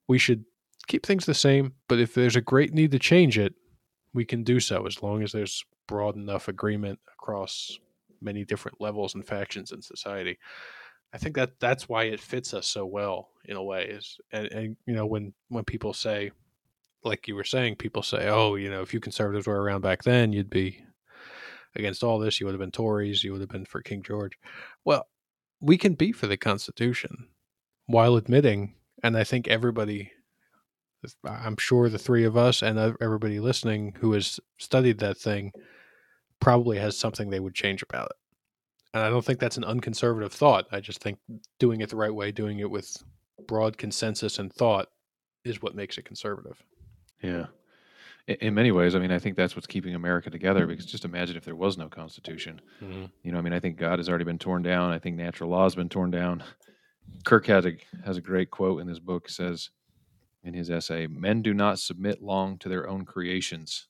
we 0.07 0.17
should 0.17 0.43
keep 0.87 1.05
things 1.05 1.27
the 1.27 1.35
same, 1.35 1.73
but 1.87 1.99
if 1.99 2.15
there's 2.15 2.35
a 2.35 2.41
great 2.41 2.73
need 2.73 2.89
to 2.91 2.99
change 2.99 3.37
it, 3.37 3.53
we 4.11 4.25
can 4.25 4.43
do 4.43 4.59
so 4.59 4.87
as 4.87 5.03
long 5.03 5.21
as 5.21 5.33
there's 5.33 5.63
broad 5.85 6.15
enough 6.15 6.47
agreement 6.47 6.99
across 7.13 7.77
many 8.23 8.45
different 8.45 8.81
levels 8.81 9.15
and 9.15 9.25
factions 9.25 9.71
in 9.71 9.81
society. 9.81 10.37
I 11.13 11.17
think 11.17 11.35
that 11.35 11.59
that's 11.59 11.87
why 11.87 12.05
it 12.05 12.19
fits 12.19 12.53
us 12.53 12.67
so 12.67 12.85
well 12.85 13.29
in 13.45 13.55
a 13.55 13.63
way. 13.63 13.85
Is 13.85 14.17
and, 14.31 14.47
and 14.47 14.77
you 14.85 14.95
know 14.95 15.05
when 15.05 15.33
when 15.49 15.63
people 15.63 15.93
say, 15.93 16.31
like 17.03 17.27
you 17.27 17.35
were 17.35 17.43
saying, 17.43 17.75
people 17.75 18.01
say, 18.01 18.29
oh, 18.29 18.55
you 18.55 18.69
know, 18.69 18.81
if 18.81 18.93
you 18.93 18.99
conservatives 18.99 19.47
were 19.47 19.61
around 19.61 19.81
back 19.81 20.03
then, 20.03 20.33
you'd 20.33 20.49
be 20.49 20.83
against 21.75 22.03
all 22.03 22.19
this. 22.19 22.39
You 22.39 22.45
would 22.45 22.53
have 22.53 22.59
been 22.61 22.71
Tories. 22.71 23.23
You 23.23 23.31
would 23.31 23.41
have 23.41 23.49
been 23.49 23.65
for 23.65 23.81
King 23.81 24.01
George. 24.01 24.37
Well, 24.85 25.07
we 25.59 25.77
can 25.77 25.93
be 25.93 26.11
for 26.11 26.27
the 26.27 26.37
Constitution 26.37 27.29
while 27.85 28.15
admitting, 28.15 28.75
and 29.03 29.15
I 29.15 29.23
think 29.23 29.47
everybody 29.47 30.11
I'm 31.25 31.57
sure 31.57 31.89
the 31.89 31.97
three 31.97 32.23
of 32.23 32.37
us 32.37 32.61
and 32.61 32.79
everybody 33.01 33.39
listening 33.39 33.95
who 33.99 34.13
has 34.13 34.39
studied 34.57 34.99
that 34.99 35.17
thing 35.17 35.51
probably 36.43 36.77
has 36.77 36.97
something 36.97 37.29
they 37.29 37.39
would 37.39 37.55
change 37.55 37.81
about 37.83 38.07
it. 38.07 38.17
And 38.93 39.01
I 39.01 39.09
don't 39.09 39.23
think 39.23 39.39
that's 39.39 39.57
an 39.57 39.63
unconservative 39.63 40.33
thought. 40.33 40.67
I 40.71 40.81
just 40.81 41.01
think 41.01 41.17
doing 41.57 41.79
it 41.79 41.89
the 41.89 41.95
right 41.95 42.13
way, 42.13 42.31
doing 42.31 42.59
it 42.59 42.69
with 42.69 43.01
broad 43.47 43.77
consensus 43.77 44.37
and 44.37 44.51
thought 44.51 44.89
is 45.45 45.61
what 45.61 45.73
makes 45.73 45.97
it 45.97 46.05
conservative. 46.05 46.61
Yeah. 47.21 47.45
In 48.27 48.53
many 48.53 48.71
ways, 48.71 48.93
I 48.93 48.99
mean, 48.99 49.11
I 49.11 49.19
think 49.19 49.37
that's 49.37 49.55
what's 49.55 49.67
keeping 49.67 49.95
America 49.95 50.29
together 50.29 50.67
because 50.67 50.85
just 50.85 51.05
imagine 51.05 51.37
if 51.37 51.45
there 51.45 51.55
was 51.55 51.77
no 51.77 51.87
Constitution. 51.87 52.61
Mm-hmm. 52.81 53.05
You 53.23 53.31
know, 53.31 53.37
I 53.37 53.41
mean, 53.41 53.53
I 53.53 53.59
think 53.59 53.77
God 53.77 53.99
has 53.99 54.09
already 54.09 54.25
been 54.25 54.37
torn 54.37 54.63
down. 54.63 54.91
I 54.91 54.99
think 54.99 55.15
natural 55.15 55.49
law 55.49 55.63
has 55.63 55.75
been 55.75 55.89
torn 55.89 56.11
down. 56.11 56.43
Kirk 57.23 57.47
has 57.47 57.65
a, 57.65 57.77
has 58.05 58.17
a 58.17 58.21
great 58.21 58.51
quote 58.51 58.81
in 58.81 58.87
his 58.87 58.99
book 58.99 59.29
says 59.29 59.69
in 60.43 60.53
his 60.53 60.69
essay, 60.69 61.07
men 61.07 61.41
do 61.41 61.53
not 61.53 61.79
submit 61.79 62.21
long 62.21 62.57
to 62.59 62.69
their 62.69 62.87
own 62.87 63.05
creations, 63.05 63.87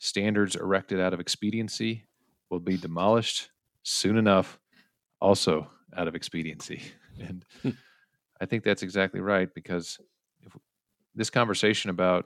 standards 0.00 0.56
erected 0.56 0.98
out 0.98 1.14
of 1.14 1.20
expediency 1.20 2.06
will 2.50 2.58
be 2.58 2.76
demolished 2.76 3.50
soon 3.82 4.16
enough, 4.16 4.58
also 5.20 5.70
out 5.96 6.08
of 6.08 6.16
expediency. 6.16 6.82
And 7.18 7.44
hmm. 7.60 7.70
I 8.40 8.46
think 8.46 8.64
that's 8.64 8.82
exactly 8.82 9.20
right 9.20 9.52
because 9.54 9.98
if 10.40 10.56
this 11.14 11.28
conversation 11.28 11.90
about 11.90 12.24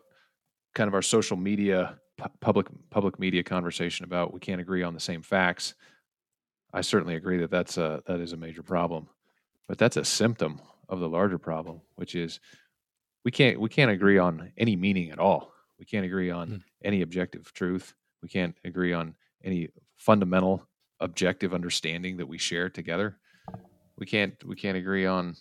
kind 0.73 0.87
of 0.87 0.95
our 0.95 1.03
social 1.03 1.37
media, 1.37 1.99
public 2.41 2.69
public 2.91 3.19
media 3.19 3.43
conversation 3.43 4.05
about 4.05 4.33
we 4.33 4.39
can't 4.39 4.61
agree 4.61 4.85
on 4.85 4.95
the 4.95 5.01
same 5.01 5.21
facts, 5.21 5.75
I 6.73 6.83
certainly 6.83 7.17
agree 7.17 7.39
that 7.39 7.51
that's 7.51 7.77
a 7.77 8.05
that 8.07 8.21
is 8.21 8.33
a 8.33 8.37
major 8.37 8.63
problem. 8.63 9.09
But 9.67 9.79
that's 9.79 9.97
a 9.97 10.05
symptom 10.05 10.61
of 10.89 11.01
the 11.01 11.09
larger 11.09 11.39
problem, 11.39 11.81
which 11.97 12.15
is 12.15 12.39
we 13.25 13.33
can't 13.33 13.59
we 13.59 13.69
can't 13.69 13.91
agree 13.91 14.19
on 14.19 14.53
any 14.57 14.77
meaning 14.77 15.11
at 15.11 15.19
all. 15.19 15.53
We 15.81 15.87
can't 15.87 16.07
agree 16.07 16.31
on 16.31 16.49
mm. 16.49 16.63
Any 16.85 17.03
objective 17.03 17.53
truth. 17.53 17.95
We 18.23 18.29
can't 18.29 18.57
agree 18.65 18.93
on 18.93 19.15
any 19.43 19.71
fundamental 19.97 20.67
objective 21.01 21.53
understanding 21.53 22.17
that 22.19 22.27
we 22.27 22.39
share 22.39 22.69
together. 22.69 23.17
We 23.97 24.07
can't 24.07 24.35
we 24.45 24.57
can't 24.57 24.77
agree 24.77 25.07
on 25.07 25.37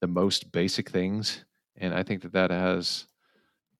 the 0.00 0.06
most 0.06 0.52
basic 0.52 0.90
things, 0.90 1.44
and 1.76 1.94
I 1.94 2.02
think 2.02 2.22
that 2.22 2.32
that 2.32 2.50
has 2.50 3.06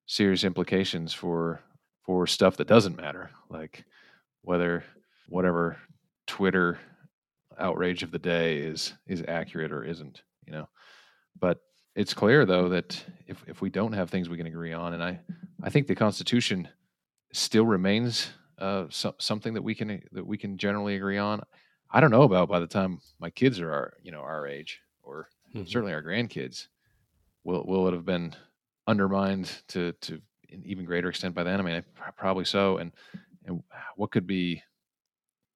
serious 0.07 0.45
implications 0.45 1.13
for 1.13 1.61
for 2.05 2.27
stuff 2.27 2.57
that 2.57 2.69
doesn't 2.69 2.97
matter, 2.97 3.31
like 3.51 3.85
whether 4.43 4.85
whatever 5.29 5.77
Twitter 6.27 6.79
outrage 7.59 8.03
of 8.03 8.11
the 8.11 8.19
day 8.19 8.59
is 8.59 8.95
is 9.07 9.23
accurate 9.27 9.73
or 9.73 9.85
isn't. 9.85 10.23
You 10.47 10.53
know, 10.53 10.69
but 11.39 11.61
it's 11.95 12.15
clear 12.15 12.45
though 12.45 12.69
that 12.69 13.03
if, 13.27 13.43
if 13.47 13.61
we 13.61 13.71
don't 13.71 13.93
have 13.93 14.11
things 14.11 14.29
we 14.29 14.37
can 14.37 14.47
agree 14.47 14.73
on, 14.73 14.95
and 14.95 15.03
I, 15.03 15.19
I 15.63 15.71
think 15.71 15.87
the 15.87 15.95
Constitution 15.95 16.69
still 17.37 17.67
remains 17.67 18.29
uh, 18.59 18.87
so, 18.89 19.15
something 19.19 19.55
that 19.55 19.63
we 19.63 19.75
can 19.75 20.03
that 20.13 20.27
we 20.27 20.39
can 20.39 20.57
generally 20.59 20.97
agree 20.97 21.19
on. 21.19 21.43
I 21.91 22.01
don't 22.01 22.11
know 22.11 22.23
about 22.23 22.49
by 22.49 22.61
the 22.61 22.67
time 22.67 23.01
my 23.21 23.31
kids 23.31 23.61
are 23.61 23.73
our 23.73 23.95
you 24.03 24.13
know 24.13 24.21
our 24.21 24.47
age 24.47 24.81
or 25.03 25.29
mm-hmm. 25.55 25.67
certainly 25.67 25.93
our 25.93 26.03
grandkids. 26.03 26.69
Will 27.45 27.65
will 27.67 27.89
it 27.89 27.93
have 27.93 28.05
been 28.05 28.35
undermined 28.87 29.51
to 29.69 29.93
to 29.93 30.21
an 30.51 30.63
even 30.65 30.85
greater 30.85 31.09
extent 31.09 31.35
by 31.35 31.43
then? 31.43 31.61
I 31.61 31.63
mean, 31.63 31.85
probably 32.17 32.45
so. 32.45 32.79
And 32.79 32.93
and 33.45 33.63
what 33.97 34.11
could 34.11 34.27
be 34.27 34.63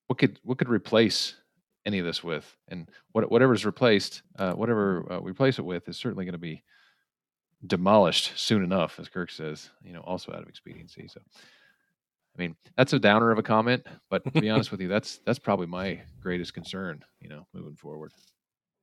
what 0.06 0.18
could 0.18 0.38
what 0.42 0.58
could 0.58 0.68
replace 0.68 1.36
any 1.86 1.98
of 1.98 2.06
this 2.06 2.22
with. 2.22 2.56
And 2.68 2.88
what, 3.12 3.30
whatever's 3.30 3.64
replaced, 3.64 4.22
uh, 4.38 4.52
whatever 4.52 5.12
uh, 5.12 5.20
we 5.20 5.30
replace 5.30 5.58
it 5.58 5.64
with, 5.64 5.88
is 5.88 5.96
certainly 5.96 6.24
going 6.24 6.32
to 6.32 6.38
be 6.38 6.62
demolished 7.66 8.32
soon 8.36 8.62
enough, 8.62 8.98
as 8.98 9.08
Kirk 9.08 9.30
says. 9.30 9.70
You 9.82 9.92
know, 9.92 10.00
also 10.00 10.32
out 10.32 10.42
of 10.42 10.48
expediency. 10.48 11.08
So, 11.08 11.20
I 12.36 12.42
mean, 12.42 12.56
that's 12.76 12.92
a 12.92 12.98
downer 12.98 13.30
of 13.30 13.38
a 13.38 13.42
comment, 13.42 13.86
but 14.08 14.24
to 14.24 14.40
be 14.40 14.48
honest 14.50 14.70
with 14.70 14.80
you, 14.80 14.88
that's 14.88 15.20
that's 15.26 15.38
probably 15.38 15.66
my 15.66 16.02
greatest 16.20 16.54
concern. 16.54 17.04
You 17.20 17.28
know, 17.28 17.46
moving 17.52 17.76
forward. 17.76 18.12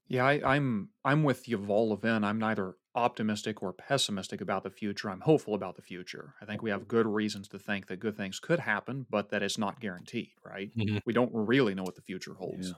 Yeah, 0.08 0.26
I, 0.26 0.56
I'm 0.56 0.90
I'm 1.04 1.24
with 1.24 1.46
Yuval 1.46 1.90
Levin. 1.90 2.24
I'm 2.24 2.40
neither 2.40 2.76
optimistic 2.96 3.62
or 3.62 3.74
pessimistic 3.74 4.42
about 4.42 4.64
the 4.64 4.70
future. 4.70 5.10
I'm 5.10 5.22
hopeful 5.22 5.54
about 5.54 5.76
the 5.76 5.82
future. 5.82 6.34
I 6.42 6.46
think 6.46 6.62
we 6.62 6.72
have 6.72 6.88
good 6.88 7.06
reasons 7.06 7.48
to 7.50 7.60
think 7.60 7.88
that 7.88 8.00
good 8.00 8.18
things 8.18 8.40
could 8.40 8.60
happen, 8.60 9.06
but 9.10 9.30
that 9.30 9.44
it's 9.44 9.58
not 9.58 9.80
guaranteed, 9.80 10.32
right? 10.44 10.72
Mm-hmm. 10.76 10.98
We 11.06 11.14
don't 11.14 11.32
really 11.34 11.76
know 11.76 11.84
what 11.84 11.96
the 11.96 12.02
future 12.02 12.34
holds. 12.34 12.70
Yeah. 12.70 12.74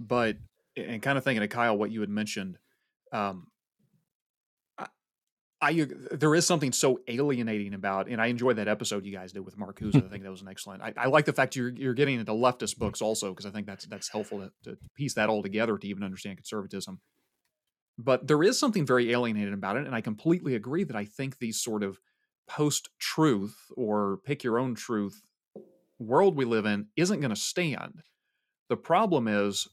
But 0.00 0.36
and 0.76 1.02
kind 1.02 1.18
of 1.18 1.24
thinking 1.24 1.42
of 1.42 1.50
Kyle, 1.50 1.76
what 1.76 1.90
you 1.90 2.00
had 2.00 2.08
mentioned, 2.08 2.58
um, 3.12 3.48
I 5.60 5.80
uh, 5.80 5.86
there 6.12 6.34
is 6.34 6.46
something 6.46 6.72
so 6.72 7.00
alienating 7.08 7.74
about, 7.74 8.08
and 8.08 8.20
I 8.20 8.26
enjoyed 8.26 8.56
that 8.56 8.68
episode 8.68 9.04
you 9.04 9.12
guys 9.12 9.32
did 9.32 9.44
with 9.44 9.56
Mark 9.56 9.78
Marcuse. 9.78 9.96
I 9.96 10.00
think 10.10 10.22
that 10.24 10.30
was 10.30 10.42
an 10.42 10.48
excellent. 10.48 10.82
I, 10.82 10.92
I, 10.96 11.06
like 11.06 11.24
the 11.24 11.32
fact 11.32 11.56
you're 11.56 11.70
you're 11.70 11.94
getting 11.94 12.18
into 12.18 12.32
leftist 12.32 12.74
mm-hmm. 12.74 12.84
books 12.84 13.02
also 13.02 13.30
because 13.30 13.46
I 13.46 13.50
think 13.50 13.66
that's 13.66 13.86
that's 13.86 14.08
helpful 14.08 14.40
to, 14.40 14.70
to, 14.70 14.78
piece 14.94 15.14
that 15.14 15.28
all 15.28 15.42
together 15.42 15.78
to 15.78 15.86
even 15.86 16.02
understand 16.02 16.38
conservatism. 16.38 17.00
But 17.96 18.26
there 18.26 18.42
is 18.42 18.58
something 18.58 18.84
very 18.84 19.12
alienating 19.12 19.54
about 19.54 19.76
it, 19.76 19.86
and 19.86 19.94
I 19.94 20.00
completely 20.00 20.54
agree 20.54 20.84
that 20.84 20.96
I 20.96 21.04
think 21.04 21.38
these 21.38 21.60
sort 21.60 21.82
of 21.82 21.98
post 22.46 22.90
truth 22.98 23.56
or 23.76 24.18
pick 24.24 24.44
your 24.44 24.58
own 24.58 24.74
truth 24.74 25.22
world 25.98 26.36
we 26.36 26.44
live 26.44 26.66
in 26.66 26.88
isn't 26.96 27.20
going 27.20 27.30
to 27.30 27.36
stand. 27.36 28.02
The 28.68 28.76
problem 28.76 29.28
is 29.28 29.68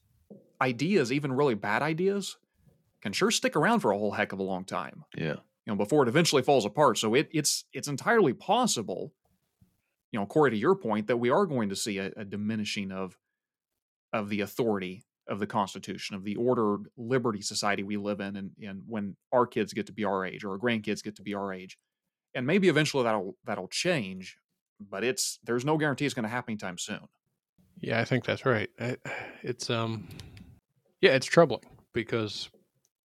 ideas, 0.62 1.12
even 1.12 1.34
really 1.34 1.56
bad 1.56 1.82
ideas, 1.82 2.38
can 3.02 3.12
sure 3.12 3.32
stick 3.32 3.56
around 3.56 3.80
for 3.80 3.92
a 3.92 3.98
whole 3.98 4.12
heck 4.12 4.32
of 4.32 4.40
a 4.40 4.44
long 4.44 4.64
time. 4.64 5.04
Yeah 5.18 5.38
you 5.66 5.72
know, 5.72 5.78
before 5.78 6.04
it 6.04 6.10
eventually 6.10 6.42
falls 6.42 6.66
apart. 6.66 6.98
So 6.98 7.14
it, 7.14 7.30
it's 7.32 7.66
it's 7.74 7.88
entirely 7.88 8.34
possible, 8.34 9.14
you 10.12 10.20
know, 10.20 10.26
Corey, 10.26 10.52
to 10.52 10.58
your 10.58 10.76
point, 10.76 11.08
that 11.08 11.18
we 11.18 11.30
are 11.30 11.46
going 11.46 11.70
to 11.70 11.76
see 11.76 11.98
a, 12.00 12.12
a 12.18 12.26
diminishing 12.26 12.92
of 12.92 13.18
of 14.14 14.30
the 14.30 14.42
authority 14.42 15.06
of 15.28 15.40
the 15.40 15.48
Constitution, 15.48 16.16
of 16.16 16.24
the 16.24 16.36
ordered 16.36 16.88
liberty 16.98 17.42
society 17.42 17.84
we 17.84 17.96
live 17.96 18.20
in, 18.20 18.36
and, 18.36 18.52
and 18.62 18.84
when 18.88 19.16
our 19.32 19.46
kids 19.48 19.72
get 19.72 19.86
to 19.86 19.94
be 19.94 20.04
our 20.04 20.26
age 20.26 20.44
or 20.44 20.52
our 20.52 20.58
grandkids 20.58 21.04
get 21.04 21.16
to 21.16 21.22
be 21.22 21.34
our 21.34 21.54
age. 21.54 21.78
And 22.34 22.48
maybe 22.48 22.70
eventually 22.70 23.04
that'll 23.04 23.36
that'll 23.46 23.68
change, 23.68 24.38
but 24.80 25.04
it's 25.04 25.40
there's 25.44 25.66
no 25.66 25.78
guarantee 25.78 26.06
it's 26.06 26.14
going 26.14 26.24
to 26.24 26.30
happen 26.30 26.54
anytime 26.54 26.78
soon. 26.78 27.08
Yeah, 27.80 28.00
I 28.00 28.06
think 28.06 28.26
that's 28.26 28.46
right. 28.46 28.70
It's 29.44 29.70
um, 29.70 30.08
yeah, 31.02 31.12
it's 31.12 31.26
troubling 31.26 31.64
because 31.94 32.50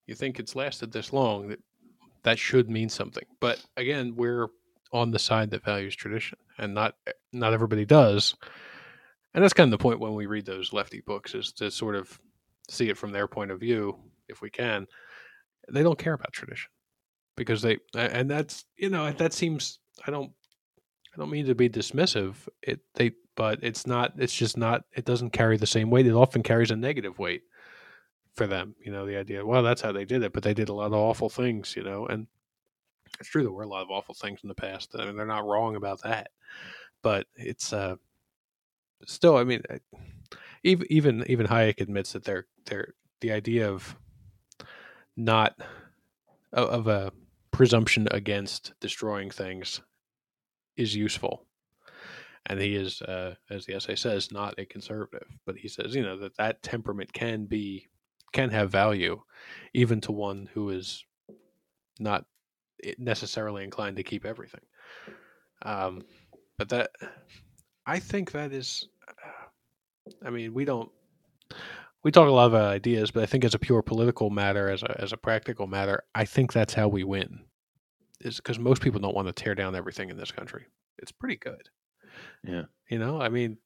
you 0.08 0.16
think 0.16 0.40
it's 0.40 0.56
lasted 0.56 0.92
this 0.92 1.14
long 1.14 1.48
that 1.50 1.60
that 2.24 2.40
should 2.40 2.70
mean 2.70 2.90
something. 2.90 3.26
But 3.40 3.64
again, 3.78 4.16
we're 4.16 4.48
on 4.92 5.12
the 5.12 5.20
side 5.20 5.52
that 5.52 5.64
values 5.64 5.96
tradition, 5.96 6.38
and 6.58 6.74
not 6.74 6.96
eh, 7.08 7.12
not 7.32 7.54
everybody 7.54 7.86
does. 7.86 8.36
And 9.34 9.44
that's 9.44 9.54
kind 9.54 9.74
of 9.74 9.80
the 9.80 9.82
point 9.82 10.00
when 10.00 10.14
we 10.14 10.28
read 10.28 10.46
those 10.46 10.74
lefty 10.74 11.02
books 11.02 11.34
is 11.34 11.52
to 11.54 11.72
sort 11.72 11.96
of 11.96 12.20
see 12.70 12.90
it 12.90 12.98
from 12.98 13.12
their 13.12 13.28
point 13.28 13.50
of 13.52 13.60
view, 13.60 13.98
if 14.28 14.42
we 14.42 14.50
can. 14.50 14.88
They 15.72 15.82
don't 15.82 15.98
care 15.98 16.14
about 16.14 16.34
tradition 16.34 16.70
because 17.36 17.62
they, 17.62 17.80
and 17.96 18.30
that's 18.30 18.66
you 18.78 18.90
know 18.90 19.12
that 19.12 19.34
seems 19.34 19.80
I 20.06 20.12
don't 20.12 20.32
I 21.14 21.18
don't 21.18 21.32
mean 21.32 21.48
to 21.48 21.56
be 21.56 21.70
dismissive. 21.70 22.36
It 22.62 22.82
they 22.96 23.12
but 23.36 23.60
it's 23.64 23.88
not 23.88 24.14
it's 24.18 24.36
just 24.36 24.58
not 24.58 24.84
it 24.96 25.06
doesn't 25.06 25.32
carry 25.32 25.58
the 25.58 25.68
same 25.68 25.90
weight. 25.90 26.08
It 26.08 26.14
often 26.14 26.44
carries 26.44 26.72
a 26.72 26.76
negative 26.76 27.18
weight 27.18 27.44
for 28.36 28.48
them. 28.48 28.76
You 28.84 28.92
know, 28.92 29.06
the 29.06 29.18
idea, 29.18 29.46
well, 29.46 29.64
that's 29.64 29.82
how 29.82 29.92
they 29.92 30.06
did 30.06 30.24
it, 30.24 30.34
but 30.34 30.44
they 30.44 30.54
did 30.54 30.70
a 30.70 30.74
lot 30.74 30.88
of 30.88 30.94
awful 30.94 31.30
things, 31.30 31.76
you 31.76 31.84
know, 31.84 32.08
and 32.08 32.28
it's 33.20 33.30
true 33.30 33.44
there 33.44 33.52
were 33.52 33.64
a 33.64 33.68
lot 33.68 33.84
of 33.84 33.92
awful 33.92 34.16
things 34.16 34.40
in 34.44 34.50
the 34.50 34.56
past. 34.56 34.96
I 34.98 35.06
mean, 35.06 35.16
they're 35.16 35.26
not 35.26 35.46
wrong 35.46 35.76
about 35.76 36.02
that, 36.04 36.30
but 37.02 37.28
it's 37.36 37.74
uh, 37.74 37.96
still, 39.06 39.38
I 39.38 39.44
mean, 39.44 39.62
even 40.64 40.88
even 40.90 41.24
even 41.28 41.48
Hayek 41.48 41.82
admits 41.82 42.14
that 42.14 42.24
they're 42.24 42.48
they're 42.66 42.94
the 43.22 43.32
idea 43.32 43.70
of 43.70 43.96
not 45.16 45.56
of 46.52 46.88
a 46.88 47.12
presumption 47.52 48.08
against 48.12 48.74
destroying 48.80 49.30
things 49.30 49.82
is 50.76 50.96
useful 50.96 51.46
and 52.48 52.60
he 52.60 52.76
is 52.76 53.02
uh, 53.04 53.36
as 53.50 53.66
the 53.66 53.76
essay 53.76 53.96
says 53.96 54.32
not 54.32 54.58
a 54.58 54.66
conservative 54.66 55.28
but 55.46 55.56
he 55.56 55.68
says 55.68 55.96
you 55.96 56.02
know 56.02 56.18
that 56.18 56.36
that 56.36 56.62
temperament 56.64 57.12
can 57.14 57.46
be 57.46 57.88
can 58.34 58.50
have 58.50 58.72
value 58.72 59.22
even 59.74 60.02
to 60.02 60.12
one 60.12 60.50
who 60.54 60.70
is 60.70 61.06
not 62.00 62.26
necessarily 62.98 63.64
inclined 63.64 63.96
to 63.96 64.04
keep 64.04 64.26
everything. 64.26 64.62
Um, 65.62 66.04
but 66.58 66.70
that 66.70 66.92
i 67.86 68.00
think 68.00 68.32
that 68.32 68.54
is 68.54 68.88
i 70.26 70.30
mean 70.30 70.54
we 70.54 70.66
don't 70.66 70.90
we 72.04 72.12
talk 72.12 72.28
a 72.28 72.32
lot 72.32 72.48
about 72.48 72.72
ideas 72.72 73.12
but 73.12 73.24
i 73.24 73.26
think 73.26 73.44
as 73.44 73.54
a 73.54 73.60
pure 73.60 73.82
political 73.82 74.30
matter 74.30 74.70
as 74.70 74.84
a, 74.84 75.02
as 75.02 75.14
a 75.14 75.18
practical 75.18 75.68
matter 75.68 76.04
i 76.16 76.26
think 76.26 76.54
that's 76.54 76.74
how 76.74 76.88
we 76.88 77.04
win 77.04 77.40
is 78.22 78.38
because 78.38 78.60
most 78.60 78.82
people 78.82 79.00
don't 79.00 79.16
want 79.16 79.28
to 79.28 79.34
tear 79.34 79.54
down 79.56 79.76
everything 79.76 80.10
in 80.10 80.16
this 80.16 80.32
country. 80.32 80.64
It's 81.00 81.12
pretty 81.12 81.36
good. 81.36 81.68
Yeah. 82.48 82.64
You 82.90 83.00
know 83.00 83.20
i 83.20 83.28
mean 83.28 83.58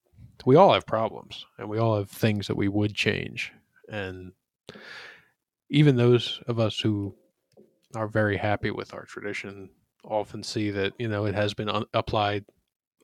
we 0.46 0.56
all 0.56 0.74
have 0.74 0.86
problems 0.86 1.46
and 1.58 1.70
we 1.70 1.78
all 1.78 1.98
have 1.98 2.10
things 2.10 2.48
that 2.48 2.56
we 2.56 2.68
would 2.68 2.96
change 2.96 3.52
and 3.90 4.32
even 5.70 5.96
those 5.96 6.42
of 6.48 6.60
us 6.60 6.80
who 6.80 7.16
are 7.96 8.08
very 8.08 8.38
happy 8.38 8.72
with 8.72 8.94
our 8.94 9.06
tradition 9.06 9.70
often 10.04 10.44
see 10.44 10.72
that 10.72 10.94
you 10.98 11.08
know 11.08 11.26
it 11.26 11.36
has 11.36 11.54
been 11.54 11.70
un- 11.70 11.86
applied 11.94 12.46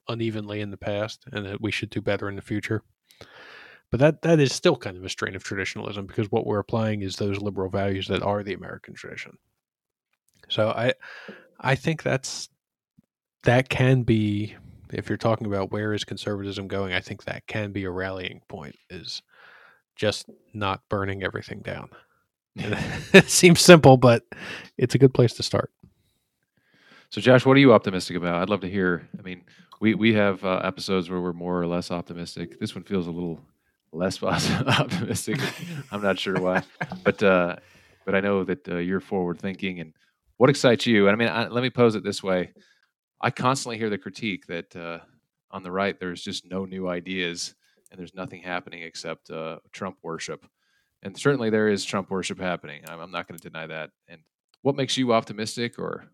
unevenly 0.07 0.61
in 0.61 0.71
the 0.71 0.77
past 0.77 1.23
and 1.31 1.45
that 1.45 1.61
we 1.61 1.71
should 1.71 1.89
do 1.89 2.01
better 2.01 2.29
in 2.29 2.35
the 2.35 2.41
future. 2.41 2.83
But 3.89 3.99
that 3.99 4.21
that 4.23 4.39
is 4.39 4.51
still 4.51 4.75
kind 4.75 4.97
of 4.97 5.03
a 5.03 5.09
strain 5.09 5.35
of 5.35 5.43
traditionalism 5.43 6.05
because 6.07 6.31
what 6.31 6.45
we're 6.45 6.59
applying 6.59 7.01
is 7.01 7.15
those 7.15 7.39
liberal 7.41 7.69
values 7.69 8.07
that 8.07 8.23
are 8.23 8.43
the 8.43 8.53
american 8.53 8.93
tradition. 8.93 9.37
So 10.49 10.69
i 10.69 10.93
i 11.59 11.75
think 11.75 12.03
that's 12.03 12.49
that 13.43 13.69
can 13.69 14.03
be 14.03 14.55
if 14.91 15.09
you're 15.09 15.17
talking 15.17 15.47
about 15.47 15.71
where 15.71 15.93
is 15.93 16.03
conservatism 16.03 16.67
going 16.67 16.93
i 16.93 16.99
think 16.99 17.23
that 17.23 17.45
can 17.47 17.71
be 17.71 17.83
a 17.83 17.91
rallying 17.91 18.41
point 18.47 18.75
is 18.89 19.21
just 19.95 20.29
not 20.53 20.81
burning 20.89 21.23
everything 21.23 21.59
down. 21.59 21.89
it 22.55 23.29
seems 23.29 23.61
simple, 23.61 23.97
but 23.97 24.23
it's 24.77 24.95
a 24.95 24.97
good 24.97 25.13
place 25.13 25.33
to 25.33 25.43
start. 25.43 25.71
So, 27.09 27.21
Josh, 27.21 27.45
what 27.45 27.55
are 27.57 27.59
you 27.59 27.73
optimistic 27.73 28.17
about? 28.17 28.41
I'd 28.41 28.49
love 28.49 28.61
to 28.61 28.69
hear. 28.69 29.07
I 29.19 29.21
mean, 29.21 29.43
we 29.79 29.93
we 29.93 30.13
have 30.13 30.43
uh, 30.43 30.61
episodes 30.63 31.09
where 31.09 31.21
we're 31.21 31.33
more 31.33 31.61
or 31.61 31.67
less 31.67 31.91
optimistic. 31.91 32.59
This 32.59 32.73
one 32.73 32.83
feels 32.83 33.05
a 33.05 33.11
little 33.11 33.39
less 33.91 34.21
optimistic. 34.23 35.39
I'm 35.91 36.01
not 36.01 36.17
sure 36.17 36.39
why, 36.39 36.63
but 37.03 37.21
uh, 37.21 37.57
but 38.05 38.15
I 38.15 38.19
know 38.19 38.43
that 38.43 38.67
uh, 38.67 38.77
you're 38.77 38.99
forward 38.99 39.39
thinking. 39.39 39.79
And 39.79 39.93
what 40.37 40.49
excites 40.49 40.87
you? 40.87 41.07
And 41.07 41.15
I 41.15 41.17
mean, 41.17 41.29
I, 41.29 41.47
let 41.49 41.61
me 41.61 41.69
pose 41.69 41.95
it 41.95 42.03
this 42.03 42.23
way: 42.23 42.51
I 43.21 43.29
constantly 43.29 43.77
hear 43.77 43.89
the 43.89 43.97
critique 43.97 44.47
that 44.47 44.75
uh, 44.75 44.99
on 45.51 45.63
the 45.63 45.71
right 45.71 45.99
there's 45.99 46.23
just 46.23 46.49
no 46.49 46.65
new 46.65 46.87
ideas 46.87 47.53
and 47.93 47.99
there's 47.99 48.15
nothing 48.15 48.41
happening 48.41 48.81
except 48.81 49.29
uh, 49.29 49.59
Trump 49.71 49.97
worship. 50.01 50.45
And 51.03 51.15
certainly 51.15 51.51
there 51.51 51.69
is 51.69 51.85
Trump 51.85 52.09
worship 52.09 52.39
happening. 52.39 52.81
I'm, 52.87 52.99
I'm 52.99 53.11
not 53.11 53.27
going 53.27 53.39
to 53.39 53.49
deny 53.49 53.67
that. 53.67 53.91
And 54.07 54.21
what 54.63 54.75
makes 54.75 54.97
you 54.97 55.13
optimistic, 55.13 55.77
or 55.77 56.05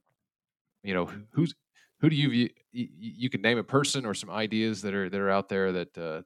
you 0.83 0.93
know, 0.93 1.09
who's 1.31 1.55
who 2.01 2.09
do 2.09 2.17
you 2.17 2.29
view? 2.29 2.49
You, 2.73 2.87
you 2.91 3.29
can 3.29 3.41
name 3.41 3.57
a 3.57 3.63
person 3.63 4.05
or 4.05 4.13
some 4.13 4.29
ideas 4.29 4.81
that 4.81 4.93
are 4.93 5.09
that 5.09 5.19
are 5.19 5.29
out 5.29 5.47
there 5.47 5.71
that 5.71 5.97
uh, 5.97 6.21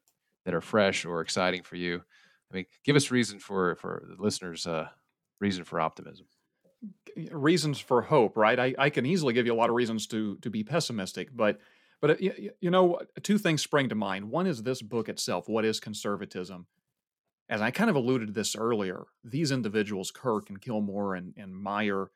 that 0.45 0.55
are 0.55 0.61
fresh 0.61 1.05
or 1.05 1.21
exciting 1.21 1.61
for 1.61 1.75
you. 1.75 2.01
I 2.51 2.55
mean, 2.55 2.65
give 2.83 2.95
us 2.95 3.11
reason 3.11 3.37
for 3.37 3.75
for 3.75 4.03
the 4.07 4.21
listeners' 4.21 4.65
uh, 4.65 4.87
reason 5.39 5.65
for 5.65 5.79
optimism. 5.79 6.25
Reasons 7.31 7.79
for 7.79 8.01
hope, 8.01 8.37
right? 8.37 8.59
I, 8.59 8.75
I 8.77 8.89
can 8.89 9.05
easily 9.05 9.33
give 9.33 9.45
you 9.45 9.53
a 9.53 9.55
lot 9.55 9.69
of 9.69 9.75
reasons 9.75 10.07
to 10.07 10.37
to 10.37 10.49
be 10.49 10.63
pessimistic, 10.63 11.29
but 11.35 11.59
but 12.03 12.09
uh, 12.11 12.15
you, 12.19 12.51
you 12.59 12.69
know, 12.69 12.99
two 13.21 13.37
things 13.37 13.61
spring 13.61 13.87
to 13.87 13.95
mind. 13.95 14.29
One 14.29 14.45
is 14.45 14.63
this 14.63 14.81
book 14.81 15.07
itself. 15.07 15.47
What 15.47 15.63
is 15.63 15.79
conservatism? 15.79 16.67
As 17.47 17.61
I 17.61 17.71
kind 17.71 17.89
of 17.89 17.95
alluded 17.95 18.27
to 18.27 18.33
this 18.33 18.57
earlier, 18.57 19.05
these 19.23 19.53
individuals, 19.53 20.11
Kirk 20.11 20.49
and 20.49 20.59
Willmoore 20.59 21.17
and, 21.17 21.33
and 21.37 21.55
Meyer, 21.55 22.11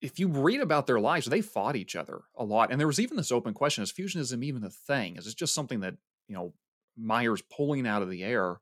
if 0.00 0.20
you 0.20 0.28
read 0.28 0.60
about 0.60 0.86
their 0.86 1.00
lives, 1.00 1.26
they 1.26 1.40
fought 1.40 1.74
each 1.74 1.96
other 1.96 2.20
a 2.36 2.44
lot. 2.44 2.70
And 2.70 2.78
there 2.78 2.86
was 2.86 3.00
even 3.00 3.16
this 3.16 3.32
open 3.32 3.54
question: 3.54 3.82
Is 3.82 3.90
fusionism 3.90 4.44
even 4.44 4.62
a 4.62 4.70
thing? 4.70 5.16
Is 5.16 5.26
it 5.26 5.36
just 5.36 5.52
something 5.52 5.80
that 5.80 5.96
you 6.28 6.36
know 6.36 6.54
Meyer's 6.96 7.42
pulling 7.42 7.88
out 7.88 8.02
of 8.02 8.10
the 8.10 8.22
air? 8.22 8.60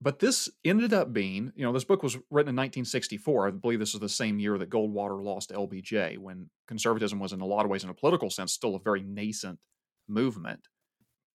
But 0.00 0.20
this 0.20 0.48
ended 0.64 0.92
up 0.92 1.12
being, 1.12 1.52
you 1.56 1.64
know, 1.64 1.72
this 1.72 1.84
book 1.84 2.04
was 2.04 2.14
written 2.30 2.50
in 2.50 2.56
1964. 2.56 3.48
I 3.48 3.50
believe 3.50 3.80
this 3.80 3.94
is 3.94 4.00
the 4.00 4.08
same 4.08 4.38
year 4.38 4.58
that 4.58 4.70
Goldwater 4.70 5.22
lost 5.22 5.50
LBJ, 5.50 6.18
when 6.18 6.50
conservatism 6.68 7.18
was, 7.18 7.32
in 7.32 7.40
a 7.40 7.46
lot 7.46 7.64
of 7.64 7.70
ways, 7.70 7.84
in 7.84 7.90
a 7.90 7.94
political 7.94 8.30
sense, 8.30 8.52
still 8.52 8.74
a 8.76 8.80
very 8.80 9.02
nascent 9.02 9.60
movement. 10.08 10.68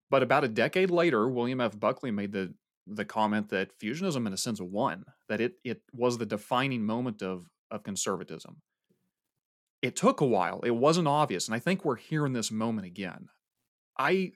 But 0.09 0.23
about 0.23 0.43
a 0.43 0.49
decade 0.49 0.89
later, 0.89 1.27
William 1.27 1.61
F. 1.61 1.79
Buckley 1.79 2.11
made 2.11 2.31
the 2.31 2.53
the 2.89 3.03
comment 3.03 3.49
that 3.49 3.77
fusionism, 3.77 4.25
in 4.25 4.31
a 4.31 4.37
sense, 4.37 4.61
won. 4.61 5.03
That 5.27 5.41
it 5.41 5.55
it 5.63 5.81
was 5.91 6.17
the 6.17 6.25
defining 6.25 6.85
moment 6.85 7.21
of 7.21 7.47
of 7.69 7.83
conservatism. 7.83 8.61
It 9.81 9.95
took 9.95 10.21
a 10.21 10.25
while. 10.25 10.61
It 10.61 10.71
wasn't 10.71 11.07
obvious, 11.07 11.47
and 11.47 11.55
I 11.55 11.59
think 11.59 11.83
we're 11.83 11.97
here 11.97 12.25
in 12.25 12.33
this 12.33 12.51
moment 12.51 12.87
again. 12.87 13.27
I 13.97 14.31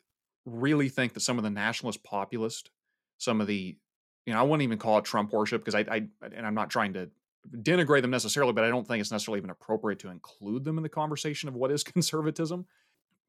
really 0.45 0.89
think 0.89 1.13
that 1.13 1.21
some 1.21 1.37
of 1.37 1.43
the 1.43 1.49
nationalist 1.49 2.03
populist, 2.03 2.71
some 3.17 3.41
of 3.41 3.47
the, 3.47 3.77
you 4.25 4.33
know, 4.33 4.39
I 4.39 4.43
wouldn't 4.43 4.63
even 4.63 4.77
call 4.77 4.97
it 4.97 5.05
Trump 5.05 5.31
worship 5.31 5.63
because 5.63 5.75
I, 5.75 5.85
I 5.89 6.03
and 6.21 6.45
I'm 6.45 6.53
not 6.53 6.69
trying 6.69 6.93
to 6.93 7.09
denigrate 7.49 8.01
them 8.01 8.11
necessarily, 8.11 8.53
but 8.53 8.63
I 8.63 8.69
don't 8.69 8.87
think 8.87 9.01
it's 9.01 9.11
necessarily 9.11 9.39
even 9.39 9.49
appropriate 9.49 9.99
to 9.99 10.09
include 10.09 10.63
them 10.63 10.77
in 10.77 10.83
the 10.83 10.89
conversation 10.89 11.49
of 11.49 11.55
what 11.55 11.71
is 11.71 11.83
conservatism 11.83 12.65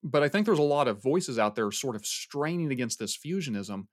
but 0.03 0.23
I 0.23 0.29
think 0.29 0.47
there's 0.47 0.59
a 0.59 0.63
lot 0.63 0.89
of 0.89 1.03
voices 1.03 1.39
out 1.39 1.55
there 1.55 1.71
sort 1.71 1.97
of 1.97 2.05
straining 2.05 2.73
against 2.73 2.99
this 2.99 3.17
fusionism. 3.17 3.87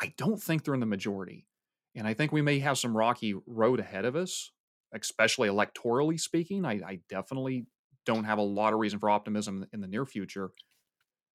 I 0.00 0.12
don't 0.16 0.42
think 0.42 0.64
they're 0.64 0.74
in 0.74 0.80
the 0.80 0.86
majority. 0.86 1.46
And 1.94 2.06
I 2.06 2.14
think 2.14 2.32
we 2.32 2.42
may 2.42 2.58
have 2.58 2.78
some 2.78 2.96
rocky 2.96 3.34
road 3.46 3.78
ahead 3.78 4.04
of 4.04 4.16
us, 4.16 4.50
especially 4.92 5.48
electorally 5.48 6.18
speaking. 6.18 6.64
I, 6.64 6.80
I 6.84 6.98
definitely 7.08 7.66
don't 8.04 8.24
have 8.24 8.38
a 8.38 8.42
lot 8.42 8.72
of 8.72 8.80
reason 8.80 8.98
for 8.98 9.08
optimism 9.08 9.66
in 9.72 9.80
the 9.80 9.86
near 9.86 10.04
future. 10.04 10.50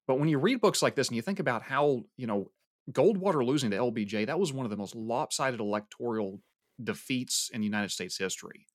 But 0.06 0.18
when 0.18 0.28
you 0.28 0.38
read 0.38 0.60
books 0.60 0.82
like 0.82 0.94
this 0.96 1.08
and 1.08 1.16
you 1.16 1.22
think 1.22 1.40
about 1.40 1.62
how, 1.62 2.02
you 2.16 2.26
know, 2.26 2.50
Goldwater 2.92 3.44
losing 3.44 3.70
to 3.70 3.76
LBJ, 3.76 4.26
that 4.26 4.38
was 4.38 4.52
one 4.52 4.66
of 4.66 4.70
the 4.70 4.76
most 4.76 4.94
lopsided 4.94 5.60
electoral 5.60 6.40
defeats 6.82 7.50
in 7.52 7.62
United 7.62 7.90
States 7.90 8.18
history. 8.18 8.66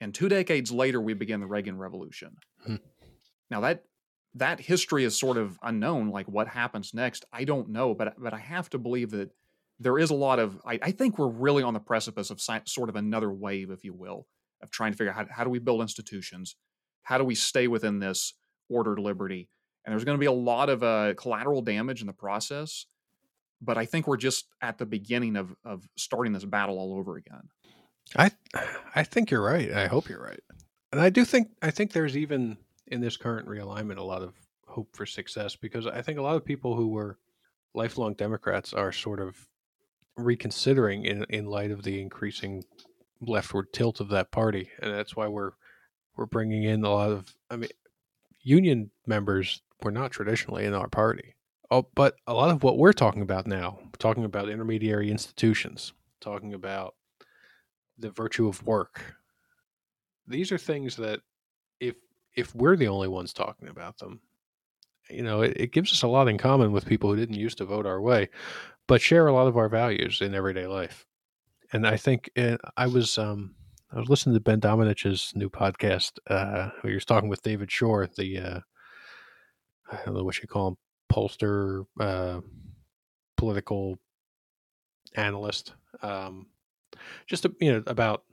And 0.00 0.14
two 0.14 0.28
decades 0.28 0.70
later, 0.70 1.00
we 1.00 1.14
begin 1.14 1.40
the 1.40 1.46
Reagan 1.46 1.78
Revolution. 1.78 2.36
Hmm. 2.64 2.76
Now 3.50 3.60
that 3.60 3.84
that 4.36 4.60
history 4.60 5.04
is 5.04 5.18
sort 5.18 5.36
of 5.36 5.58
unknown. 5.62 6.10
Like 6.10 6.26
what 6.26 6.48
happens 6.48 6.92
next, 6.92 7.24
I 7.32 7.44
don't 7.44 7.68
know, 7.68 7.94
but 7.94 8.14
but 8.18 8.34
I 8.34 8.38
have 8.38 8.68
to 8.70 8.78
believe 8.78 9.10
that 9.12 9.30
there 9.78 9.98
is 9.98 10.10
a 10.10 10.14
lot 10.14 10.38
of. 10.38 10.60
I, 10.66 10.78
I 10.82 10.90
think 10.90 11.18
we're 11.18 11.28
really 11.28 11.62
on 11.62 11.74
the 11.74 11.80
precipice 11.80 12.30
of 12.30 12.40
sort 12.40 12.88
of 12.88 12.96
another 12.96 13.32
wave, 13.32 13.70
if 13.70 13.84
you 13.84 13.92
will, 13.94 14.26
of 14.62 14.70
trying 14.70 14.92
to 14.92 14.98
figure 14.98 15.12
out 15.12 15.28
how, 15.28 15.34
how 15.36 15.44
do 15.44 15.50
we 15.50 15.58
build 15.58 15.80
institutions, 15.80 16.56
how 17.02 17.18
do 17.18 17.24
we 17.24 17.34
stay 17.34 17.68
within 17.68 17.98
this 17.98 18.34
ordered 18.68 18.98
liberty, 18.98 19.48
and 19.84 19.92
there's 19.92 20.04
going 20.04 20.16
to 20.16 20.20
be 20.20 20.26
a 20.26 20.32
lot 20.32 20.68
of 20.68 20.82
uh, 20.82 21.14
collateral 21.14 21.62
damage 21.62 22.00
in 22.00 22.06
the 22.06 22.12
process. 22.12 22.86
but 23.64 23.78
I 23.78 23.86
think 23.86 24.06
we're 24.06 24.16
just 24.16 24.46
at 24.60 24.78
the 24.78 24.86
beginning 24.86 25.36
of 25.36 25.54
of 25.64 25.88
starting 25.96 26.32
this 26.32 26.44
battle 26.44 26.78
all 26.78 26.94
over 26.94 27.16
again. 27.16 27.48
I 28.16 28.30
I 28.94 29.02
think 29.02 29.30
you're 29.30 29.42
right. 29.42 29.72
I 29.72 29.86
hope 29.86 30.08
you're 30.08 30.22
right. 30.22 30.40
And 30.92 31.00
I 31.00 31.10
do 31.10 31.24
think 31.24 31.48
I 31.62 31.70
think 31.70 31.92
there's 31.92 32.16
even 32.16 32.58
in 32.88 33.00
this 33.00 33.16
current 33.16 33.48
realignment 33.48 33.96
a 33.96 34.02
lot 34.02 34.22
of 34.22 34.34
hope 34.66 34.88
for 34.94 35.06
success 35.06 35.56
because 35.56 35.86
I 35.86 36.02
think 36.02 36.18
a 36.18 36.22
lot 36.22 36.36
of 36.36 36.44
people 36.44 36.74
who 36.74 36.88
were 36.88 37.18
lifelong 37.74 38.14
Democrats 38.14 38.72
are 38.72 38.92
sort 38.92 39.20
of 39.20 39.48
reconsidering 40.16 41.04
in 41.04 41.24
in 41.28 41.46
light 41.46 41.70
of 41.70 41.82
the 41.82 42.00
increasing 42.00 42.64
leftward 43.20 43.72
tilt 43.72 44.00
of 44.00 44.08
that 44.08 44.30
party, 44.30 44.70
and 44.80 44.92
that's 44.92 45.16
why 45.16 45.28
we're 45.28 45.52
we're 46.16 46.26
bringing 46.26 46.64
in 46.64 46.84
a 46.84 46.90
lot 46.90 47.10
of 47.10 47.34
I 47.50 47.56
mean 47.56 47.70
union 48.42 48.90
members 49.06 49.62
were 49.82 49.90
not 49.90 50.10
traditionally 50.10 50.64
in 50.64 50.74
our 50.74 50.88
party. 50.88 51.34
Oh, 51.70 51.86
but 51.94 52.16
a 52.26 52.34
lot 52.34 52.50
of 52.50 52.62
what 52.62 52.78
we're 52.78 52.92
talking 52.92 53.22
about 53.22 53.46
now, 53.46 53.78
talking 53.98 54.24
about 54.24 54.48
intermediary 54.48 55.10
institutions, 55.10 55.92
talking 56.20 56.54
about 56.54 56.94
the 57.98 58.10
virtue 58.10 58.46
of 58.46 58.64
work. 58.66 59.16
These 60.26 60.52
are 60.52 60.58
things 60.58 60.96
that 60.96 61.20
if 62.36 62.54
we're 62.54 62.76
the 62.76 62.88
only 62.88 63.08
ones 63.08 63.32
talking 63.32 63.68
about 63.68 63.98
them, 63.98 64.20
you 65.10 65.22
know, 65.22 65.42
it, 65.42 65.52
it 65.56 65.72
gives 65.72 65.92
us 65.92 66.02
a 66.02 66.08
lot 66.08 66.28
in 66.28 66.38
common 66.38 66.72
with 66.72 66.86
people 66.86 67.10
who 67.10 67.16
didn't 67.16 67.36
used 67.36 67.58
to 67.58 67.64
vote 67.64 67.86
our 67.86 68.00
way, 68.00 68.30
but 68.86 69.02
share 69.02 69.26
a 69.26 69.32
lot 69.32 69.46
of 69.46 69.56
our 69.56 69.68
values 69.68 70.20
in 70.20 70.34
everyday 70.34 70.66
life. 70.66 71.06
And 71.72 71.86
I 71.86 71.96
think 71.96 72.30
uh, 72.36 72.56
I 72.76 72.86
was 72.86 73.18
um, 73.18 73.54
I 73.92 73.98
was 73.98 74.08
listening 74.08 74.34
to 74.34 74.40
Ben 74.40 74.60
Domenech's 74.60 75.34
new 75.34 75.50
podcast 75.50 76.18
uh, 76.28 76.70
where 76.80 76.90
he 76.90 76.94
was 76.94 77.04
talking 77.04 77.28
with 77.28 77.42
David 77.42 77.70
Shor, 77.70 78.08
the 78.16 78.38
uh, 78.38 78.60
I 79.90 79.98
don't 80.04 80.14
know 80.14 80.24
what 80.24 80.40
you 80.40 80.48
call 80.48 80.68
him, 80.68 80.76
pollster, 81.12 81.84
uh, 82.00 82.40
political 83.36 83.98
analyst. 85.14 85.74
Um, 86.02 86.46
just 87.26 87.46
you 87.60 87.72
know 87.72 87.82
about 87.86 88.24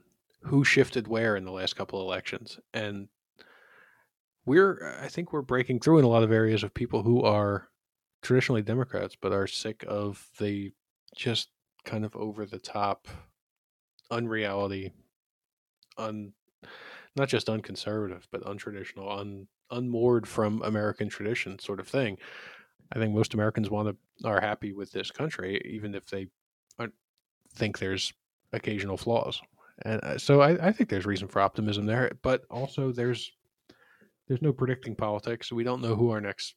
who 0.42 0.64
shifted 0.64 1.06
where 1.08 1.36
in 1.36 1.44
the 1.44 1.52
last 1.52 1.76
couple 1.76 2.00
of 2.00 2.06
elections, 2.06 2.58
and 2.74 3.08
we're 4.44 4.96
I 5.02 5.08
think 5.08 5.32
we're 5.32 5.42
breaking 5.42 5.80
through 5.80 5.98
in 5.98 6.04
a 6.04 6.08
lot 6.08 6.22
of 6.22 6.32
areas 6.32 6.62
of 6.62 6.74
people 6.74 7.02
who 7.02 7.22
are 7.22 7.68
traditionally 8.22 8.62
Democrats 8.62 9.16
but 9.20 9.32
are 9.32 9.46
sick 9.46 9.84
of 9.88 10.26
the 10.38 10.72
just 11.16 11.48
kind 11.84 12.04
of 12.04 12.14
over 12.16 12.46
the 12.46 12.58
top 12.58 13.08
unreality 14.10 14.92
un 15.98 16.32
not 17.16 17.28
just 17.28 17.48
unconservative 17.48 18.26
but 18.30 18.44
untraditional 18.44 19.18
un 19.18 19.46
unmoored 19.70 20.26
from 20.26 20.62
American 20.62 21.08
tradition 21.08 21.58
sort 21.58 21.80
of 21.80 21.88
thing. 21.88 22.18
I 22.94 22.98
think 22.98 23.14
most 23.14 23.32
Americans 23.32 23.70
want 23.70 23.88
to 23.88 24.28
are 24.28 24.40
happy 24.40 24.72
with 24.72 24.92
this 24.92 25.10
country 25.10 25.60
even 25.64 25.94
if 25.94 26.06
they 26.06 26.28
think 27.54 27.78
there's 27.78 28.12
occasional 28.52 28.96
flaws. 28.96 29.40
And 29.84 30.00
uh, 30.02 30.18
so 30.18 30.40
I, 30.40 30.68
I 30.68 30.72
think 30.72 30.90
there's 30.90 31.06
reason 31.06 31.28
for 31.28 31.40
optimism 31.40 31.86
there, 31.86 32.12
but 32.22 32.44
also 32.50 32.92
there's 32.92 33.32
there's 34.32 34.40
no 34.40 34.50
predicting 34.54 34.94
politics. 34.94 35.52
We 35.52 35.62
don't 35.62 35.82
know 35.82 35.94
who 35.94 36.10
our 36.10 36.20
next 36.22 36.54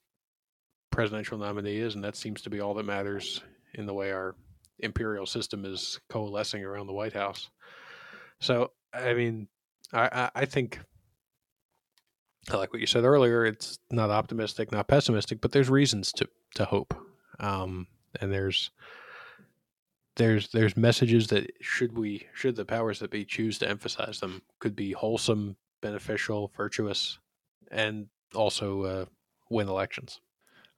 presidential 0.91 1.37
nominee 1.37 1.75
is, 1.75 1.93
and 1.93 2.01
that 2.05 2.15
seems 2.15 2.41
to 2.43 2.49
be 2.49 2.61
all 2.61 2.73
that 2.75 2.85
matters 2.85 3.43
in 3.73 3.85
the 3.85 3.93
way 3.93 4.13
our 4.13 4.33
imperial 4.79 5.25
system 5.25 5.65
is 5.65 5.99
coalescing 6.09 6.63
around 6.63 6.87
the 6.87 6.93
White 6.93 7.11
House. 7.11 7.49
So, 8.39 8.71
I 8.93 9.13
mean, 9.13 9.49
I, 9.91 10.29
I 10.33 10.45
think 10.45 10.79
I 12.49 12.55
like 12.55 12.71
what 12.71 12.79
you 12.79 12.87
said 12.87 13.03
earlier. 13.03 13.43
It's 13.43 13.77
not 13.91 14.09
optimistic, 14.09 14.71
not 14.71 14.87
pessimistic, 14.87 15.41
but 15.41 15.51
there's 15.51 15.69
reasons 15.69 16.13
to 16.13 16.29
to 16.53 16.63
hope, 16.63 16.95
um, 17.41 17.87
and 18.21 18.31
there's 18.31 18.71
there's 20.15 20.47
there's 20.53 20.77
messages 20.77 21.27
that 21.27 21.51
should 21.59 21.97
we 21.97 22.27
should 22.33 22.55
the 22.55 22.63
powers 22.63 22.99
that 22.99 23.11
be 23.11 23.25
choose 23.25 23.57
to 23.57 23.69
emphasize 23.69 24.21
them 24.21 24.43
could 24.59 24.77
be 24.77 24.93
wholesome, 24.93 25.57
beneficial, 25.81 26.53
virtuous, 26.55 27.19
and 27.71 28.07
also 28.33 28.83
uh, 28.83 29.05
win 29.49 29.67
elections. 29.67 30.19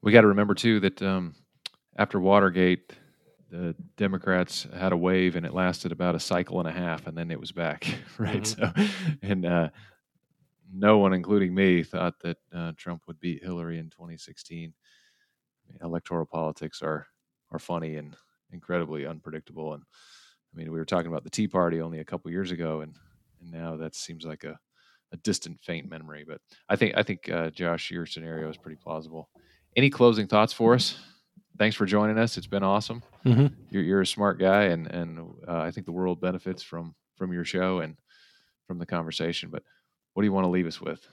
We 0.02 0.12
got 0.12 0.22
to 0.22 0.28
remember 0.28 0.54
too 0.54 0.80
that 0.82 1.02
um, 1.02 1.36
after 1.98 2.20
Watergate, 2.20 2.94
the 3.50 3.76
Democrats 3.96 4.68
had 4.76 4.92
a 4.92 4.98
wave 4.98 5.36
and 5.36 5.46
it 5.46 5.54
lasted 5.54 5.92
about 5.92 6.16
a 6.16 6.20
cycle 6.20 6.60
and 6.60 6.68
a 6.68 6.72
half, 6.72 7.08
and 7.08 7.18
then 7.18 7.32
it 7.32 7.40
was 7.40 7.52
back, 7.52 7.88
right? 8.18 8.44
Mm-hmm. 8.44 8.82
So, 8.82 8.92
and 9.22 9.46
uh, 9.46 9.70
no 10.72 10.98
one, 10.98 11.14
including 11.14 11.56
me, 11.56 11.84
thought 11.84 12.20
that 12.22 12.38
uh, 12.54 12.74
Trump 12.76 13.04
would 13.08 13.20
beat 13.20 13.44
Hillary 13.44 13.80
in 13.80 13.90
2016. 13.90 14.74
Electoral 15.82 16.26
politics 16.26 16.82
are 16.82 17.08
are 17.52 17.60
funny 17.60 17.96
and 17.96 18.16
incredibly 18.52 19.06
unpredictable. 19.06 19.74
And 19.74 19.84
I 20.54 20.58
mean, 20.58 20.72
we 20.72 20.80
were 20.80 20.86
talking 20.86 21.08
about 21.08 21.24
the 21.24 21.30
Tea 21.30 21.48
Party 21.48 21.82
only 21.82 22.00
a 22.00 22.06
couple 22.06 22.32
years 22.32 22.52
ago, 22.52 22.82
and 22.82 22.96
and 23.42 23.52
now 23.52 23.78
that 23.78 23.96
seems 23.96 24.26
like 24.26 24.44
a, 24.44 24.60
a 25.12 25.18
distant, 25.18 25.60
faint 25.62 25.90
memory. 25.90 26.26
But 26.28 26.42
I 26.70 26.76
think 26.76 26.96
I 26.98 27.04
think 27.04 27.30
uh, 27.30 27.50
Josh, 27.50 27.92
your 27.92 28.06
scenario 28.06 28.50
is 28.50 28.58
pretty 28.58 28.78
plausible. 28.82 29.30
Any 29.76 29.90
closing 29.90 30.28
thoughts 30.28 30.54
for 30.54 30.74
us? 30.74 30.98
Thanks 31.58 31.76
for 31.76 31.86
joining 31.86 32.18
us. 32.18 32.38
It's 32.38 32.48
been 32.48 32.64
awesome. 32.64 33.02
Mm-hmm. 33.26 33.48
You're, 33.72 33.84
you're 33.84 34.02
a 34.02 34.08
smart 34.08 34.40
guy, 34.40 34.64
and 34.66 34.88
and 34.88 35.20
uh, 35.48 35.60
I 35.60 35.72
think 35.72 35.86
the 35.86 35.92
world 35.92 36.22
benefits 36.22 36.64
from 36.64 36.96
from 37.16 37.34
your 37.34 37.46
show 37.46 37.80
and 37.80 37.96
from 38.68 38.80
the 38.80 38.86
conversation. 38.86 39.50
But 39.50 39.64
what 40.14 40.24
do 40.24 40.28
you 40.28 40.34
want 40.34 40.46
to 40.46 40.50
leave 40.50 40.68
us 40.68 40.80
with? 40.82 41.08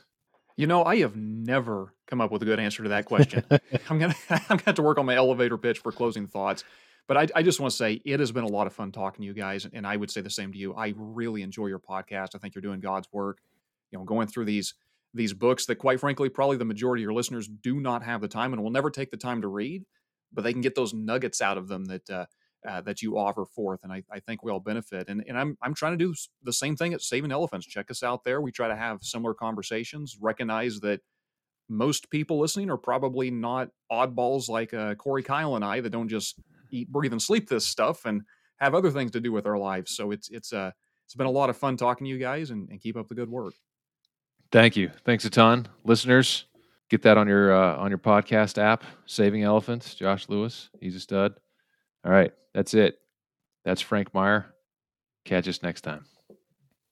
You 0.57 0.67
know, 0.67 0.85
I 0.85 0.97
have 0.99 1.17
never 1.17 1.95
come 2.07 2.21
up 2.21 2.31
with 2.31 2.43
a 2.43 2.45
good 2.45 2.61
answer 2.61 2.83
to 2.85 2.91
that 2.91 3.07
question. 3.07 3.45
I'm 3.91 3.99
gonna 3.99 4.15
I'm 4.31 4.41
gonna 4.49 4.63
have 4.67 4.75
to 4.77 4.83
work 4.83 4.99
on 4.99 5.07
my 5.07 5.15
elevator 5.15 5.59
pitch 5.59 5.79
for 5.79 5.93
closing 5.93 6.27
thoughts. 6.27 6.65
But 7.07 7.17
I, 7.19 7.27
I 7.35 7.43
just 7.43 7.61
want 7.61 7.71
to 7.71 7.77
say 7.77 8.01
it 8.05 8.19
has 8.21 8.33
been 8.33 8.45
a 8.45 8.49
lot 8.49 8.67
of 8.67 8.73
fun 8.73 8.91
talking 8.91 9.23
to 9.23 9.27
you 9.27 9.35
guys, 9.35 9.67
and 9.71 9.87
I 9.87 9.97
would 9.97 10.11
say 10.11 10.23
the 10.23 10.31
same 10.31 10.53
to 10.53 10.59
you. 10.59 10.75
I 10.75 10.95
really 10.97 11.43
enjoy 11.43 11.67
your 11.67 11.79
podcast. 11.79 12.35
I 12.35 12.39
think 12.39 12.55
you're 12.55 12.63
doing 12.63 12.81
God's 12.81 13.09
work. 13.13 13.41
You 13.95 14.01
know, 14.01 14.05
going 14.05 14.27
through 14.27 14.47
these 14.47 14.75
these 15.15 15.33
books 15.33 15.67
that, 15.67 15.77
quite 15.77 16.01
frankly, 16.01 16.29
probably 16.29 16.57
the 16.57 16.65
majority 16.65 17.03
of 17.03 17.05
your 17.05 17.13
listeners 17.13 17.47
do 17.49 17.79
not 17.79 18.03
have 18.03 18.21
the 18.21 18.27
time 18.27 18.53
and 18.53 18.61
will 18.61 18.73
never 18.73 18.91
take 18.91 19.13
the 19.13 19.17
time 19.17 19.41
to 19.43 19.47
read, 19.47 19.85
but 20.33 20.43
they 20.43 20.53
can 20.53 20.63
get 20.63 20.75
those 20.75 20.93
nuggets 20.93 21.41
out 21.41 21.57
of 21.57 21.69
them 21.69 21.85
that 21.85 22.11
uh, 22.11 22.27
uh, 22.69 22.81
that 22.81 23.03
you 23.03 23.17
offer 23.17 23.45
forth, 23.45 23.81
and 23.85 23.93
I, 23.93 24.03
I 24.11 24.19
think 24.19 24.43
we 24.43 24.51
all 24.51 24.59
benefit. 24.59 25.09
And 25.09 25.23
and 25.29 25.39
I'm 25.39 25.57
I'm 25.63 25.75
trying 25.75 25.97
to 25.97 26.05
do 26.05 26.13
the 26.43 26.53
same 26.53 26.75
thing 26.75 26.93
at 26.93 27.03
Saving 27.03 27.31
Elephants. 27.31 27.67
Check 27.67 27.89
us 27.89 28.03
out 28.03 28.25
there. 28.25 28.41
We 28.41 28.51
try 28.51 28.67
to 28.67 28.77
have 28.77 29.05
similar 29.05 29.33
conversations. 29.33 30.17
Recognize 30.21 30.81
that 30.81 31.01
most 31.69 32.11
people 32.11 32.41
listening 32.41 32.71
are 32.71 32.77
probably 32.77 33.31
not 33.31 33.69
oddballs 33.93 34.49
like 34.49 34.75
uh, 34.75 34.97
Corey 34.97 35.23
Kyle 35.23 35.55
and 35.55 35.65
I 35.65 35.81
that 35.81 35.91
don't 35.91 36.09
just 36.09 36.41
eat, 36.71 36.91
breathe, 36.91 37.13
and 37.13 37.23
sleep 37.23 37.49
this 37.49 37.67
stuff 37.67 38.05
and 38.05 38.23
have 38.59 38.75
other 38.75 38.91
things 38.91 39.13
to 39.13 39.21
do 39.21 39.31
with 39.31 39.47
our 39.47 39.59
lives. 39.59 39.95
So 39.95 40.11
it's 40.11 40.29
it's 40.31 40.53
uh 40.53 40.73
it's 41.07 41.15
been 41.15 41.27
a 41.27 41.31
lot 41.31 41.51
of 41.51 41.57
fun 41.57 41.77
talking 41.77 42.07
to 42.07 42.11
you 42.11 42.19
guys 42.19 42.51
and, 42.51 42.69
and 42.71 42.81
keep 42.81 42.97
up 42.97 43.09
the 43.09 43.15
good 43.15 43.31
work. 43.31 43.55
Thank 44.55 44.77
you. 44.77 44.93
Thanks 45.05 45.25
a 45.25 45.31
ton, 45.31 45.67
listeners. 45.83 46.45
Get 46.89 47.03
that 47.03 47.19
on 47.19 47.27
your 47.27 47.53
uh, 47.53 47.77
on 47.77 47.91
your 47.91 47.99
podcast 47.99 48.57
app. 48.57 48.85
Saving 49.05 49.43
Elephants. 49.43 49.97
Josh 49.97 50.29
Lewis. 50.29 50.71
He's 50.81 50.95
a 50.95 51.01
stud. 51.01 51.35
All 52.05 52.13
right, 52.13 52.33
that's 52.55 52.73
it. 52.73 53.01
That's 53.65 53.81
Frank 53.81 54.15
Meyer. 54.15 54.47
Catch 55.25 55.49
us 55.49 55.61
next 55.61 55.81
time. 55.81 56.05